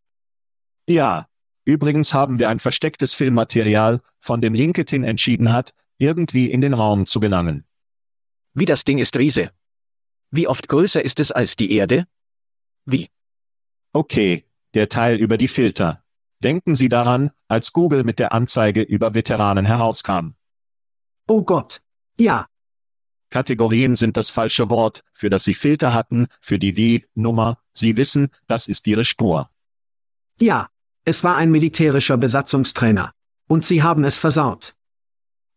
Ja. 0.89 1.27
Übrigens 1.65 2.13
haben 2.13 2.39
wir 2.39 2.49
ein 2.49 2.59
verstecktes 2.59 3.15
Filmmaterial, 3.15 4.01
von 4.19 4.41
dem 4.41 4.55
LinkedIn 4.55 5.05
entschieden 5.05 5.53
hat, 5.53 5.75
irgendwie 5.99 6.51
in 6.51 6.61
den 6.61 6.75
Raum 6.75 7.07
zu 7.07 7.21
gelangen. 7.21 7.65
Wie 8.55 8.65
das 8.65 8.85
Ding 8.85 8.99
ist 8.99 9.17
Riese. 9.17 9.51
Wie 10.31 10.49
oft 10.49 10.69
größer 10.69 11.05
ist 11.05 11.21
es 11.21 11.31
als 11.31 11.57
die 11.57 11.73
Erde? 11.73 12.07
Wie? 12.85 13.09
Okay, 13.93 14.45
der 14.75 14.89
Teil 14.89 15.17
über 15.17 15.39
die 15.39 15.49
Filter. 15.49 16.05
Denken 16.43 16.75
Sie 16.75 16.89
daran, 16.89 17.31
als 17.49 17.73
Google 17.73 18.03
mit 18.03 18.19
der 18.19 18.33
Anzeige 18.33 18.83
über 18.83 19.15
Veteranen 19.15 19.65
herauskam. 19.65 20.31
Oh 21.29 21.43
Gott. 21.43 21.81
Ja, 22.19 22.49
Kategorien 23.33 23.97
sind 23.97 24.17
das 24.19 24.29
falsche 24.29 24.69
Wort, 24.69 25.03
für 25.15 25.31
das 25.31 25.45
Sie 25.45 25.55
Filter 25.55 25.95
hatten, 25.95 26.27
für 26.41 26.59
die 26.59 26.77
Wie-Nummer, 26.77 27.59
Sie 27.73 27.97
wissen, 27.97 28.29
das 28.47 28.69
ist 28.69 28.87
Ihre 28.87 29.05
Spur. 29.05 29.51
ja. 30.41 30.69
Es 31.05 31.25
war 31.25 31.37
ein 31.37 31.51
militärischer 31.51 32.17
Besatzungstrainer. 32.17 33.13
Und 33.49 33.65
sie 33.65 33.83
haben 33.83 34.05
es 34.05 34.19
versaut. 34.19 34.75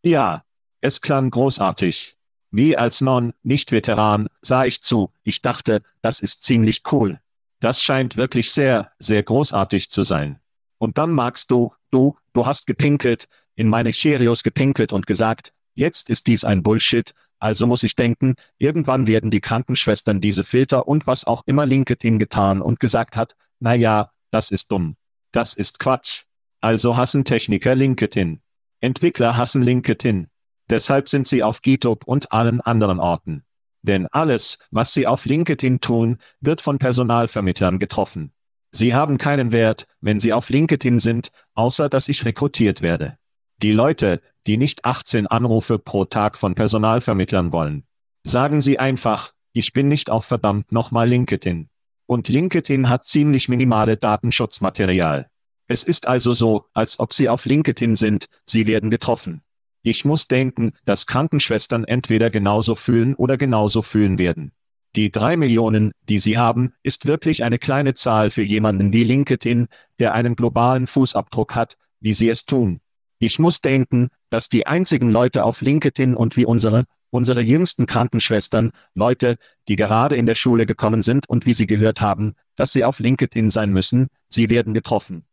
Ja, 0.03 0.43
es 0.81 1.01
klang 1.01 1.29
großartig. 1.29 2.17
Wie 2.51 2.77
als 2.77 3.01
Non, 3.01 3.33
nicht 3.43 3.71
Veteran, 3.71 4.27
sah 4.41 4.65
ich 4.65 4.81
zu, 4.81 5.11
ich 5.23 5.41
dachte, 5.41 5.81
das 6.01 6.19
ist 6.19 6.43
ziemlich 6.43 6.81
cool. 6.91 7.19
Das 7.59 7.83
scheint 7.83 8.17
wirklich 8.17 8.51
sehr, 8.51 8.91
sehr 8.97 9.21
großartig 9.23 9.91
zu 9.91 10.03
sein. 10.03 10.39
Und 10.77 10.97
dann 10.97 11.11
magst 11.11 11.51
du, 11.51 11.73
du, 11.91 12.17
du 12.33 12.45
hast 12.45 12.65
gepinkelt, 12.65 13.27
in 13.55 13.67
meine 13.69 13.91
Cheerios 13.91 14.43
gepinkelt 14.43 14.93
und 14.93 15.05
gesagt, 15.05 15.53
jetzt 15.75 16.09
ist 16.09 16.27
dies 16.27 16.43
ein 16.43 16.63
Bullshit, 16.63 17.13
also 17.39 17.67
muss 17.67 17.83
ich 17.83 17.95
denken, 17.95 18.35
irgendwann 18.57 19.07
werden 19.07 19.31
die 19.31 19.41
Krankenschwestern 19.41 20.21
diese 20.21 20.43
Filter 20.43 20.87
und 20.87 21.07
was 21.07 21.25
auch 21.25 21.43
immer 21.45 21.65
LinkedIn 21.65 22.19
getan 22.19 22.61
und 22.61 22.79
gesagt 22.79 23.15
hat, 23.15 23.35
na 23.59 23.73
ja, 23.75 24.11
das 24.31 24.51
ist 24.51 24.71
dumm. 24.71 24.95
Das 25.35 25.53
ist 25.53 25.79
Quatsch. 25.79 26.23
Also 26.61 26.95
hassen 26.95 27.25
Techniker 27.25 27.75
LinkedIn. 27.75 28.39
Entwickler 28.79 29.35
hassen 29.35 29.63
LinkedIn. 29.63 30.27
Deshalb 30.69 31.09
sind 31.09 31.27
sie 31.27 31.43
auf 31.43 31.61
GitHub 31.61 32.05
und 32.05 32.31
allen 32.31 32.61
anderen 32.61 33.01
Orten. 33.01 33.43
Denn 33.81 34.07
alles, 34.07 34.59
was 34.71 34.93
sie 34.93 35.05
auf 35.07 35.25
LinkedIn 35.25 35.81
tun, 35.81 36.19
wird 36.39 36.61
von 36.61 36.77
Personalvermittlern 36.77 37.79
getroffen. 37.79 38.31
Sie 38.71 38.95
haben 38.95 39.17
keinen 39.17 39.51
Wert, 39.51 39.87
wenn 39.99 40.21
sie 40.21 40.31
auf 40.31 40.49
LinkedIn 40.49 41.01
sind, 41.01 41.31
außer 41.53 41.89
dass 41.89 42.07
ich 42.07 42.23
rekrutiert 42.23 42.81
werde. 42.81 43.17
Die 43.61 43.73
Leute, 43.73 44.21
die 44.47 44.55
nicht 44.55 44.85
18 44.85 45.27
Anrufe 45.27 45.79
pro 45.79 46.05
Tag 46.05 46.37
von 46.37 46.55
Personalvermittlern 46.55 47.51
wollen. 47.51 47.83
Sagen 48.23 48.61
Sie 48.61 48.79
einfach, 48.79 49.33
ich 49.51 49.73
bin 49.73 49.89
nicht 49.89 50.09
auf 50.09 50.23
verdammt 50.23 50.71
nochmal 50.71 51.09
LinkedIn. 51.09 51.67
Und 52.07 52.27
LinkedIn 52.27 52.89
hat 52.89 53.05
ziemlich 53.05 53.49
minimale 53.49 53.97
Datenschutzmaterial. 53.97 55.27
Es 55.67 55.83
ist 55.83 56.07
also 56.07 56.33
so, 56.33 56.65
als 56.73 56.99
ob 56.99 57.13
Sie 57.13 57.27
auf 57.29 57.45
LinkedIn 57.45 57.95
sind, 57.95 58.27
Sie 58.45 58.67
werden 58.67 58.91
getroffen. 58.91 59.41
Ich 59.81 60.05
muss 60.05 60.27
denken, 60.27 60.71
dass 60.85 61.07
Krankenschwestern 61.07 61.83
entweder 61.83 62.29
genauso 62.29 62.75
fühlen 62.75 63.15
oder 63.15 63.37
genauso 63.37 63.81
fühlen 63.81 64.17
werden. 64.17 64.51
Die 64.95 65.11
drei 65.11 65.35
Millionen, 65.35 65.91
die 66.03 66.19
Sie 66.19 66.37
haben, 66.37 66.73
ist 66.81 67.05
wirklich 67.05 67.43
eine 67.43 67.59
kleine 67.59 67.95
Zahl 67.95 68.29
für 68.31 68.43
jemanden 68.43 68.93
wie 68.93 69.03
LinkedIn, 69.03 69.67
der 69.99 70.13
einen 70.13 70.35
globalen 70.35 70.87
Fußabdruck 70.87 71.53
hat, 71.53 71.75
wie 71.99 72.13
Sie 72.13 72.29
es 72.29 72.45
tun. 72.45 72.79
Ich 73.19 73.39
muss 73.39 73.61
denken, 73.61 74.09
dass 74.29 74.49
die 74.49 74.67
einzigen 74.67 75.09
Leute 75.09 75.43
auf 75.43 75.61
LinkedIn 75.61 76.15
und 76.15 76.37
wie 76.37 76.45
unsere, 76.45 76.85
unsere 77.15 77.41
jüngsten 77.41 77.85
Krankenschwestern, 77.85 78.71
Leute, 78.93 79.37
die 79.67 79.77
gerade 79.77 80.15
in 80.15 80.25
der 80.25 80.35
Schule 80.35 80.65
gekommen 80.65 81.01
sind 81.01 81.27
und 81.29 81.45
wie 81.45 81.53
sie 81.53 81.65
gehört 81.65 82.01
haben, 82.01 82.35
dass 82.55 82.73
sie 82.73 82.83
auf 82.83 82.99
LinkedIn 82.99 83.49
sein 83.49 83.71
müssen, 83.71 84.07
sie 84.27 84.49
werden 84.49 84.73
getroffen. 84.73 85.25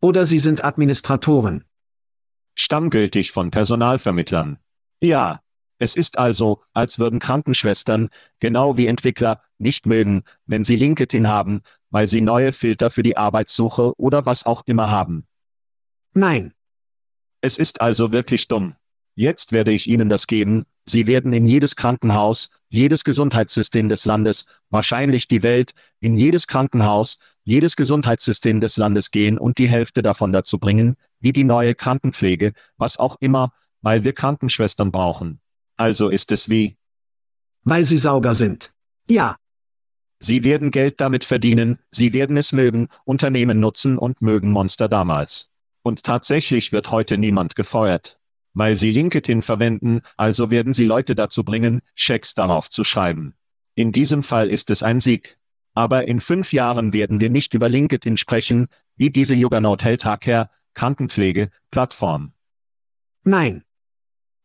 Oder 0.00 0.26
sie 0.26 0.38
sind 0.38 0.64
Administratoren. 0.64 1.64
Stammgültig 2.54 3.32
von 3.32 3.50
Personalvermittlern. 3.50 4.58
Ja. 5.02 5.40
Es 5.78 5.96
ist 5.96 6.16
also, 6.16 6.62
als 6.72 7.00
würden 7.00 7.18
Krankenschwestern, 7.18 8.08
genau 8.38 8.76
wie 8.76 8.86
Entwickler, 8.86 9.42
nicht 9.58 9.84
mögen, 9.84 10.22
wenn 10.46 10.62
sie 10.62 10.76
LinkedIn 10.76 11.26
haben, 11.26 11.62
weil 11.90 12.06
sie 12.06 12.20
neue 12.20 12.52
Filter 12.52 12.88
für 12.90 13.02
die 13.02 13.16
Arbeitssuche 13.16 13.98
oder 13.98 14.24
was 14.24 14.46
auch 14.46 14.62
immer 14.66 14.92
haben. 14.92 15.26
Nein. 16.14 16.54
Es 17.40 17.58
ist 17.58 17.80
also 17.80 18.12
wirklich 18.12 18.46
dumm. 18.46 18.76
Jetzt 19.16 19.50
werde 19.50 19.72
ich 19.72 19.88
Ihnen 19.88 20.08
das 20.08 20.28
geben, 20.28 20.64
Sie 20.84 21.06
werden 21.06 21.32
in 21.32 21.46
jedes 21.46 21.76
Krankenhaus, 21.76 22.50
jedes 22.68 23.04
Gesundheitssystem 23.04 23.88
des 23.88 24.04
Landes, 24.04 24.46
wahrscheinlich 24.70 25.28
die 25.28 25.42
Welt, 25.42 25.72
in 26.00 26.16
jedes 26.16 26.46
Krankenhaus, 26.46 27.18
jedes 27.44 27.76
Gesundheitssystem 27.76 28.60
des 28.60 28.76
Landes 28.76 29.10
gehen 29.10 29.38
und 29.38 29.58
die 29.58 29.68
Hälfte 29.68 30.02
davon 30.02 30.32
dazu 30.32 30.58
bringen, 30.58 30.96
wie 31.20 31.32
die 31.32 31.44
neue 31.44 31.74
Krankenpflege, 31.74 32.52
was 32.76 32.98
auch 32.98 33.16
immer, 33.20 33.52
weil 33.80 34.04
wir 34.04 34.12
Krankenschwestern 34.12 34.90
brauchen. 34.90 35.40
Also 35.76 36.08
ist 36.08 36.32
es 36.32 36.48
wie? 36.48 36.76
Weil 37.64 37.86
sie 37.86 37.98
sauber 37.98 38.34
sind. 38.34 38.72
Ja. 39.08 39.36
Sie 40.18 40.44
werden 40.44 40.70
Geld 40.70 41.00
damit 41.00 41.24
verdienen, 41.24 41.80
sie 41.90 42.12
werden 42.12 42.36
es 42.36 42.52
mögen, 42.52 42.88
Unternehmen 43.04 43.58
nutzen 43.58 43.98
und 43.98 44.22
mögen 44.22 44.52
Monster 44.52 44.88
damals. 44.88 45.50
Und 45.82 46.04
tatsächlich 46.04 46.70
wird 46.70 46.92
heute 46.92 47.18
niemand 47.18 47.56
gefeuert. 47.56 48.20
Weil 48.54 48.76
sie 48.76 48.90
LinkedIn 48.90 49.42
verwenden, 49.42 50.00
also 50.16 50.50
werden 50.50 50.74
sie 50.74 50.84
Leute 50.84 51.14
dazu 51.14 51.44
bringen, 51.44 51.80
Schecks 51.94 52.34
darauf 52.34 52.68
zu 52.68 52.84
schreiben. 52.84 53.34
In 53.74 53.92
diesem 53.92 54.22
Fall 54.22 54.48
ist 54.48 54.70
es 54.70 54.82
ein 54.82 55.00
Sieg. 55.00 55.38
Aber 55.74 56.06
in 56.06 56.20
fünf 56.20 56.52
Jahren 56.52 56.92
werden 56.92 57.20
wir 57.20 57.30
nicht 57.30 57.54
über 57.54 57.68
LinkedIn 57.68 58.18
sprechen, 58.18 58.68
wie 58.96 59.10
diese 59.10 59.34
Juggernaut 59.34 59.84
Healthcare, 59.84 60.50
Krankenpflege, 60.74 61.50
Plattform. 61.70 62.32
Nein. 63.24 63.64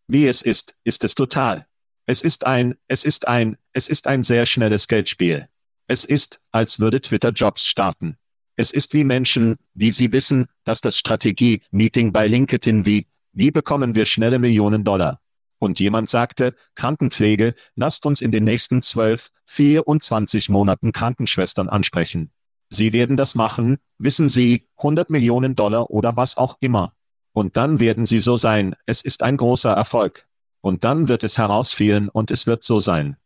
Wie 0.08 0.28
es 0.28 0.42
ist, 0.42 0.78
ist 0.86 1.04
es 1.04 1.16
total. 1.16 1.68
Es 2.06 2.22
ist 2.22 2.46
ein, 2.46 2.76
es 2.88 3.04
ist 3.04 3.28
ein, 3.28 3.58
es 3.74 3.90
ist 3.90 4.08
ein 4.08 4.24
sehr 4.24 4.46
schnelles 4.46 4.88
Geldspiel. 4.88 5.50
Es 5.88 6.06
ist, 6.06 6.40
als 6.52 6.80
würde 6.80 7.02
Twitter 7.02 7.32
Jobs 7.32 7.66
starten. 7.66 8.18
Es 8.56 8.72
ist 8.72 8.94
wie 8.94 9.04
Menschen, 9.04 9.58
wie 9.74 9.92
sie 9.92 10.12
wissen, 10.14 10.48
dass 10.64 10.82
das 10.82 10.98
Strategie-Meeting 10.98 12.14
bei 12.14 12.28
LinkedIn 12.28 12.86
wie, 12.86 13.08
wie 13.38 13.52
bekommen 13.52 13.94
wir 13.94 14.08
schnelle 14.08 14.40
Millionen 14.40 14.84
Dollar? 14.84 15.22
Und 15.60 15.80
jemand 15.80 16.10
sagte, 16.10 16.56
Krankenpflege, 16.74 17.54
lasst 17.76 18.08
uns 18.08 18.22
in 18.22 18.32
den 18.32 18.44
nächsten 18.44 18.82
12, 18.82 19.30
24 19.46 20.50
Monaten 20.50 20.92
Krankenschwestern 20.92 21.70
ansprechen. 21.70 22.32
Sie 22.70 22.94
werden 22.94 23.16
das 23.16 23.36
machen, 23.36 23.78
wissen 24.00 24.28
Sie, 24.28 24.68
100 24.78 25.12
Millionen 25.12 25.56
Dollar 25.56 25.92
oder 25.92 26.18
was 26.18 26.36
auch 26.38 26.58
immer. 26.62 26.94
Und 27.32 27.58
dann 27.58 27.80
werden 27.80 28.08
Sie 28.08 28.20
so 28.20 28.38
sein, 28.38 28.76
es 28.88 29.04
ist 29.04 29.22
ein 29.22 29.38
großer 29.38 29.72
Erfolg. 29.72 30.28
Und 30.62 30.84
dann 30.84 31.08
wird 31.08 31.24
es 31.24 31.38
herausfielen 31.38 32.10
und 32.10 32.32
es 32.32 32.48
wird 32.48 32.64
so 32.64 32.80
sein. 32.80 33.18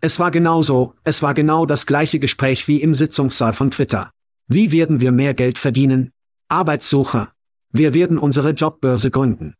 Es 0.00 0.20
war 0.20 0.30
genauso, 0.30 0.94
es 1.02 1.20
war 1.22 1.34
genau 1.34 1.66
das 1.66 1.86
gleiche 1.86 2.20
Gespräch 2.20 2.68
wie 2.68 2.80
im 2.80 2.94
Sitzungssaal 2.94 3.54
von 3.54 3.72
Twitter. 3.72 4.12
Wie 4.46 4.70
werden 4.70 5.00
wir 5.00 5.10
mehr 5.10 5.34
Geld 5.34 5.58
verdienen? 5.58 6.12
Arbeitssucher. 6.48 7.32
Wir 7.76 7.92
werden 7.92 8.16
unsere 8.16 8.52
Jobbörse 8.52 9.10
gründen. 9.10 9.54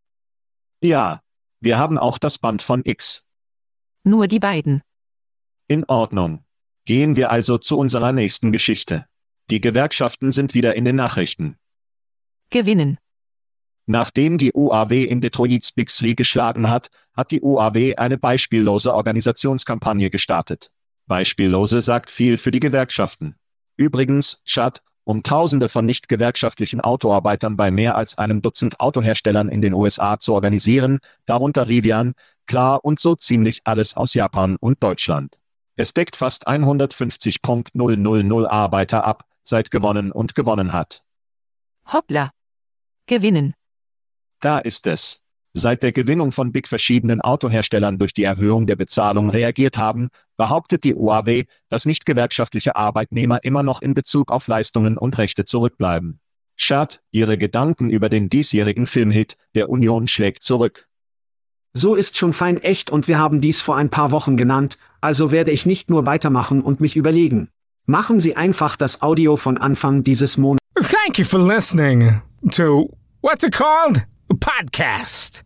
Ja, 0.82 1.20
wir 1.60 1.76
haben 1.76 1.98
auch 1.98 2.16
das 2.16 2.38
Band 2.38 2.62
von 2.62 2.80
X. 2.82 3.24
Nur 4.04 4.26
die 4.26 4.38
beiden. 4.38 4.80
In 5.68 5.84
Ordnung. 5.84 6.42
Gehen 6.86 7.16
wir 7.16 7.30
also 7.30 7.58
zu 7.58 7.78
unserer 7.78 8.12
nächsten 8.12 8.52
Geschichte. 8.52 9.04
Die 9.50 9.60
Gewerkschaften 9.60 10.32
sind 10.32 10.54
wieder 10.54 10.76
in 10.76 10.86
den 10.86 10.96
Nachrichten. 10.96 11.56
Gewinnen. 12.48 12.96
Nachdem 13.84 14.38
die 14.38 14.52
UAW 14.54 15.04
in 15.04 15.20
Detroits 15.20 15.72
Big 15.72 15.90
Three 15.90 16.14
geschlagen 16.14 16.70
hat, 16.70 16.88
hat 17.14 17.30
die 17.30 17.42
UAW 17.42 17.96
eine 17.96 18.16
beispiellose 18.16 18.94
Organisationskampagne 18.94 20.08
gestartet. 20.08 20.70
Beispiellose 21.06 21.82
sagt 21.82 22.10
viel 22.10 22.38
für 22.38 22.50
die 22.50 22.60
Gewerkschaften. 22.60 23.36
Übrigens, 23.76 24.42
Chad, 24.46 24.82
um 25.06 25.22
Tausende 25.22 25.68
von 25.68 25.86
nicht 25.86 26.08
gewerkschaftlichen 26.08 26.80
Autoarbeitern 26.80 27.56
bei 27.56 27.70
mehr 27.70 27.96
als 27.96 28.18
einem 28.18 28.42
Dutzend 28.42 28.80
Autoherstellern 28.80 29.48
in 29.48 29.62
den 29.62 29.72
USA 29.72 30.18
zu 30.18 30.34
organisieren, 30.34 30.98
darunter 31.26 31.68
Rivian, 31.68 32.14
klar 32.46 32.84
und 32.84 32.98
so 32.98 33.14
ziemlich 33.14 33.60
alles 33.64 33.96
aus 33.96 34.14
Japan 34.14 34.56
und 34.58 34.82
Deutschland. 34.82 35.38
Es 35.76 35.94
deckt 35.94 36.16
fast 36.16 36.48
150.000 36.48 38.46
Arbeiter 38.48 39.06
ab, 39.06 39.24
seit 39.44 39.70
gewonnen 39.70 40.10
und 40.10 40.34
gewonnen 40.34 40.72
hat. 40.72 41.04
Hoppla. 41.92 42.32
Gewinnen. 43.06 43.54
Da 44.40 44.58
ist 44.58 44.88
es. 44.88 45.22
Seit 45.58 45.82
der 45.82 45.92
Gewinnung 45.92 46.32
von 46.32 46.52
Big 46.52 46.68
verschiedenen 46.68 47.22
Autoherstellern 47.22 47.96
durch 47.96 48.12
die 48.12 48.24
Erhöhung 48.24 48.66
der 48.66 48.76
Bezahlung 48.76 49.30
reagiert 49.30 49.78
haben, 49.78 50.10
behauptet 50.36 50.84
die 50.84 50.94
UAW, 50.94 51.44
dass 51.70 51.86
nicht 51.86 52.04
gewerkschaftliche 52.04 52.76
Arbeitnehmer 52.76 53.42
immer 53.42 53.62
noch 53.62 53.80
in 53.80 53.94
Bezug 53.94 54.30
auf 54.30 54.48
Leistungen 54.48 54.98
und 54.98 55.16
Rechte 55.16 55.46
zurückbleiben. 55.46 56.20
Schad, 56.56 57.00
Ihre 57.10 57.38
Gedanken 57.38 57.88
über 57.88 58.10
den 58.10 58.28
diesjährigen 58.28 58.86
Filmhit, 58.86 59.38
der 59.54 59.70
Union 59.70 60.08
schlägt 60.08 60.42
zurück. 60.42 60.88
So 61.72 61.94
ist 61.94 62.18
schon 62.18 62.34
fein 62.34 62.58
echt 62.58 62.90
und 62.90 63.08
wir 63.08 63.18
haben 63.18 63.40
dies 63.40 63.62
vor 63.62 63.78
ein 63.78 63.88
paar 63.88 64.10
Wochen 64.10 64.36
genannt, 64.36 64.76
also 65.00 65.32
werde 65.32 65.52
ich 65.52 65.64
nicht 65.64 65.88
nur 65.88 66.04
weitermachen 66.04 66.60
und 66.60 66.80
mich 66.80 66.96
überlegen. 66.96 67.48
Machen 67.86 68.20
Sie 68.20 68.36
einfach 68.36 68.76
das 68.76 69.00
Audio 69.00 69.38
von 69.38 69.56
Anfang 69.56 70.04
dieses 70.04 70.36
Monats. 70.36 70.60
Thank 70.74 71.18
you 71.18 71.24
for 71.24 71.40
listening 71.40 72.20
to, 72.50 72.90
what's 73.22 73.42
it 73.42 73.54
called? 73.54 74.04
A 74.28 74.34
podcast. 74.34 75.45